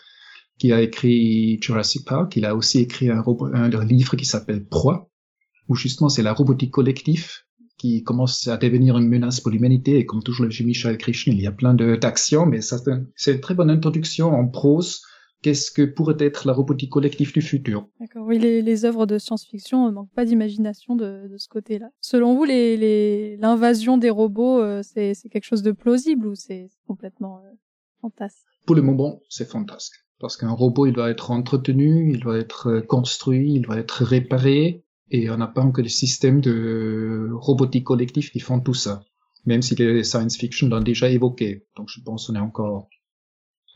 qui 0.58 0.72
a 0.72 0.82
écrit 0.82 1.58
Jurassic 1.62 2.04
Park. 2.04 2.36
Il 2.36 2.44
a 2.44 2.54
aussi 2.54 2.80
écrit 2.80 3.08
un, 3.08 3.24
un 3.54 3.84
livre 3.84 4.14
qui 4.16 4.26
s'appelle 4.26 4.66
Proie, 4.66 5.10
où 5.68 5.74
justement 5.74 6.10
c'est 6.10 6.22
la 6.22 6.34
robotique 6.34 6.72
collective 6.72 7.30
qui 7.78 8.02
commence 8.02 8.46
à 8.46 8.58
devenir 8.58 8.98
une 8.98 9.08
menace 9.08 9.40
pour 9.40 9.52
l'humanité. 9.52 9.98
Et 9.98 10.04
comme 10.04 10.22
toujours 10.22 10.50
chez 10.50 10.64
Michel 10.64 10.98
Crichton, 10.98 11.32
il 11.34 11.40
y 11.40 11.46
a 11.46 11.52
plein 11.52 11.72
d'actions, 11.72 12.44
mais 12.44 12.60
c'est 12.60 13.32
une 13.32 13.40
très 13.40 13.54
bonne 13.54 13.70
introduction 13.70 14.34
en 14.34 14.46
prose 14.48 15.00
qu'est-ce 15.44 15.70
que 15.70 15.82
pourrait 15.82 16.16
être 16.20 16.46
la 16.46 16.54
robotique 16.54 16.90
collective 16.90 17.34
du 17.34 17.42
futur? 17.42 17.86
D'accord, 18.00 18.26
oui, 18.26 18.38
les, 18.38 18.62
les, 18.62 18.84
œuvres 18.86 19.04
de 19.04 19.18
science-fiction 19.18 19.86
ne 19.86 19.92
manquent 19.92 20.14
pas 20.14 20.24
d'imagination 20.24 20.96
de, 20.96 21.28
de, 21.28 21.36
ce 21.36 21.48
côté-là. 21.48 21.90
Selon 22.00 22.34
vous, 22.34 22.44
l'invasion 22.44 23.96
les, 23.96 24.00
des 24.00 24.10
robots, 24.10 24.60
euh, 24.60 24.80
c'est 24.82 25.14
quelque 25.30 25.44
chose 25.44 25.62
de 25.62 25.72
plausible 25.72 26.26
ou 26.28 26.34
c'est 26.34 26.70
complètement 26.86 27.40
euh, 27.44 27.50
fantasque? 28.00 28.46
Pour 28.64 28.74
le 28.74 28.80
moment, 28.80 29.20
c'est 29.28 29.46
fantasque. 29.46 29.92
Parce 30.18 30.38
qu'un 30.38 30.50
robot, 30.50 30.86
il 30.86 30.94
doit 30.94 31.10
être 31.10 31.30
entretenu, 31.30 32.10
il 32.14 32.20
doit 32.20 32.38
être 32.38 32.68
euh, 32.68 32.80
construit, 32.80 33.52
il 33.52 33.60
doit 33.60 33.76
être 33.76 34.02
réparé, 34.02 34.82
et 35.10 35.28
on 35.28 35.36
n'a 35.36 35.46
pas 35.46 35.60
encore 35.60 35.84
des 35.84 35.90
systèmes 35.90 36.40
de 36.40 37.28
robotique 37.34 37.84
collective 37.84 38.30
qui 38.30 38.40
font 38.40 38.60
tout 38.60 38.72
ça. 38.72 39.02
Même 39.44 39.60
si 39.60 39.74
les 39.74 40.04
science 40.04 40.38
fiction 40.38 40.70
l'ont 40.70 40.80
déjà 40.80 41.10
évoqué. 41.10 41.66
Donc 41.76 41.90
je 41.90 42.00
pense 42.00 42.28
qu'on 42.28 42.34
est 42.34 42.38
encore 42.38 42.88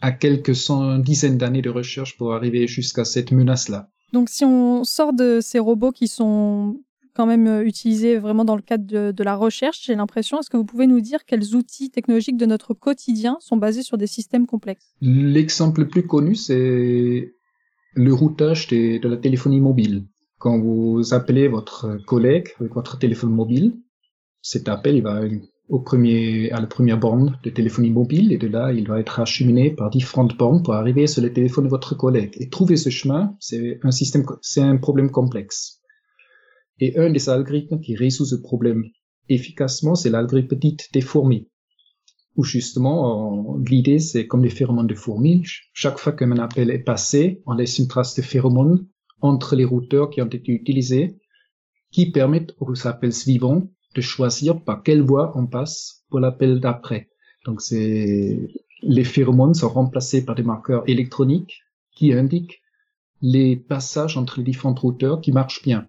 à 0.01 0.13
quelques 0.13 0.55
cent, 0.55 0.99
dizaines 0.99 1.39
d'années 1.39 1.63
de 1.63 1.71
recherche 1.71 2.17
pour 2.17 2.35
arriver 2.35 2.67
jusqu'à 2.67 3.05
cette 3.05 3.33
menace-là. 3.33 3.89
Donc 4.13 4.29
si 4.29 4.45
on 4.45 4.85
sort 4.85 5.13
de 5.13 5.41
ces 5.43 5.59
robots 5.59 5.93
qui 5.93 6.09
sont 6.09 6.81
quand 7.15 7.27
même 7.27 7.49
euh, 7.49 7.65
utilisés 7.65 8.17
vraiment 8.17 8.45
dans 8.45 8.55
le 8.55 8.63
cadre 8.63 8.87
de, 8.87 9.11
de 9.11 9.25
la 9.25 9.35
recherche, 9.35 9.85
j'ai 9.85 9.97
l'impression, 9.97 10.39
est-ce 10.39 10.51
que 10.51 10.57
vous 10.57 10.65
pouvez 10.65 10.87
nous 10.87 11.01
dire 11.01 11.25
quels 11.25 11.57
outils 11.57 11.91
technologiques 11.91 12.37
de 12.37 12.47
notre 12.47 12.75
quotidien 12.75 13.37
sont 13.41 13.57
basés 13.57 13.83
sur 13.83 13.99
des 13.99 14.07
systèmes 14.07 14.47
complexes? 14.47 14.95
L'exemple 15.01 15.81
le 15.81 15.89
plus 15.89 16.07
connu, 16.07 16.37
c'est 16.37 17.35
le 17.95 18.15
routage 18.15 18.69
des, 18.69 19.01
de 19.01 19.09
la 19.09 19.17
téléphonie 19.17 19.61
mobile. 19.61 20.07
Quand 20.39 20.61
vous 20.61 21.13
appelez 21.13 21.49
votre 21.49 21.99
collègue 22.07 22.49
avec 22.61 22.73
votre 22.73 22.99
téléphone 22.99 23.31
mobile, 23.31 23.77
cet 24.41 24.69
appel 24.69 24.95
il 24.95 25.03
va 25.03 25.21
au 25.69 25.81
premier, 25.81 26.51
à 26.51 26.61
la 26.61 26.67
première 26.67 26.99
borne 26.99 27.39
de 27.45 27.51
téléphonie 27.51 27.91
mobile 27.91 28.33
et 28.33 28.39
de 28.39 28.49
là, 28.49 28.73
il 28.73 28.85
doit 28.85 29.01
être 29.01 29.21
acheminé 29.21 29.71
par 29.71 29.91
différentes 29.91 30.37
bornes 30.37 30.63
pour 30.63 30.75
arriver 30.75 31.07
sur 31.07 31.23
le 31.23 31.33
téléphone 31.33 31.65
de 31.65 31.71
votre 31.71 31.95
collègue. 31.95 32.35
Et 32.39 32.49
trouver 32.49 32.77
ce 32.77 32.89
chemin, 32.89 33.37
c'est 33.39 33.79
un 33.83 33.91
système, 33.91 34.25
c'est 34.41 34.63
un 34.63 34.79
problème 34.79 35.11
complexe. 35.11 35.83
Et 36.81 36.99
un 36.99 37.11
des 37.11 37.29
algorithmes 37.29 37.81
qui 37.81 37.97
résout 37.97 38.25
ce 38.25 38.37
problème 38.37 38.85
efficacement, 39.29 39.95
c'est 39.95 40.11
l'algorithme 40.11 40.57
dit 40.57 40.77
des 40.93 41.03
fourmis. 41.03 41.49
Où 42.37 42.45
justement, 42.45 43.59
l'idée, 43.67 43.99
c'est 43.99 44.27
comme 44.27 44.45
les 44.45 44.51
phéromones 44.51 44.87
de 44.87 44.95
fourmis. 44.95 45.43
Chaque 45.75 45.99
fois 45.99 46.13
qu'un 46.13 46.39
appel 46.39 46.71
est 46.71 46.79
passé, 46.79 47.43
on 47.47 47.55
laisse 47.55 47.79
une 47.79 47.89
trace 47.89 48.15
de 48.15 48.23
phéromones 48.23 48.87
entre 49.21 49.57
les 49.57 49.65
routeurs 49.65 50.09
qui 50.09 50.23
ont 50.23 50.27
été 50.27 50.53
utilisés, 50.53 51.19
qui 51.91 52.11
permettent 52.11 52.55
aux 52.61 52.87
appels 52.87 53.13
suivants 53.13 53.69
de 53.95 54.01
choisir 54.01 54.63
par 54.63 54.83
quelle 54.83 55.03
voie 55.03 55.33
on 55.35 55.47
passe 55.47 56.05
pour 56.09 56.21
l'appel 56.21 56.61
d'après. 56.61 57.09
Donc 57.45 57.61
c'est 57.61 58.39
les 58.83 59.05
phéromones 59.05 59.55
sont 59.55 59.69
remplacés 59.69 60.25
par 60.25 60.35
des 60.35 60.43
marqueurs 60.43 60.89
électroniques 60.89 61.63
qui 61.95 62.13
indiquent 62.13 62.63
les 63.21 63.57
passages 63.57 64.17
entre 64.17 64.39
les 64.39 64.45
différents 64.45 64.75
routeurs 64.75 65.21
qui 65.21 65.33
marchent 65.33 65.63
bien. 65.63 65.89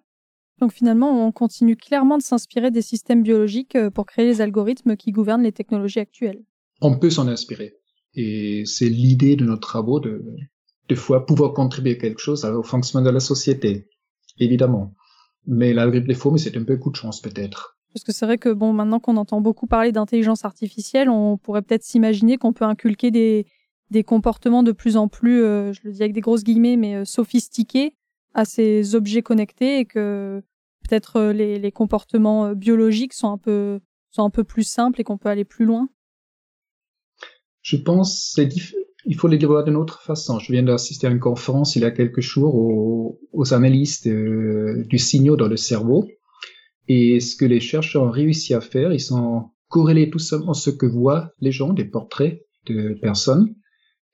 Donc 0.58 0.72
finalement, 0.72 1.26
on 1.26 1.32
continue 1.32 1.76
clairement 1.76 2.18
de 2.18 2.22
s'inspirer 2.22 2.70
des 2.70 2.82
systèmes 2.82 3.22
biologiques 3.22 3.76
euh, 3.76 3.90
pour 3.90 4.04
créer 4.04 4.26
les 4.26 4.40
algorithmes 4.40 4.96
qui 4.96 5.10
gouvernent 5.10 5.42
les 5.42 5.52
technologies 5.52 6.00
actuelles. 6.00 6.42
On 6.82 6.98
peut 6.98 7.10
s'en 7.10 7.28
inspirer. 7.28 7.76
Et 8.14 8.64
c'est 8.66 8.88
l'idée 8.88 9.36
de 9.36 9.44
nos 9.44 9.56
travaux 9.56 10.00
de, 10.00 10.22
de 10.88 10.94
fois 10.94 11.24
pouvoir 11.24 11.54
contribuer 11.54 11.96
quelque 11.96 12.20
chose 12.20 12.44
au 12.44 12.62
fonctionnement 12.62 13.08
de 13.08 13.14
la 13.14 13.20
société, 13.20 13.88
évidemment. 14.38 14.94
Mais 15.46 15.72
l'algorithme 15.72 16.08
des 16.08 16.14
fourmis, 16.14 16.40
c'est 16.40 16.56
un 16.56 16.64
peu 16.64 16.76
coup 16.76 16.90
de 16.90 16.96
chance 16.96 17.22
peut-être. 17.22 17.78
Parce 17.92 18.04
que 18.04 18.12
c'est 18.12 18.24
vrai 18.24 18.38
que 18.38 18.48
bon, 18.50 18.72
maintenant 18.72 19.00
qu'on 19.00 19.16
entend 19.16 19.40
beaucoup 19.40 19.66
parler 19.66 19.90
d'intelligence 19.90 20.44
artificielle, 20.44 21.10
on 21.10 21.36
pourrait 21.36 21.62
peut-être 21.62 21.82
s'imaginer 21.82 22.36
qu'on 22.36 22.52
peut 22.52 22.64
inculquer 22.64 23.10
des, 23.10 23.46
des 23.90 24.04
comportements 24.04 24.62
de 24.62 24.72
plus 24.72 24.96
en 24.96 25.08
plus, 25.08 25.42
euh, 25.42 25.72
je 25.72 25.80
le 25.84 25.92
dis 25.92 26.02
avec 26.02 26.12
des 26.12 26.20
grosses 26.20 26.44
guillemets, 26.44 26.76
mais 26.76 26.94
euh, 26.94 27.04
sophistiqués 27.04 27.94
à 28.32 28.44
ces 28.44 28.94
objets 28.94 29.22
connectés 29.22 29.80
et 29.80 29.84
que 29.84 30.40
peut-être 30.88 31.16
euh, 31.16 31.32
les, 31.32 31.58
les, 31.58 31.72
comportements 31.72 32.54
biologiques 32.54 33.12
sont 33.12 33.32
un 33.32 33.38
peu 33.38 33.80
sont 34.12 34.24
un 34.24 34.30
peu 34.30 34.44
plus 34.44 34.62
simples 34.62 35.00
et 35.00 35.04
qu'on 35.04 35.18
peut 35.18 35.28
aller 35.28 35.44
plus 35.44 35.64
loin. 35.64 35.88
Je 37.62 37.76
pense 37.76 38.32
c'est 38.34 38.48
il 39.06 39.16
faut 39.16 39.28
les 39.28 39.38
voir 39.38 39.64
d'une 39.64 39.76
autre 39.76 40.02
façon. 40.02 40.38
Je 40.38 40.52
viens 40.52 40.62
d'assister 40.62 41.06
à 41.06 41.10
une 41.10 41.20
conférence 41.20 41.74
il 41.74 41.82
y 41.82 41.84
a 41.86 41.90
quelques 41.90 42.20
jours 42.20 42.54
aux, 42.54 43.18
aux 43.32 43.54
analystes 43.54 44.06
du 44.06 44.98
signal 44.98 45.36
dans 45.36 45.48
le 45.48 45.56
cerveau. 45.56 46.06
Et 46.88 47.20
ce 47.20 47.36
que 47.36 47.44
les 47.44 47.60
chercheurs 47.60 48.02
ont 48.02 48.10
réussi 48.10 48.54
à 48.54 48.60
faire, 48.60 48.92
ils 48.92 49.00
sont 49.00 49.50
corrélés 49.68 50.10
tout 50.10 50.18
simplement 50.18 50.54
ce 50.54 50.70
que 50.70 50.86
voient 50.86 51.32
les 51.40 51.52
gens, 51.52 51.72
des 51.72 51.84
portraits 51.84 52.42
de 52.66 52.98
personnes, 53.00 53.54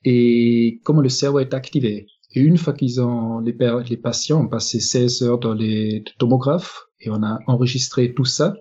et 0.05 0.81
comment 0.85 1.01
le 1.01 1.09
cerveau 1.09 1.41
est 1.41 1.55
activé. 1.55 2.07
Et 2.33 2.41
une 2.41 2.59
fois 2.59 2.75
qu'ils 2.75 3.01
ont, 3.01 3.41
les, 3.41 3.57
les, 3.89 3.97
patients 3.97 4.43
ont 4.43 4.49
passé 4.49 4.79
16 4.79 5.23
heures 5.23 5.39
dans 5.39 5.55
les 5.55 6.05
tomographes 6.19 6.85
et 7.01 7.09
on 7.11 7.23
a 7.23 7.39
enregistré 7.47 8.13
tout 8.13 8.25
ça, 8.25 8.55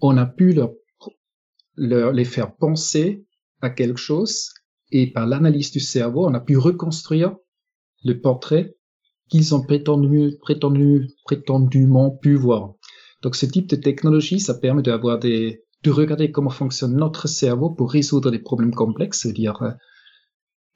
on 0.00 0.16
a 0.16 0.26
pu 0.26 0.52
leur, 0.52 0.70
leur, 1.76 2.12
les 2.12 2.24
faire 2.24 2.54
penser 2.54 3.24
à 3.60 3.70
quelque 3.70 3.98
chose 3.98 4.50
et 4.92 5.10
par 5.10 5.26
l'analyse 5.26 5.72
du 5.72 5.80
cerveau, 5.80 6.26
on 6.26 6.34
a 6.34 6.40
pu 6.40 6.56
reconstruire 6.56 7.34
le 8.04 8.20
portrait 8.20 8.76
qu'ils 9.28 9.54
ont 9.54 9.62
prétendu, 9.62 10.36
prétendu, 10.40 11.08
prétendument 11.24 12.10
pu 12.10 12.34
voir. 12.34 12.73
Donc 13.24 13.36
ce 13.36 13.46
type 13.46 13.68
de 13.68 13.76
technologie, 13.76 14.38
ça 14.38 14.52
permet 14.52 14.82
d'avoir 14.82 15.18
des, 15.18 15.64
de 15.82 15.90
regarder 15.90 16.30
comment 16.30 16.50
fonctionne 16.50 16.94
notre 16.94 17.26
cerveau 17.26 17.70
pour 17.70 17.90
résoudre 17.90 18.30
des 18.30 18.38
problèmes 18.38 18.74
complexes, 18.74 19.20
c'est-à-dire 19.20 19.62
euh, 19.62 19.70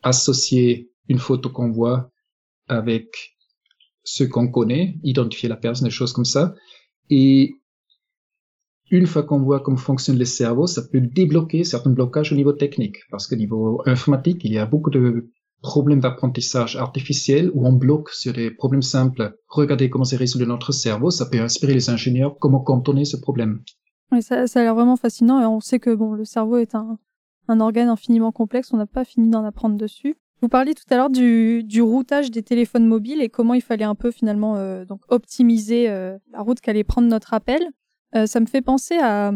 associer 0.03 0.91
une 1.09 1.19
photo 1.19 1.51
qu'on 1.51 1.71
voit 1.71 2.11
avec 2.67 3.37
ce 4.03 4.25
qu'on 4.25 4.49
connaît, 4.49 4.99
identifier 5.03 5.51
la 5.51 5.57
personne, 5.57 5.89
des 5.89 5.95
choses 5.95 6.15
comme 6.15 6.25
ça. 6.25 6.55
Et 7.11 7.53
une 8.91 9.07
fois 9.07 9.25
qu'on 9.25 9.43
voit 9.43 9.61
comment 9.61 9.77
fonctionne 9.77 10.19
le 10.19 10.25
cerveau, 10.25 10.67
ça 10.67 10.81
peut 10.91 11.03
débloquer 11.03 11.65
certains 11.65 11.91
blocages 11.91 12.33
au 12.33 12.35
niveau 12.35 12.55
technique. 12.55 12.97
Parce 13.11 13.27
qu'au 13.27 13.37
niveau 13.37 13.83
informatique, 13.85 14.41
il 14.45 14.55
y 14.55 14.59
a 14.59 14.65
beaucoup 14.65 14.89
de 14.89 15.31
problèmes 15.63 16.01
d'apprentissage 16.01 16.77
artificiel 16.77 17.51
où 17.55 17.67
on 17.67 17.73
bloque 17.73 18.11
sur 18.11 18.33
des 18.33 18.51
problèmes 18.51 18.83
simples. 18.83 19.39
Regardez 19.49 19.91
comment 19.91 20.05
c'est 20.05 20.17
résolu 20.17 20.47
notre 20.47 20.73
cerveau, 20.73 21.11
ça 21.11 21.27
peut 21.27 21.41
inspirer 21.41 21.75
les 21.75 21.91
ingénieurs 21.91 22.39
comment 22.39 22.61
contourner 22.61 23.05
ce 23.05 23.17
problème. 23.17 23.63
Ça, 24.21 24.43
a 24.43 24.63
l'air 24.63 24.75
vraiment 24.75 24.97
fascinant 24.97 25.41
et 25.41 25.47
on 25.47 25.61
sait 25.61 25.79
que 25.79 25.95
bon, 25.95 26.13
le 26.13 26.25
cerveau 26.25 26.57
est 26.57 26.75
un, 26.75 26.99
organe 27.49 27.89
infiniment 27.89 28.33
complexe, 28.33 28.73
on 28.73 28.77
n'a 28.77 28.87
pas 28.87 29.05
fini 29.05 29.29
d'en 29.29 29.45
apprendre 29.45 29.77
dessus. 29.77 30.17
Vous 30.41 30.49
parliez 30.49 30.75
tout 30.75 30.85
à 30.91 30.97
l'heure 30.97 31.11
du, 31.11 31.83
routage 31.83 32.31
des 32.31 32.43
téléphones 32.43 32.87
mobiles 32.87 33.21
et 33.21 33.29
comment 33.29 33.55
il 33.55 33.61
fallait 33.61 33.85
un 33.85 33.97
peu 33.97 34.11
finalement 34.11 34.57
euh, 34.57 34.85
donc 34.85 35.01
optimiser 35.09 35.91
euh, 35.91 36.17
la 36.33 36.41
route 36.41 36.61
qu'allait 36.61 36.85
prendre 36.85 37.09
notre 37.09 37.35
appel. 37.35 37.61
Euh, 38.15 38.27
ça 38.27 38.41
me 38.41 38.47
fait 38.47 38.63
penser 38.63 38.97
à 38.99 39.33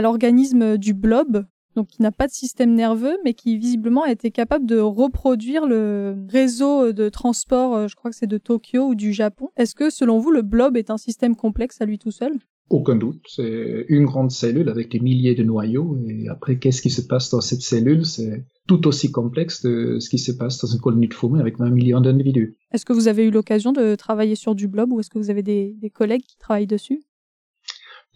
l'organisme 0.00 0.78
du 0.78 0.94
blob, 0.94 1.44
donc 1.74 1.88
qui 1.88 2.02
n'a 2.02 2.12
pas 2.12 2.26
de 2.26 2.32
système 2.32 2.74
nerveux, 2.74 3.16
mais 3.24 3.34
qui 3.34 3.58
visiblement 3.58 4.02
a 4.02 4.12
été 4.12 4.30
capable 4.30 4.66
de 4.66 4.78
reproduire 4.78 5.66
le 5.66 6.16
réseau 6.28 6.92
de 6.92 7.08
transport, 7.08 7.74
euh, 7.74 7.88
je 7.88 7.96
crois 7.96 8.10
que 8.10 8.16
c'est 8.16 8.26
de 8.26 8.38
Tokyo 8.38 8.88
ou 8.88 8.94
du 8.94 9.12
Japon. 9.12 9.48
Est-ce 9.56 9.74
que 9.74 9.90
selon 9.90 10.18
vous, 10.18 10.30
le 10.30 10.42
blob 10.42 10.76
est 10.76 10.90
un 10.90 10.98
système 10.98 11.36
complexe 11.36 11.80
à 11.80 11.86
lui 11.86 11.98
tout 11.98 12.10
seul? 12.10 12.32
Aucun 12.70 12.96
doute, 12.96 13.20
c'est 13.28 13.84
une 13.88 14.06
grande 14.06 14.30
cellule 14.30 14.70
avec 14.70 14.90
des 14.90 14.98
milliers 14.98 15.34
de 15.34 15.42
noyaux. 15.42 15.98
Et 16.08 16.28
après 16.28 16.58
qu'est-ce 16.58 16.80
qui 16.80 16.88
se 16.88 17.02
passe 17.02 17.30
dans 17.30 17.42
cette 17.42 17.60
cellule, 17.60 18.06
c'est 18.06 18.46
tout 18.66 18.86
aussi 18.86 19.12
complexe 19.12 19.60
que 19.60 20.00
ce 20.00 20.08
qui 20.08 20.18
se 20.18 20.32
passe 20.32 20.58
dans 20.62 20.68
une 20.68 20.80
colonie 20.80 21.08
de 21.08 21.14
fourmis 21.14 21.40
avec 21.40 21.58
20 21.58 21.68
millions 21.68 22.00
d'individus. 22.00 22.56
Est-ce 22.72 22.86
que 22.86 22.94
vous 22.94 23.06
avez 23.06 23.24
eu 23.24 23.30
l'occasion 23.30 23.72
de 23.72 23.94
travailler 23.96 24.34
sur 24.34 24.54
du 24.54 24.66
blob 24.66 24.92
ou 24.92 25.00
est-ce 25.00 25.10
que 25.10 25.18
vous 25.18 25.28
avez 25.28 25.42
des, 25.42 25.76
des 25.78 25.90
collègues 25.90 26.24
qui 26.26 26.38
travaillent 26.38 26.66
dessus? 26.66 27.02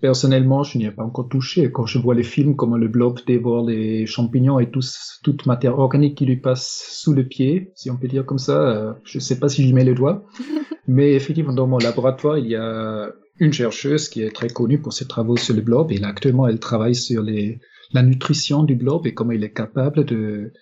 Personnellement, 0.00 0.62
je 0.62 0.78
n'y 0.78 0.84
ai 0.84 0.90
pas 0.92 1.02
encore 1.02 1.28
touché. 1.28 1.72
Quand 1.72 1.86
je 1.86 1.98
vois 1.98 2.14
les 2.14 2.22
films, 2.22 2.54
comment 2.54 2.76
le 2.76 2.88
blob 2.88 3.18
dévore 3.26 3.66
les 3.66 4.06
champignons 4.06 4.60
et 4.60 4.70
tout, 4.70 4.80
toute 5.24 5.46
matière 5.46 5.78
organique 5.78 6.16
qui 6.16 6.24
lui 6.24 6.36
passe 6.36 6.86
sous 6.90 7.12
le 7.12 7.26
pied, 7.26 7.72
si 7.74 7.90
on 7.90 7.96
peut 7.96 8.06
dire 8.06 8.24
comme 8.24 8.38
ça, 8.38 8.60
euh, 8.60 8.92
je 9.04 9.18
ne 9.18 9.22
sais 9.22 9.40
pas 9.40 9.48
si 9.48 9.64
j'y 9.64 9.72
mets 9.72 9.84
le 9.84 9.94
doigt. 9.94 10.24
Mais 10.86 11.14
effectivement, 11.14 11.52
dans 11.52 11.66
mon 11.66 11.78
laboratoire, 11.78 12.38
il 12.38 12.46
y 12.46 12.56
a 12.56 13.10
une 13.40 13.52
chercheuse 13.52 14.08
qui 14.08 14.22
est 14.22 14.34
très 14.34 14.48
connue 14.48 14.80
pour 14.80 14.92
ses 14.92 15.06
travaux 15.06 15.36
sur 15.36 15.54
le 15.54 15.62
blob 15.62 15.92
et 15.92 15.98
là, 15.98 16.08
actuellement 16.08 16.48
elle 16.48 16.58
travaille 16.58 16.94
sur 16.94 17.22
les, 17.22 17.60
la 17.92 18.02
nutrition 18.02 18.62
du 18.62 18.74
blob 18.74 19.06
et 19.06 19.14
comment 19.14 19.32
il 19.32 19.44
est 19.44 19.52
capable 19.52 20.04
de 20.04 20.52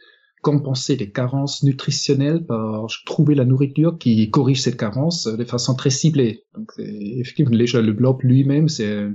compenser 0.43 0.97
les 0.97 1.11
carences 1.11 1.63
nutritionnelles 1.63 2.45
par 2.45 2.87
trouver 3.05 3.35
la 3.35 3.45
nourriture 3.45 3.99
qui 3.99 4.31
corrige 4.31 4.61
cette 4.61 4.77
carence 4.77 5.27
de 5.27 5.45
façon 5.45 5.75
très 5.75 5.91
ciblée. 5.91 6.45
Donc 6.55 6.71
effectivement 6.79 7.57
déjà 7.57 7.81
le 7.81 7.93
blob 7.93 8.19
lui-même 8.23 8.69
c'est 8.69 9.09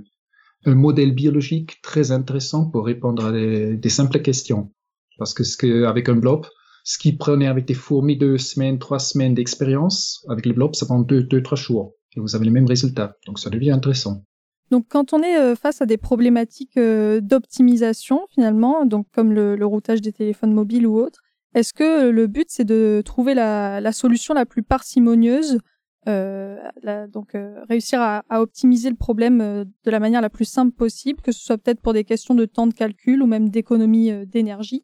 un, 0.66 0.76
modèle 0.76 1.14
biologique 1.14 1.82
très 1.82 2.12
intéressant 2.12 2.70
pour 2.70 2.86
répondre 2.86 3.26
à 3.26 3.32
des, 3.32 3.90
simples 3.90 4.22
questions 4.22 4.72
parce 5.18 5.34
que, 5.34 5.86
avec 5.86 6.10
un 6.10 6.16
blob 6.16 6.46
ce 6.84 6.98
qui 6.98 7.14
prenait 7.14 7.48
avec 7.48 7.66
des 7.66 7.74
fourmis 7.74 8.18
deux 8.18 8.38
semaines, 8.38 8.80
trois 8.80 9.00
semaines 9.00 9.36
d'expérience, 9.36 10.26
avec 10.30 10.46
le 10.46 10.54
blob, 10.54 10.76
ça 10.76 10.86
prend 10.86 11.00
deux, 11.00 11.28
trois 11.44 11.58
jours 11.58 11.94
et 12.16 12.20
vous 12.20 12.36
avez 12.36 12.46
les 12.46 12.52
mêmes 12.52 12.66
résultats. 12.66 13.18
Donc 13.28 13.40
ça 13.40 13.50
devient 13.50 13.72
intéressant. 13.72 14.24
Donc 14.70 14.86
quand 14.90 15.14
on 15.14 15.22
est 15.22 15.38
euh, 15.38 15.56
face 15.56 15.82
à 15.82 15.86
des 15.86 15.98
problématiques 15.98 16.78
euh, 16.78 17.20
d'optimisation 17.22 18.22
finalement, 18.34 18.86
donc 18.86 19.06
comme 19.14 19.34
le, 19.34 19.66
routage 19.66 20.02
des 20.02 20.14
téléphones 20.14 20.54
mobiles 20.54 20.88
ou 20.88 20.98
autres, 20.98 21.20
est-ce 21.54 21.74
que 21.74 22.10
le 22.10 22.28
but 22.28 22.48
c'est 22.50 22.64
de 22.64 23.02
trouver 23.04 23.34
la, 23.34 23.92
solution 23.92 24.34
la 24.34 24.46
plus 24.46 24.64
parcimonieuse, 24.64 25.60
euh, 26.08 26.58
donc 27.14 27.36
euh, 27.36 27.64
réussir 27.70 28.00
à, 28.02 28.24
optimiser 28.32 28.90
le 28.90 28.96
problème 28.96 29.40
euh, 29.40 29.66
de 29.86 29.92
la 29.92 30.00
manière 30.00 30.22
la 30.22 30.32
plus 30.32 30.46
simple 30.46 30.76
possible, 30.76 31.22
que 31.22 31.32
ce 31.32 31.44
soit 31.44 31.58
peut-être 31.58 31.82
pour 31.82 31.94
des 31.94 32.04
questions 32.04 32.34
de 32.34 32.46
temps 32.46 32.66
de 32.66 32.74
calcul 32.74 33.22
ou 33.22 33.28
même 33.28 33.50
d'économie 33.50 34.12
d'énergie 34.26 34.84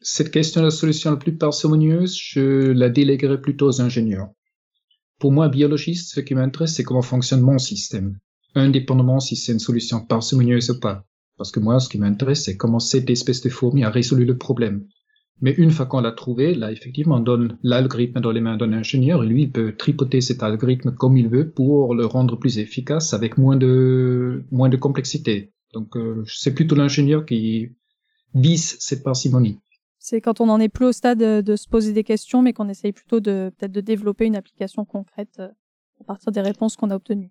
Cette 0.00 0.30
question 0.30 0.62
de 0.62 0.66
la 0.66 0.70
solution 0.70 1.10
la 1.10 1.16
plus 1.18 1.36
parcimonieuse, 1.36 2.16
je 2.18 2.72
la 2.72 2.88
déléguerai 2.88 3.40
plutôt 3.40 3.66
aux 3.66 3.80
ingénieurs. 3.82 4.30
Pour 5.18 5.32
moi, 5.32 5.50
biologiste, 5.50 6.14
ce 6.14 6.20
qui 6.20 6.34
m'intéresse, 6.34 6.74
c'est 6.74 6.82
comment 6.82 7.02
fonctionne 7.02 7.42
mon 7.42 7.58
système, 7.58 8.16
indépendamment 8.54 9.20
si 9.20 9.36
c'est 9.36 9.52
une 9.52 9.58
solution 9.58 10.00
parcimonieuse 10.00 10.70
ou 10.70 10.80
pas. 10.80 11.04
Parce 11.36 11.52
que 11.52 11.60
moi, 11.60 11.78
ce 11.78 11.90
qui 11.90 11.98
m'intéresse, 11.98 12.44
c'est 12.44 12.56
comment 12.56 12.80
cette 12.80 13.10
espèce 13.10 13.42
de 13.42 13.50
fourmi 13.50 13.84
a 13.84 13.90
résolu 13.90 14.24
le 14.24 14.38
problème. 14.38 14.86
Mais 15.42 15.52
une 15.52 15.70
fois 15.70 15.86
qu'on 15.86 16.00
l'a 16.00 16.12
trouvé, 16.12 16.54
là, 16.54 16.70
effectivement, 16.70 17.16
on 17.16 17.20
donne 17.20 17.56
l'algorithme 17.62 18.20
dans 18.20 18.30
les 18.30 18.40
mains 18.40 18.56
d'un 18.56 18.72
ingénieur 18.72 19.24
et 19.24 19.26
lui, 19.26 19.44
il 19.44 19.50
peut 19.50 19.74
tripoter 19.76 20.20
cet 20.20 20.42
algorithme 20.42 20.92
comme 20.92 21.16
il 21.16 21.28
veut 21.28 21.50
pour 21.50 21.94
le 21.94 22.04
rendre 22.04 22.36
plus 22.36 22.58
efficace 22.58 23.14
avec 23.14 23.38
moins 23.38 23.56
de, 23.56 24.44
moins 24.50 24.68
de 24.68 24.76
complexité. 24.76 25.52
Donc, 25.72 25.96
euh, 25.96 26.24
c'est 26.26 26.54
plutôt 26.54 26.74
l'ingénieur 26.74 27.24
qui 27.24 27.70
vise 28.34 28.76
cette 28.80 29.02
parcimonie. 29.02 29.58
C'est 29.98 30.20
quand 30.20 30.40
on 30.40 30.46
n'en 30.46 30.60
est 30.60 30.68
plus 30.68 30.86
au 30.86 30.92
stade 30.92 31.18
de, 31.18 31.56
se 31.56 31.68
poser 31.68 31.92
des 31.92 32.04
questions, 32.04 32.42
mais 32.42 32.52
qu'on 32.52 32.68
essaye 32.68 32.92
plutôt 32.92 33.20
de 33.20 33.52
peut-être 33.56 33.72
de 33.72 33.80
développer 33.80 34.26
une 34.26 34.36
application 34.36 34.84
concrète 34.84 35.36
euh, 35.40 35.48
à 36.00 36.04
partir 36.04 36.32
des 36.32 36.40
réponses 36.40 36.76
qu'on 36.76 36.90
a 36.90 36.96
obtenues. 36.96 37.30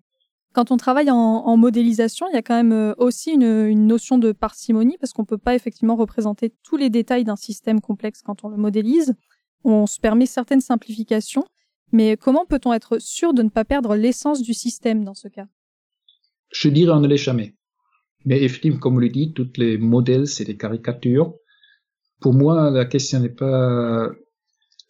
Quand 0.52 0.72
on 0.72 0.76
travaille 0.76 1.10
en, 1.10 1.56
modélisation, 1.56 2.26
il 2.28 2.34
y 2.34 2.38
a 2.38 2.42
quand 2.42 2.56
même 2.56 2.72
euh, 2.72 2.94
aussi 2.98 3.32
une, 3.32 3.86
notion 3.86 4.18
de 4.18 4.32
parcimonie 4.32 4.96
parce 4.98 5.12
qu'on 5.12 5.24
peut 5.24 5.38
pas 5.38 5.54
effectivement 5.54 5.94
représenter 5.94 6.52
tous 6.64 6.76
les 6.76 6.90
détails 6.90 7.24
d'un 7.24 7.36
système 7.36 7.80
complexe 7.80 8.22
quand 8.22 8.44
on 8.44 8.48
le 8.48 8.56
modélise. 8.56 9.14
On 9.62 9.86
se 9.86 10.00
permet 10.00 10.26
certaines 10.26 10.60
simplifications, 10.60 11.44
mais 11.92 12.16
comment 12.16 12.46
peut-on 12.46 12.72
être 12.72 12.98
sûr 12.98 13.32
de 13.32 13.42
ne 13.42 13.48
pas 13.48 13.64
perdre 13.64 13.94
l'essence 13.94 14.42
du 14.42 14.54
système 14.54 15.04
dans 15.04 15.14
ce 15.14 15.28
cas? 15.28 15.46
Je 16.50 16.68
dirais 16.68 16.92
on 16.92 17.00
ne 17.00 17.06
l'est 17.06 17.16
jamais. 17.16 17.54
Mais 18.24 18.42
effectivement, 18.42 18.78
comme 18.78 18.94
vous 18.94 19.00
le 19.00 19.08
dites, 19.08 19.34
tous 19.34 19.52
les 19.56 19.78
modèles, 19.78 20.26
c'est 20.26 20.44
des 20.44 20.56
caricatures 20.56 21.34
pour 22.20 22.34
moi, 22.34 22.70
la 22.70 22.84
question 22.84 23.18
n'est 23.20 23.30
pas 23.30 24.10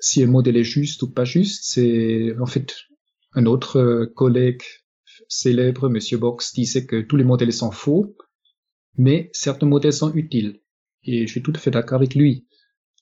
si 0.01 0.23
un 0.23 0.27
modèle 0.27 0.57
est 0.57 0.65
juste 0.65 1.03
ou 1.03 1.11
pas 1.11 1.25
juste, 1.25 1.65
c'est 1.65 2.35
en 2.41 2.47
fait 2.47 2.75
un 3.33 3.47
autre 3.47 4.07
collègue 4.17 4.63
célèbre, 5.31 5.89
Monsieur 5.89 6.19
Box, 6.19 6.53
disait 6.53 6.85
que 6.85 7.01
tous 7.01 7.17
les 7.17 7.25
modèles 7.25 7.53
sont 7.53 7.71
faux, 7.71 8.15
mais 8.99 9.31
certains 9.33 9.67
modèles 9.67 9.95
sont 9.95 10.13
utiles. 10.13 10.61
Et 11.05 11.27
je 11.27 11.31
suis 11.31 11.43
tout 11.43 11.53
à 11.55 11.59
fait 11.59 11.71
d'accord 11.71 11.97
avec 11.97 12.15
lui. 12.15 12.47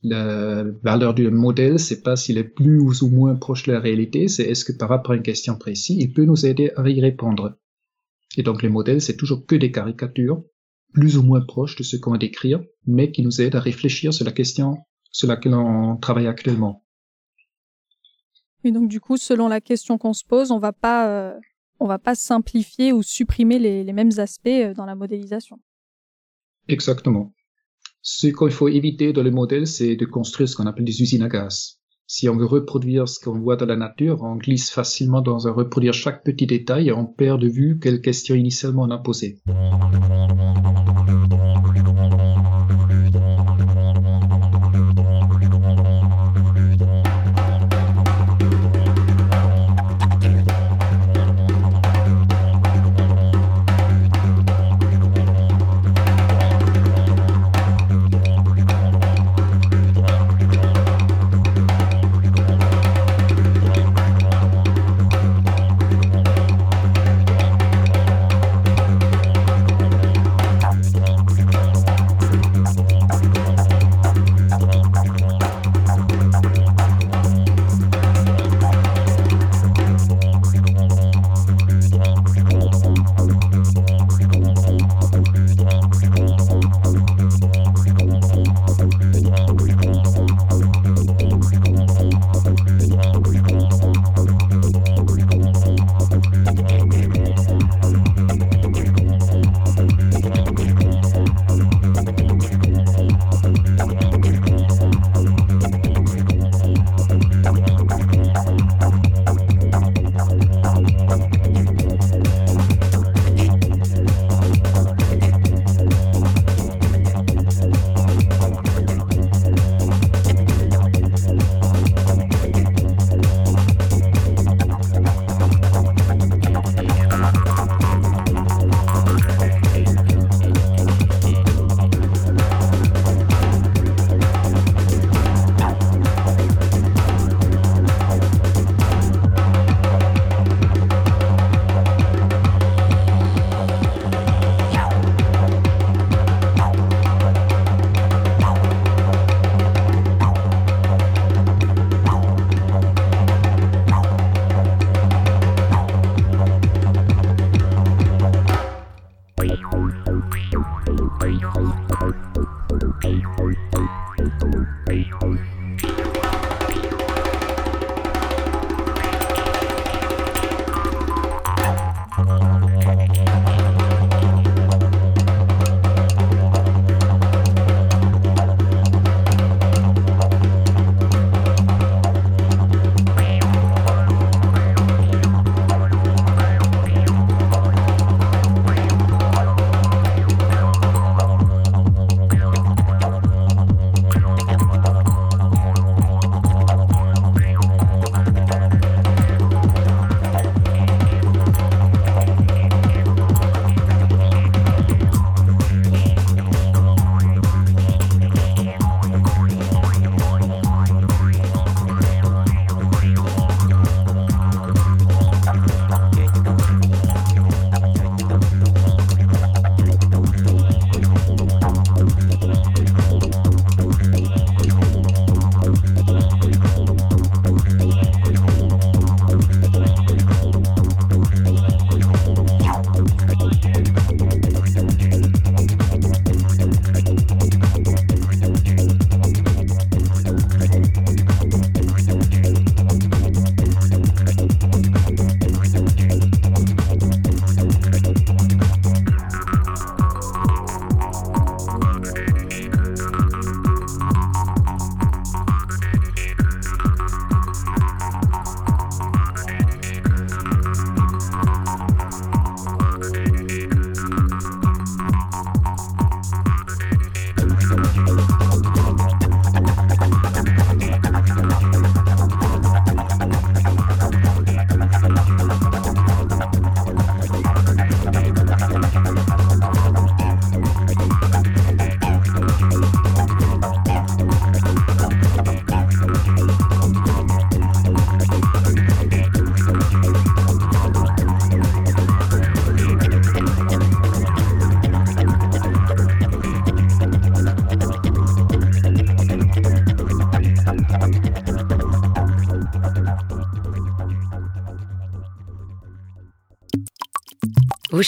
La 0.02 0.62
valeur 0.84 1.14
du 1.14 1.28
modèle, 1.30 1.80
c'est 1.80 2.02
pas 2.02 2.14
s'il 2.14 2.38
est 2.38 2.44
plus 2.44 3.02
ou 3.02 3.08
moins 3.08 3.34
proche 3.34 3.64
de 3.64 3.72
la 3.72 3.80
réalité, 3.80 4.28
c'est 4.28 4.44
est-ce 4.44 4.64
que 4.64 4.72
par 4.72 4.88
rapport 4.88 5.12
à 5.12 5.16
une 5.16 5.22
question 5.22 5.56
précise, 5.56 5.96
il 5.98 6.12
peut 6.12 6.24
nous 6.24 6.46
aider 6.46 6.70
à 6.76 6.88
y 6.88 7.00
répondre. 7.00 7.58
Et 8.36 8.44
donc 8.44 8.62
les 8.62 8.68
modèles, 8.68 9.00
c'est 9.00 9.16
toujours 9.16 9.44
que 9.44 9.56
des 9.56 9.72
caricatures, 9.72 10.44
plus 10.92 11.16
ou 11.16 11.22
moins 11.22 11.40
proches 11.40 11.74
de 11.76 11.82
ce 11.82 11.96
qu'on 11.96 12.12
va 12.12 12.18
décrire, 12.18 12.62
mais 12.86 13.10
qui 13.10 13.22
nous 13.22 13.40
aident 13.40 13.56
à 13.56 13.60
réfléchir 13.60 14.14
sur 14.14 14.24
la 14.24 14.32
question 14.32 14.76
sur 15.10 15.26
laquelle 15.26 15.54
on 15.54 15.96
travaille 15.96 16.26
actuellement. 16.26 16.84
Et 18.62 18.70
donc 18.70 18.88
du 18.88 19.00
coup, 19.00 19.16
selon 19.16 19.48
la 19.48 19.60
question 19.60 19.98
qu'on 19.98 20.12
se 20.12 20.24
pose, 20.24 20.50
on 20.50 20.58
va 20.58 20.72
pas, 20.72 21.08
euh, 21.08 21.34
on 21.80 21.86
va 21.86 21.98
pas 21.98 22.14
simplifier 22.14 22.92
ou 22.92 23.02
supprimer 23.02 23.58
les, 23.58 23.84
les 23.84 23.92
mêmes 23.92 24.12
aspects 24.18 24.48
euh, 24.48 24.74
dans 24.74 24.84
la 24.84 24.94
modélisation. 24.94 25.58
Exactement. 26.68 27.32
Ce 28.02 28.26
qu'il 28.26 28.50
faut 28.50 28.68
éviter 28.68 29.12
dans 29.12 29.22
les 29.22 29.30
modèles, 29.30 29.66
c'est 29.66 29.96
de 29.96 30.04
construire 30.04 30.48
ce 30.48 30.56
qu'on 30.56 30.66
appelle 30.66 30.84
des 30.84 31.02
usines 31.02 31.22
à 31.22 31.28
gaz. 31.28 31.78
Si 32.06 32.28
on 32.28 32.36
veut 32.36 32.46
reproduire 32.46 33.06
ce 33.06 33.20
qu'on 33.20 33.38
voit 33.38 33.56
dans 33.56 33.66
la 33.66 33.76
nature, 33.76 34.22
on 34.22 34.36
glisse 34.36 34.70
facilement 34.70 35.20
dans 35.20 35.46
un 35.46 35.52
reproduire 35.52 35.92
chaque 35.92 36.24
petit 36.24 36.46
détail 36.46 36.88
et 36.88 36.92
on 36.92 37.04
perd 37.04 37.40
de 37.40 37.48
vue 37.48 37.78
quelle 37.78 38.00
question 38.00 38.34
initialement 38.34 38.84
on 38.84 38.90
a 38.90 38.98
posée. 38.98 39.38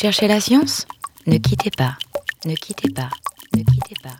Cherchez 0.00 0.28
la 0.28 0.40
science 0.40 0.86
Ne 1.26 1.36
quittez 1.36 1.70
pas, 1.70 1.98
ne 2.46 2.54
quittez 2.54 2.90
pas, 2.90 3.10
ne 3.54 3.62
quittez 3.62 3.94
pas. 4.02 4.16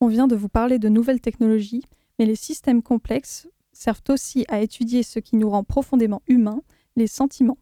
On 0.00 0.06
vient 0.06 0.28
de 0.28 0.36
vous 0.36 0.48
parler 0.48 0.78
de 0.78 0.88
nouvelles 0.88 1.20
technologies, 1.20 1.82
mais 2.20 2.24
les 2.24 2.36
systèmes 2.36 2.84
complexes 2.84 3.48
servent 3.72 4.04
aussi 4.10 4.44
à 4.46 4.60
étudier 4.60 5.02
ce 5.02 5.18
qui 5.18 5.34
nous 5.34 5.50
rend 5.50 5.64
profondément 5.64 6.22
humains, 6.28 6.62
les 6.94 7.08
sentiments. 7.08 7.58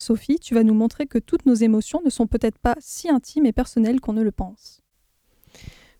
Sophie, 0.00 0.40
tu 0.40 0.54
vas 0.54 0.64
nous 0.64 0.74
montrer 0.74 1.06
que 1.06 1.18
toutes 1.18 1.46
nos 1.46 1.54
émotions 1.54 2.02
ne 2.04 2.10
sont 2.10 2.26
peut-être 2.26 2.58
pas 2.58 2.74
si 2.80 3.08
intimes 3.08 3.46
et 3.46 3.52
personnelles 3.52 4.00
qu'on 4.00 4.14
ne 4.14 4.22
le 4.22 4.32
pense. 4.32 4.80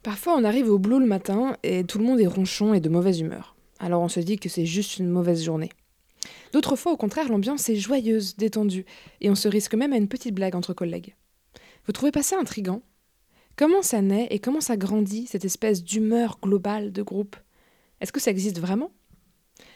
Parfois, 0.03 0.35
on 0.37 0.43
arrive 0.43 0.69
au 0.69 0.81
boulot 0.81 0.99
le 0.99 1.07
matin 1.07 1.57
et 1.63 1.85
tout 1.85 1.99
le 1.99 2.05
monde 2.05 2.21
est 2.21 2.27
ronchon 2.27 2.75
et 2.75 2.81
de 2.81 2.89
mauvaise 2.89 3.21
humeur. 3.21 3.55
Alors 3.79 4.03
on 4.03 4.09
se 4.09 4.19
dit 4.19 4.41
que 4.41 4.49
c'est 4.49 4.67
juste 4.67 4.99
une 4.99 5.09
mauvaise 5.09 5.45
journée. 5.45 5.71
D'autres 6.53 6.77
fois, 6.77 6.93
au 6.93 6.97
contraire, 6.97 7.29
l'ambiance 7.29 7.69
est 7.69 7.77
joyeuse, 7.77 8.37
détendue, 8.37 8.85
et 9.21 9.31
on 9.31 9.35
se 9.35 9.49
risque 9.49 9.75
même 9.75 9.93
à 9.93 9.97
une 9.97 10.09
petite 10.09 10.35
blague 10.35 10.57
entre 10.57 10.73
collègues. 10.73 11.15
Vous 11.87 11.93
trouvez 11.93 12.13
pas 12.13 12.23
ça 12.23 12.39
intrigant? 12.39 12.83
Comment 13.57 13.83
ça 13.83 14.03
naît 14.03 14.29
et 14.31 14.39
comment 14.39 14.61
ça 14.61 14.77
grandit, 14.77 15.27
cette 15.27 15.45
espèce 15.45 15.83
d'humeur 15.83 16.39
globale 16.41 16.93
de 16.93 17.03
groupe? 17.03 17.37
Est-ce 18.01 18.13
que 18.13 18.21
ça 18.21 18.31
existe 18.31 18.61
vraiment? 18.61 18.93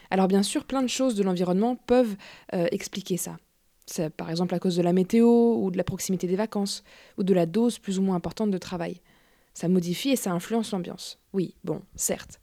Alors 0.09 0.27
bien 0.27 0.43
sûr, 0.43 0.65
plein 0.65 0.81
de 0.81 0.87
choses 0.87 1.15
de 1.15 1.23
l'environnement 1.23 1.75
peuvent 1.75 2.15
euh, 2.53 2.67
expliquer 2.71 3.17
ça. 3.17 3.37
C'est 3.85 4.09
par 4.09 4.29
exemple 4.29 4.55
à 4.55 4.59
cause 4.59 4.77
de 4.77 4.81
la 4.81 4.93
météo, 4.93 5.55
ou 5.55 5.71
de 5.71 5.77
la 5.77 5.83
proximité 5.83 6.27
des 6.27 6.35
vacances, 6.35 6.83
ou 7.17 7.23
de 7.23 7.33
la 7.33 7.45
dose 7.45 7.79
plus 7.79 7.99
ou 7.99 8.01
moins 8.01 8.15
importante 8.15 8.51
de 8.51 8.57
travail. 8.57 9.01
Ça 9.53 9.67
modifie 9.67 10.11
et 10.11 10.15
ça 10.15 10.31
influence 10.31 10.71
l'ambiance. 10.71 11.19
Oui, 11.33 11.55
bon, 11.63 11.81
certes. 11.95 12.39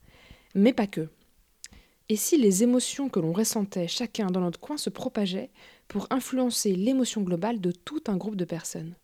Mais 0.54 0.72
pas 0.72 0.86
que. 0.86 1.08
Et 2.10 2.16
si 2.16 2.36
les 2.36 2.64
émotions 2.64 3.08
que 3.08 3.20
l'on 3.20 3.32
ressentait 3.32 3.86
chacun 3.86 4.32
dans 4.32 4.40
notre 4.40 4.58
coin 4.58 4.76
se 4.76 4.90
propageaient 4.90 5.52
pour 5.86 6.08
influencer 6.10 6.74
l'émotion 6.74 7.22
globale 7.22 7.60
de 7.60 7.70
tout 7.70 8.02
un 8.08 8.16
groupe 8.16 8.34
de 8.34 8.44
personnes? 8.44 8.96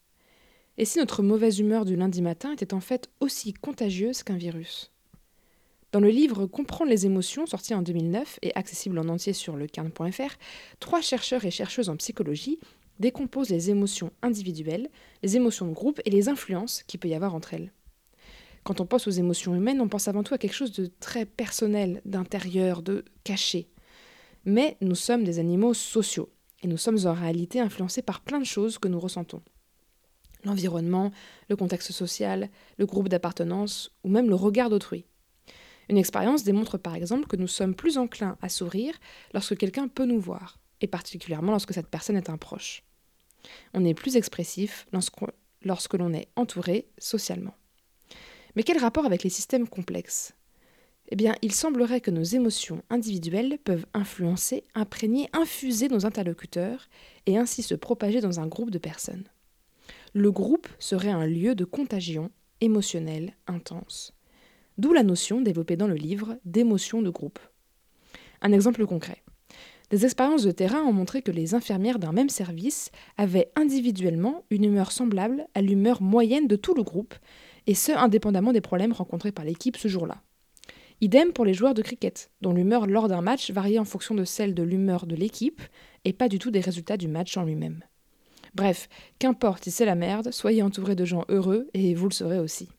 Et 0.77 0.85
si 0.85 0.99
notre 0.99 1.23
mauvaise 1.23 1.61
humeur 1.61 1.85
du 1.85 1.95
lundi 1.95 2.21
matin 2.21 2.53
était 2.53 2.75
en 2.75 2.81
fait 2.81 3.09
aussi 3.21 3.53
contagieuse 3.53 4.25
qu'un 4.25 4.37
virus? 4.37 4.91
Dans 5.93 6.01
le 6.01 6.09
livre 6.09 6.47
Comprendre 6.47 6.91
les 6.91 7.07
émotions, 7.07 7.47
sorti 7.47 7.75
en 7.75 7.83
2009 7.83 8.41
et 8.43 8.53
accessible 8.57 8.99
en 8.99 9.09
entier 9.09 9.33
sur 9.33 9.55
le 9.55 9.69
carne.fr, 9.69 10.35
trois 10.81 11.01
chercheurs 11.01 11.45
et 11.45 11.53
chercheuses 11.53 11.91
en 11.91 11.97
psychologie 11.97 12.59
décomposent 12.99 13.51
les 13.51 13.71
émotions 13.71 14.11
individuelles, 14.23 14.91
les 15.23 15.37
émotions 15.37 15.69
de 15.69 15.75
groupe 15.75 16.01
et 16.07 16.11
les 16.11 16.29
influences 16.29 16.83
qu'il 16.83 16.99
peut 16.99 17.07
y 17.07 17.15
avoir 17.15 17.37
entre 17.37 17.55
elles. 17.55 17.71
Quand 18.67 18.81
on 18.81 18.87
pense 18.87 19.07
aux 19.07 19.13
émotions 19.13 19.55
humaines, 19.55 19.81
on 19.81 19.87
pense 19.87 20.09
avant 20.09 20.25
tout 20.25 20.35
à 20.35 20.39
quelque 20.39 20.53
chose 20.53 20.73
de 20.73 20.87
très 20.99 21.25
personnel, 21.25 22.03
d'intérieur, 22.05 22.83
de 22.83 23.05
caché. 23.23 23.69
Mais 24.45 24.77
nous 24.81 24.97
sommes 24.97 25.23
des 25.23 25.39
animaux 25.39 25.73
sociaux, 25.73 26.31
et 26.65 26.67
nous 26.67 26.77
sommes 26.77 26.99
en 27.07 27.13
réalité 27.13 27.61
influencés 27.61 28.03
par 28.03 28.23
plein 28.23 28.41
de 28.41 28.45
choses 28.45 28.79
que 28.79 28.89
nous 28.89 28.99
ressentons. 28.99 29.41
L'environnement, 30.43 31.13
le 31.49 31.55
contexte 31.55 31.93
social, 31.93 32.51
le 32.77 32.87
groupe 32.87 33.09
d'appartenance, 33.09 33.93
ou 34.03 34.09
même 34.09 34.29
le 34.29 34.35
regard 34.35 34.69
d'autrui. 34.69 35.05
Une 35.89 35.97
expérience 35.97 36.43
démontre 36.43 36.77
par 36.77 36.97
exemple 36.97 37.29
que 37.29 37.37
nous 37.37 37.47
sommes 37.47 37.77
plus 37.77 37.99
enclins 37.99 38.37
à 38.43 38.49
sourire 38.49 38.99
lorsque 39.33 39.57
quelqu'un 39.57 39.87
peut 39.87 40.07
nous 40.07 40.19
voir, 40.19 40.59
et 40.81 40.89
particulièrement 40.89 41.53
lorsque 41.53 41.73
cette 41.73 41.87
personne 41.87 42.17
est 42.17 42.31
un 42.31 42.37
proche. 42.37 42.83
On 43.75 43.85
est 43.85 43.95
plus 43.95 44.17
expressif 44.17 44.89
lorsque 45.63 45.95
l'on 45.95 46.13
est 46.13 46.27
entouré 46.35 46.89
socialement. 46.99 47.55
Mais 48.57 48.63
quel 48.63 48.79
rapport 48.79 49.07
avec 49.07 49.23
les 49.23 49.31
systèmes 49.31 49.69
complexes? 49.69 50.35
Eh 51.09 51.17
bien, 51.17 51.37
il 51.43 51.53
semblerait 51.53 52.01
que 52.01 52.11
nos 52.11 52.23
émotions 52.23 52.83
individuelles 52.91 53.59
peuvent 53.63 53.87
influencer, 53.95 54.65
imprégner, 54.75 55.29
infuser 55.33 55.89
nos 55.89 56.05
interlocuteurs 56.05 56.89
et 57.27 57.39
ainsi 57.39 57.63
se 57.63 57.75
propager 57.75 58.21
dans 58.21 58.41
un 58.41 58.49
groupe 58.49 58.71
de 58.71 58.79
personnes. 58.79 59.29
Le 60.15 60.33
groupe 60.33 60.67
serait 60.79 61.11
un 61.11 61.27
lieu 61.27 61.55
de 61.55 61.65
contagion 61.65 62.31
émotionnelle 62.61 63.35
intense. 63.47 64.13
D'où 64.79 64.93
la 64.93 65.05
notion 65.05 65.41
développée 65.41 65.77
dans 65.77 65.87
le 65.87 65.95
livre 65.95 66.39
d'émotion 66.45 67.03
de 67.03 67.11
groupe. 67.11 67.39
Un 68.41 68.53
exemple 68.53 68.85
concret. 68.87 69.23
Des 69.91 70.05
expériences 70.05 70.43
de 70.43 70.51
terrain 70.51 70.83
ont 70.83 70.93
montré 70.93 71.23
que 71.23 71.31
les 71.31 71.55
infirmières 71.55 72.01
d'un 72.01 72.13
même 72.13 72.29
service 72.29 72.91
avaient 73.17 73.53
individuellement 73.55 74.45
une 74.51 74.65
humeur 74.65 74.91
semblable 74.91 75.47
à 75.55 75.63
l'humeur 75.63 76.03
moyenne 76.03 76.49
de 76.49 76.57
tout 76.57 76.75
le 76.75 76.83
groupe, 76.83 77.15
et 77.67 77.75
ce 77.75 77.93
indépendamment 77.93 78.53
des 78.53 78.61
problèmes 78.61 78.93
rencontrés 78.93 79.33
par 79.33 79.45
l'équipe 79.45 79.77
ce 79.77 79.89
jour-là. 79.89 80.23
Idem 81.01 81.33
pour 81.33 81.45
les 81.45 81.53
joueurs 81.53 81.75
de 81.75 81.83
cricket, 81.83 82.31
dont 82.41 82.55
l'humeur 82.55 82.87
lors 82.87 83.09
d'un 83.09 83.21
match 83.21 83.51
variait 83.51 83.79
en 83.79 83.85
fonction 83.85 84.15
de 84.15 84.25
celle 84.25 84.55
de 84.55 84.63
l'humeur 84.63 85.07
de 85.07 85.15
l'équipe 85.15 85.61
et 86.05 86.15
pas 86.15 86.29
du 86.29 86.39
tout 86.39 86.51
des 86.51 86.61
résultats 86.61 86.97
du 86.97 87.09
match 87.09 87.37
en 87.37 87.45
lui-même. 87.45 87.85
Bref, 88.55 88.89
qu'importe 89.19 89.65
si 89.65 89.71
c'est 89.71 89.85
la 89.85 89.95
merde, 89.95 90.31
soyez 90.31 90.63
entouré 90.63 90.95
de 90.95 91.05
gens 91.05 91.25
heureux 91.29 91.69
et 91.75 91.95
vous 91.95 92.09
le 92.09 92.15
serez 92.15 92.39
aussi. 92.39 92.71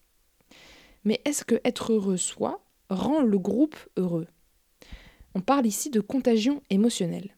Mais 1.04 1.22
est-ce 1.26 1.46
que 1.46 1.62
être 1.64 1.94
heureux 1.94 2.18
soi 2.18 2.66
rend 2.90 3.22
le 3.22 3.38
groupe 3.38 3.76
heureux? 3.98 4.28
On 5.36 5.42
parle 5.42 5.68
ici 5.68 5.92
de 5.92 6.00
contagion 6.00 6.64
émotionnelle. 6.72 7.36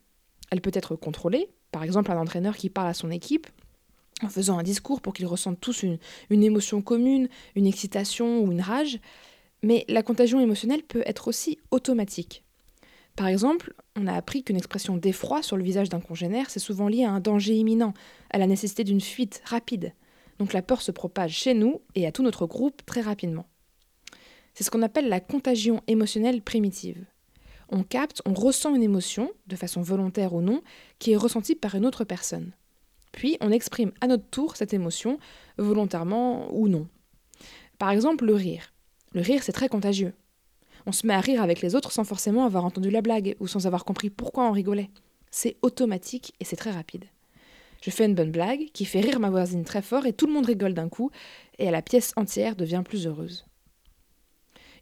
Elle 0.51 0.61
peut 0.61 0.71
être 0.73 0.95
contrôlée, 0.95 1.49
par 1.73 1.83
exemple 1.83 2.11
un 2.11 2.17
entraîneur 2.17 2.55
qui 2.55 2.69
parle 2.69 2.87
à 2.87 2.93
son 2.93 3.11
équipe 3.11 3.47
en 4.21 4.29
faisant 4.29 4.57
un 4.57 4.63
discours 4.63 5.01
pour 5.01 5.13
qu'ils 5.13 5.27
ressentent 5.27 5.59
tous 5.59 5.83
une, 5.83 5.99
émotion 6.43 6.81
commune, 6.81 7.29
une 7.55 7.67
excitation 7.67 8.41
ou 8.41 8.51
une 8.51 8.61
rage, 8.61 8.99
mais 9.63 9.85
la 9.87 10.03
contagion 10.03 10.39
émotionnelle 10.39 10.83
peut 10.83 11.03
être 11.05 11.27
aussi 11.27 11.57
automatique. 11.71 12.43
Par 13.15 13.27
exemple, 13.27 13.73
on 13.97 14.07
a 14.07 14.13
appris 14.13 14.43
qu'une 14.43 14.55
expression 14.55 14.95
d'effroi 14.95 15.43
sur 15.43 15.57
le 15.57 15.63
visage 15.63 15.89
d'un 15.89 15.99
congénère, 15.99 16.49
c'est 16.49 16.59
souvent 16.59 16.87
lié 16.87 17.03
à 17.03 17.11
un 17.11 17.19
danger 17.19 17.53
imminent, 17.53 17.93
à 18.29 18.37
la 18.37 18.47
nécessité 18.47 18.83
d'une 18.83 19.01
fuite 19.01 19.41
rapide. 19.45 19.93
Donc 20.37 20.53
la 20.53 20.61
peur 20.61 20.81
se 20.81 20.91
propage 20.91 21.33
chez 21.33 21.53
nous 21.53 21.81
et 21.95 22.07
à 22.07 22.11
tout 22.13 22.23
notre 22.23 22.45
groupe 22.45 22.85
très 22.85 23.01
rapidement. 23.01 23.45
C'est 24.53 24.63
ce 24.63 24.71
qu'on 24.71 24.81
appelle 24.81 25.09
la 25.09 25.19
contagion 25.19 25.81
émotionnelle 25.87 26.41
primitive. 26.41 27.05
On 27.69 27.83
capte, 27.83 28.21
on 28.25 28.33
ressent 28.33 28.73
une 28.73 28.83
émotion, 28.83 29.31
de 29.47 29.55
façon 29.55 29.81
volontaire 29.81 30.33
ou 30.33 30.41
non, 30.41 30.63
qui 30.97 31.11
est 31.11 31.17
ressentie 31.17 31.55
par 31.55 31.75
une 31.75 31.85
autre 31.85 32.03
personne. 32.03 32.51
Puis 33.11 33.37
on 33.41 33.51
exprime 33.51 33.91
à 34.01 34.07
notre 34.07 34.27
tour 34.29 34.55
cette 34.55 34.73
émotion, 34.73 35.19
volontairement 35.57 36.53
ou 36.53 36.67
non. 36.67 36.87
Par 37.77 37.91
exemple, 37.91 38.25
le 38.25 38.33
rire. 38.33 38.73
Le 39.13 39.21
rire, 39.21 39.43
c'est 39.43 39.51
très 39.51 39.69
contagieux. 39.69 40.13
On 40.85 40.91
se 40.91 41.05
met 41.05 41.13
à 41.13 41.19
rire 41.19 41.41
avec 41.41 41.61
les 41.61 41.75
autres 41.75 41.91
sans 41.91 42.03
forcément 42.03 42.45
avoir 42.45 42.65
entendu 42.65 42.89
la 42.89 43.01
blague 43.01 43.35
ou 43.39 43.47
sans 43.47 43.67
avoir 43.67 43.85
compris 43.85 44.09
pourquoi 44.09 44.47
on 44.47 44.51
rigolait. 44.51 44.89
C'est 45.31 45.57
automatique 45.61 46.33
et 46.39 46.45
c'est 46.45 46.55
très 46.55 46.71
rapide. 46.71 47.05
Je 47.81 47.91
fais 47.91 48.05
une 48.05 48.15
bonne 48.15 48.31
blague 48.31 48.65
qui 48.73 48.85
fait 48.85 48.99
rire 48.99 49.19
ma 49.19 49.29
voisine 49.29 49.63
très 49.63 49.81
fort 49.81 50.05
et 50.05 50.13
tout 50.13 50.27
le 50.27 50.33
monde 50.33 50.45
rigole 50.45 50.73
d'un 50.73 50.89
coup 50.89 51.11
et 51.57 51.71
la 51.71 51.81
pièce 51.81 52.11
entière 52.17 52.55
devient 52.55 52.83
plus 52.83 53.07
heureuse. 53.07 53.45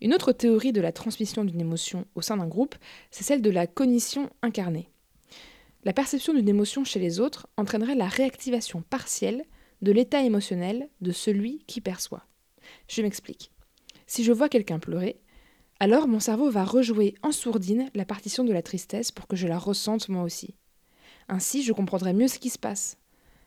Une 0.01 0.13
autre 0.13 0.32
théorie 0.32 0.73
de 0.73 0.82
la 0.82 0.91
transmission 0.91 1.43
d'une 1.43 1.61
émotion 1.61 2.05
au 2.15 2.21
sein 2.21 2.38
d'un 2.38 2.47
groupe, 2.47 2.75
c'est 3.11 3.23
celle 3.23 3.41
de 3.41 3.49
la 3.49 3.67
cognition 3.67 4.30
incarnée. 4.41 4.89
La 5.84 5.93
perception 5.93 6.34
d'une 6.34 6.49
émotion 6.49 6.84
chez 6.84 6.99
les 6.99 7.19
autres 7.19 7.47
entraînerait 7.57 7.95
la 7.95 8.07
réactivation 8.07 8.82
partielle 8.82 9.45
de 9.82 9.91
l'état 9.91 10.23
émotionnel 10.23 10.89
de 11.01 11.11
celui 11.11 11.63
qui 11.67 11.82
perçoit. 11.82 12.25
Je 12.88 13.01
m'explique. 13.01 13.51
Si 14.07 14.23
je 14.23 14.32
vois 14.32 14.49
quelqu'un 14.49 14.80
pleurer, 14.80 15.19
alors 15.80 16.07
mon 16.07 16.19
cerveau 16.19 16.49
va 16.49 16.63
rejouer 16.63 17.13
en 17.21 17.32
sourdine 17.32 17.89
la 17.93 18.05
partition 18.05 18.43
de 18.43 18.53
la 18.53 18.63
tristesse 18.63 19.11
pour 19.11 19.28
que 19.28 19.36
je 19.36 19.47
la 19.47 19.59
ressente 19.59 20.09
moi 20.09 20.23
aussi. 20.23 20.55
Ainsi, 21.30 21.63
je 21.63 21.73
comprendrai 21.73 22.13
mieux 22.13 22.28
ce 22.28 22.39
qui 22.39 22.49
se 22.49 22.57
passe. 22.57 22.97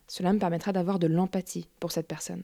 Cela 0.07 0.31
me 0.33 0.39
permettra 0.39 0.71
d'avoir 0.71 0.99
de 0.99 1.07
l'empathie 1.07 1.67
pour 1.79 1.91
cette 1.91 2.07
personne. 2.07 2.43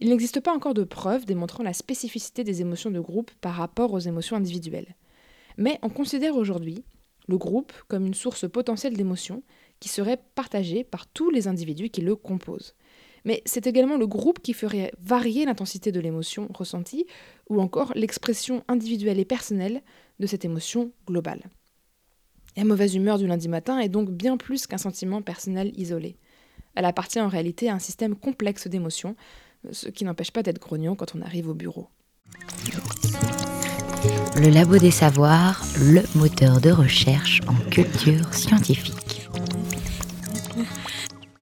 Il 0.00 0.08
n'existe 0.08 0.40
pas 0.40 0.54
encore 0.54 0.74
de 0.74 0.84
preuves 0.84 1.26
démontrant 1.26 1.62
la 1.62 1.74
spécificité 1.74 2.42
des 2.42 2.62
émotions 2.62 2.90
de 2.90 3.00
groupe 3.00 3.30
par 3.42 3.54
rapport 3.54 3.92
aux 3.92 3.98
émotions 3.98 4.36
individuelles. 4.36 4.96
Mais 5.58 5.78
on 5.82 5.90
considère 5.90 6.36
aujourd'hui 6.36 6.84
le 7.28 7.38
groupe 7.38 7.72
comme 7.88 8.06
une 8.06 8.14
source 8.14 8.50
potentielle 8.50 8.96
d'émotions 8.96 9.42
qui 9.78 9.88
serait 9.88 10.22
partagée 10.34 10.84
par 10.84 11.06
tous 11.06 11.30
les 11.30 11.48
individus 11.48 11.90
qui 11.90 12.02
le 12.02 12.16
composent. 12.16 12.74
Mais 13.24 13.42
c'est 13.44 13.66
également 13.66 13.96
le 13.96 14.06
groupe 14.06 14.40
qui 14.40 14.52
ferait 14.52 14.92
varier 15.00 15.44
l'intensité 15.44 15.92
de 15.92 16.00
l'émotion 16.00 16.48
ressentie 16.54 17.06
ou 17.48 17.60
encore 17.60 17.92
l'expression 17.94 18.64
individuelle 18.68 19.18
et 19.18 19.24
personnelle 19.24 19.82
de 20.18 20.26
cette 20.26 20.44
émotion 20.44 20.92
globale. 21.06 21.42
La 22.56 22.64
mauvaise 22.64 22.94
humeur 22.94 23.18
du 23.18 23.26
lundi 23.26 23.48
matin 23.48 23.78
est 23.78 23.88
donc 23.88 24.10
bien 24.10 24.36
plus 24.36 24.66
qu'un 24.66 24.78
sentiment 24.78 25.22
personnel 25.22 25.72
isolé. 25.78 26.16
Elle 26.74 26.84
appartient 26.84 27.20
en 27.20 27.28
réalité 27.28 27.68
à 27.68 27.74
un 27.74 27.78
système 27.78 28.16
complexe 28.16 28.66
d'émotions, 28.66 29.16
ce 29.70 29.88
qui 29.88 30.04
n'empêche 30.04 30.30
pas 30.30 30.42
d'être 30.42 30.60
grognon 30.60 30.96
quand 30.96 31.14
on 31.14 31.20
arrive 31.20 31.48
au 31.48 31.54
bureau. 31.54 31.88
Le 34.40 34.48
Labo 34.48 34.78
des 34.78 34.90
Savoirs, 34.90 35.62
le 35.78 36.00
moteur 36.18 36.62
de 36.62 36.70
recherche 36.70 37.42
en 37.46 37.54
culture 37.70 38.32
scientifique. 38.32 39.28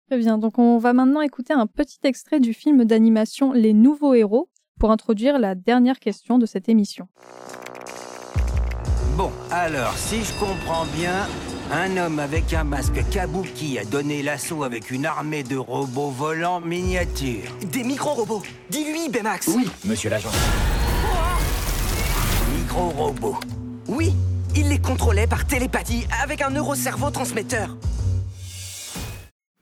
Très 0.08 0.20
bien, 0.20 0.38
donc 0.38 0.60
on 0.60 0.78
va 0.78 0.94
maintenant 0.94 1.22
écouter 1.22 1.54
un 1.54 1.66
petit 1.66 1.98
extrait 2.04 2.40
du 2.40 2.54
film 2.54 2.86
d'animation 2.86 3.54
Les 3.54 3.74
Nouveaux 3.74 4.14
Héros 4.14 4.50
pour 4.80 4.92
introduire 4.92 5.40
la 5.40 5.56
dernière 5.56 5.98
question 5.98 6.38
de 6.38 6.46
cette 6.46 6.70
émission. 6.70 7.08
Bon, 9.18 9.32
alors, 9.50 9.94
si 9.98 10.24
je 10.24 10.34
comprends 10.40 10.86
bien, 10.96 11.26
Un 11.72 11.98
homme 11.98 12.20
avec 12.20 12.54
un 12.54 12.64
masque 12.64 13.04
kabuki 13.10 13.80
a 13.80 13.86
donné 13.86 14.22
l'assaut 14.22 14.64
avec 14.64 14.92
une 14.92 15.08
armée 15.08 15.42
de 15.42 15.58
robots 15.58 16.12
volants 16.12 16.62
miniatures. 16.62 17.58
Des 17.72 17.84
micro-robots. 17.84 18.44
Dis-lui, 18.70 19.10
Baymax. 19.10 19.48
Oui, 19.48 19.68
monsieur 19.84 20.12
l'agent. 20.12 20.30
Micro-robots. 22.76 23.38
Oui, 23.88 24.12
il 24.54 24.68
les 24.68 24.80
contrôlait 24.80 25.28
par 25.28 25.48
télépathie 25.48 26.04
avec 26.22 26.42
un 26.42 26.50
neurocerveau 26.50 27.10
transmetteur. 27.10 27.78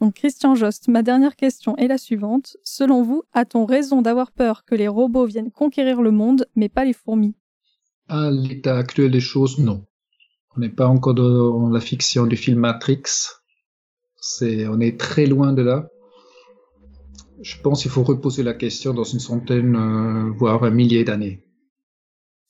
Donc 0.01 0.15
Christian 0.15 0.55
Jost, 0.55 0.87
ma 0.87 1.03
dernière 1.03 1.35
question 1.35 1.77
est 1.77 1.87
la 1.87 1.99
suivante. 1.99 2.57
Selon 2.63 3.03
vous, 3.03 3.21
a-t-on 3.31 3.65
raison 3.65 4.01
d'avoir 4.01 4.31
peur 4.31 4.65
que 4.65 4.73
les 4.73 4.87
robots 4.87 5.27
viennent 5.27 5.51
conquérir 5.51 6.01
le 6.01 6.09
monde, 6.09 6.47
mais 6.55 6.69
pas 6.69 6.85
les 6.85 6.93
fourmis? 6.93 7.35
À 8.07 8.31
l'état 8.31 8.77
actuel 8.77 9.11
des 9.11 9.19
choses, 9.19 9.59
non. 9.59 9.85
On 10.57 10.61
n'est 10.61 10.69
pas 10.69 10.87
encore 10.87 11.13
dans 11.13 11.69
la 11.69 11.81
fiction 11.81 12.25
du 12.25 12.35
film 12.35 12.61
Matrix. 12.61 13.03
C'est, 14.19 14.67
on 14.67 14.79
est 14.79 14.99
très 14.99 15.27
loin 15.27 15.53
de 15.53 15.61
là. 15.61 15.87
Je 17.43 17.61
pense 17.61 17.83
qu'il 17.83 17.91
faut 17.91 18.03
reposer 18.03 18.41
la 18.41 18.55
question 18.55 18.91
dans 18.95 19.03
une 19.03 19.19
centaine, 19.19 19.75
euh, 19.75 20.31
voire 20.35 20.63
un 20.63 20.71
millier 20.71 21.03
d'années. 21.03 21.42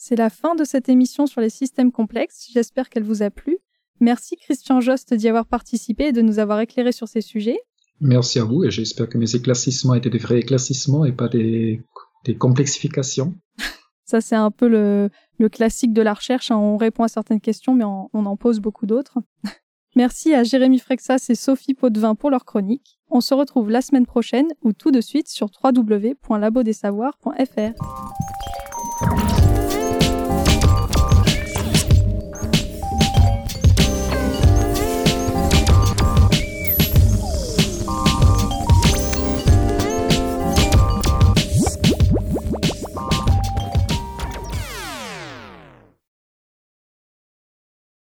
C'est 0.06 0.18
la 0.18 0.30
fin 0.30 0.54
de 0.54 0.66
cette 0.66 0.89
émission 0.89 1.28
sur 1.28 1.39
les 1.39 1.49
systèmes 1.49 1.93
complexes. 1.93 2.49
J'espère 2.54 2.89
qu'elle 2.89 3.06
vous 3.06 3.24
a 3.24 3.30
plu. 3.30 3.60
Merci 4.01 4.36
Christian 4.36 4.82
Jost 4.82 5.14
d'y 5.14 5.30
avoir 5.30 5.45
participé 5.45 6.08
et 6.08 6.12
de 6.12 6.22
nous 6.22 6.39
avoir 6.39 6.60
éclairé 6.60 6.91
sur 6.91 7.08
ces 7.08 7.22
sujets. 7.22 7.58
Merci 8.01 8.39
à 8.39 8.43
vous 8.43 8.66
et 8.66 8.70
j'espère 8.70 9.08
que 9.08 9.18
mes 9.18 9.34
éclaircissements 9.34 9.95
étaient 9.95 10.10
des 10.10 10.18
vrais 10.18 10.39
éclaircissements 10.39 11.06
et 11.06 11.14
pas 11.14 11.30
des, 11.30 11.82
des 12.26 12.36
complexifications. 12.36 13.34
Ça, 14.04 14.20
c'est 14.20 14.36
un 14.36 14.51
peu 14.51 14.68
le, 14.68 15.10
le, 15.39 15.47
classique 15.47 15.93
de 15.93 16.01
la 16.01 16.14
recherche. 16.14 16.51
Hein. 16.51 16.58
On 16.58 16.76
répond 16.76 17.04
à 17.04 17.08
certaines 17.08 17.39
questions, 17.39 17.74
mais 17.74 17.86
on, 17.86 18.10
on 18.12 18.26
en 18.26 18.36
pose 18.36 18.60
beaucoup 18.60 18.86
d'autres. 18.86 19.20
Merci 19.95 20.34
à 20.34 20.43
Jérémy 20.43 20.80
Frexas 20.80 21.28
et 21.30 21.36
Sophie 21.36 21.76
Potvin 21.76 22.16
pour 22.16 22.30
leur 22.30 22.43
chronique. 22.43 22.99
On 23.10 23.22
se 23.22 23.34
retrouve 23.34 23.70
la 23.70 23.82
semaine 23.82 24.06
prochaine 24.06 24.47
ou 24.64 24.74
tout 24.74 24.91
de 24.91 24.99
suite 24.99 25.30
sur 25.30 25.49
www.labodesavoirs.fr. 25.64 28.53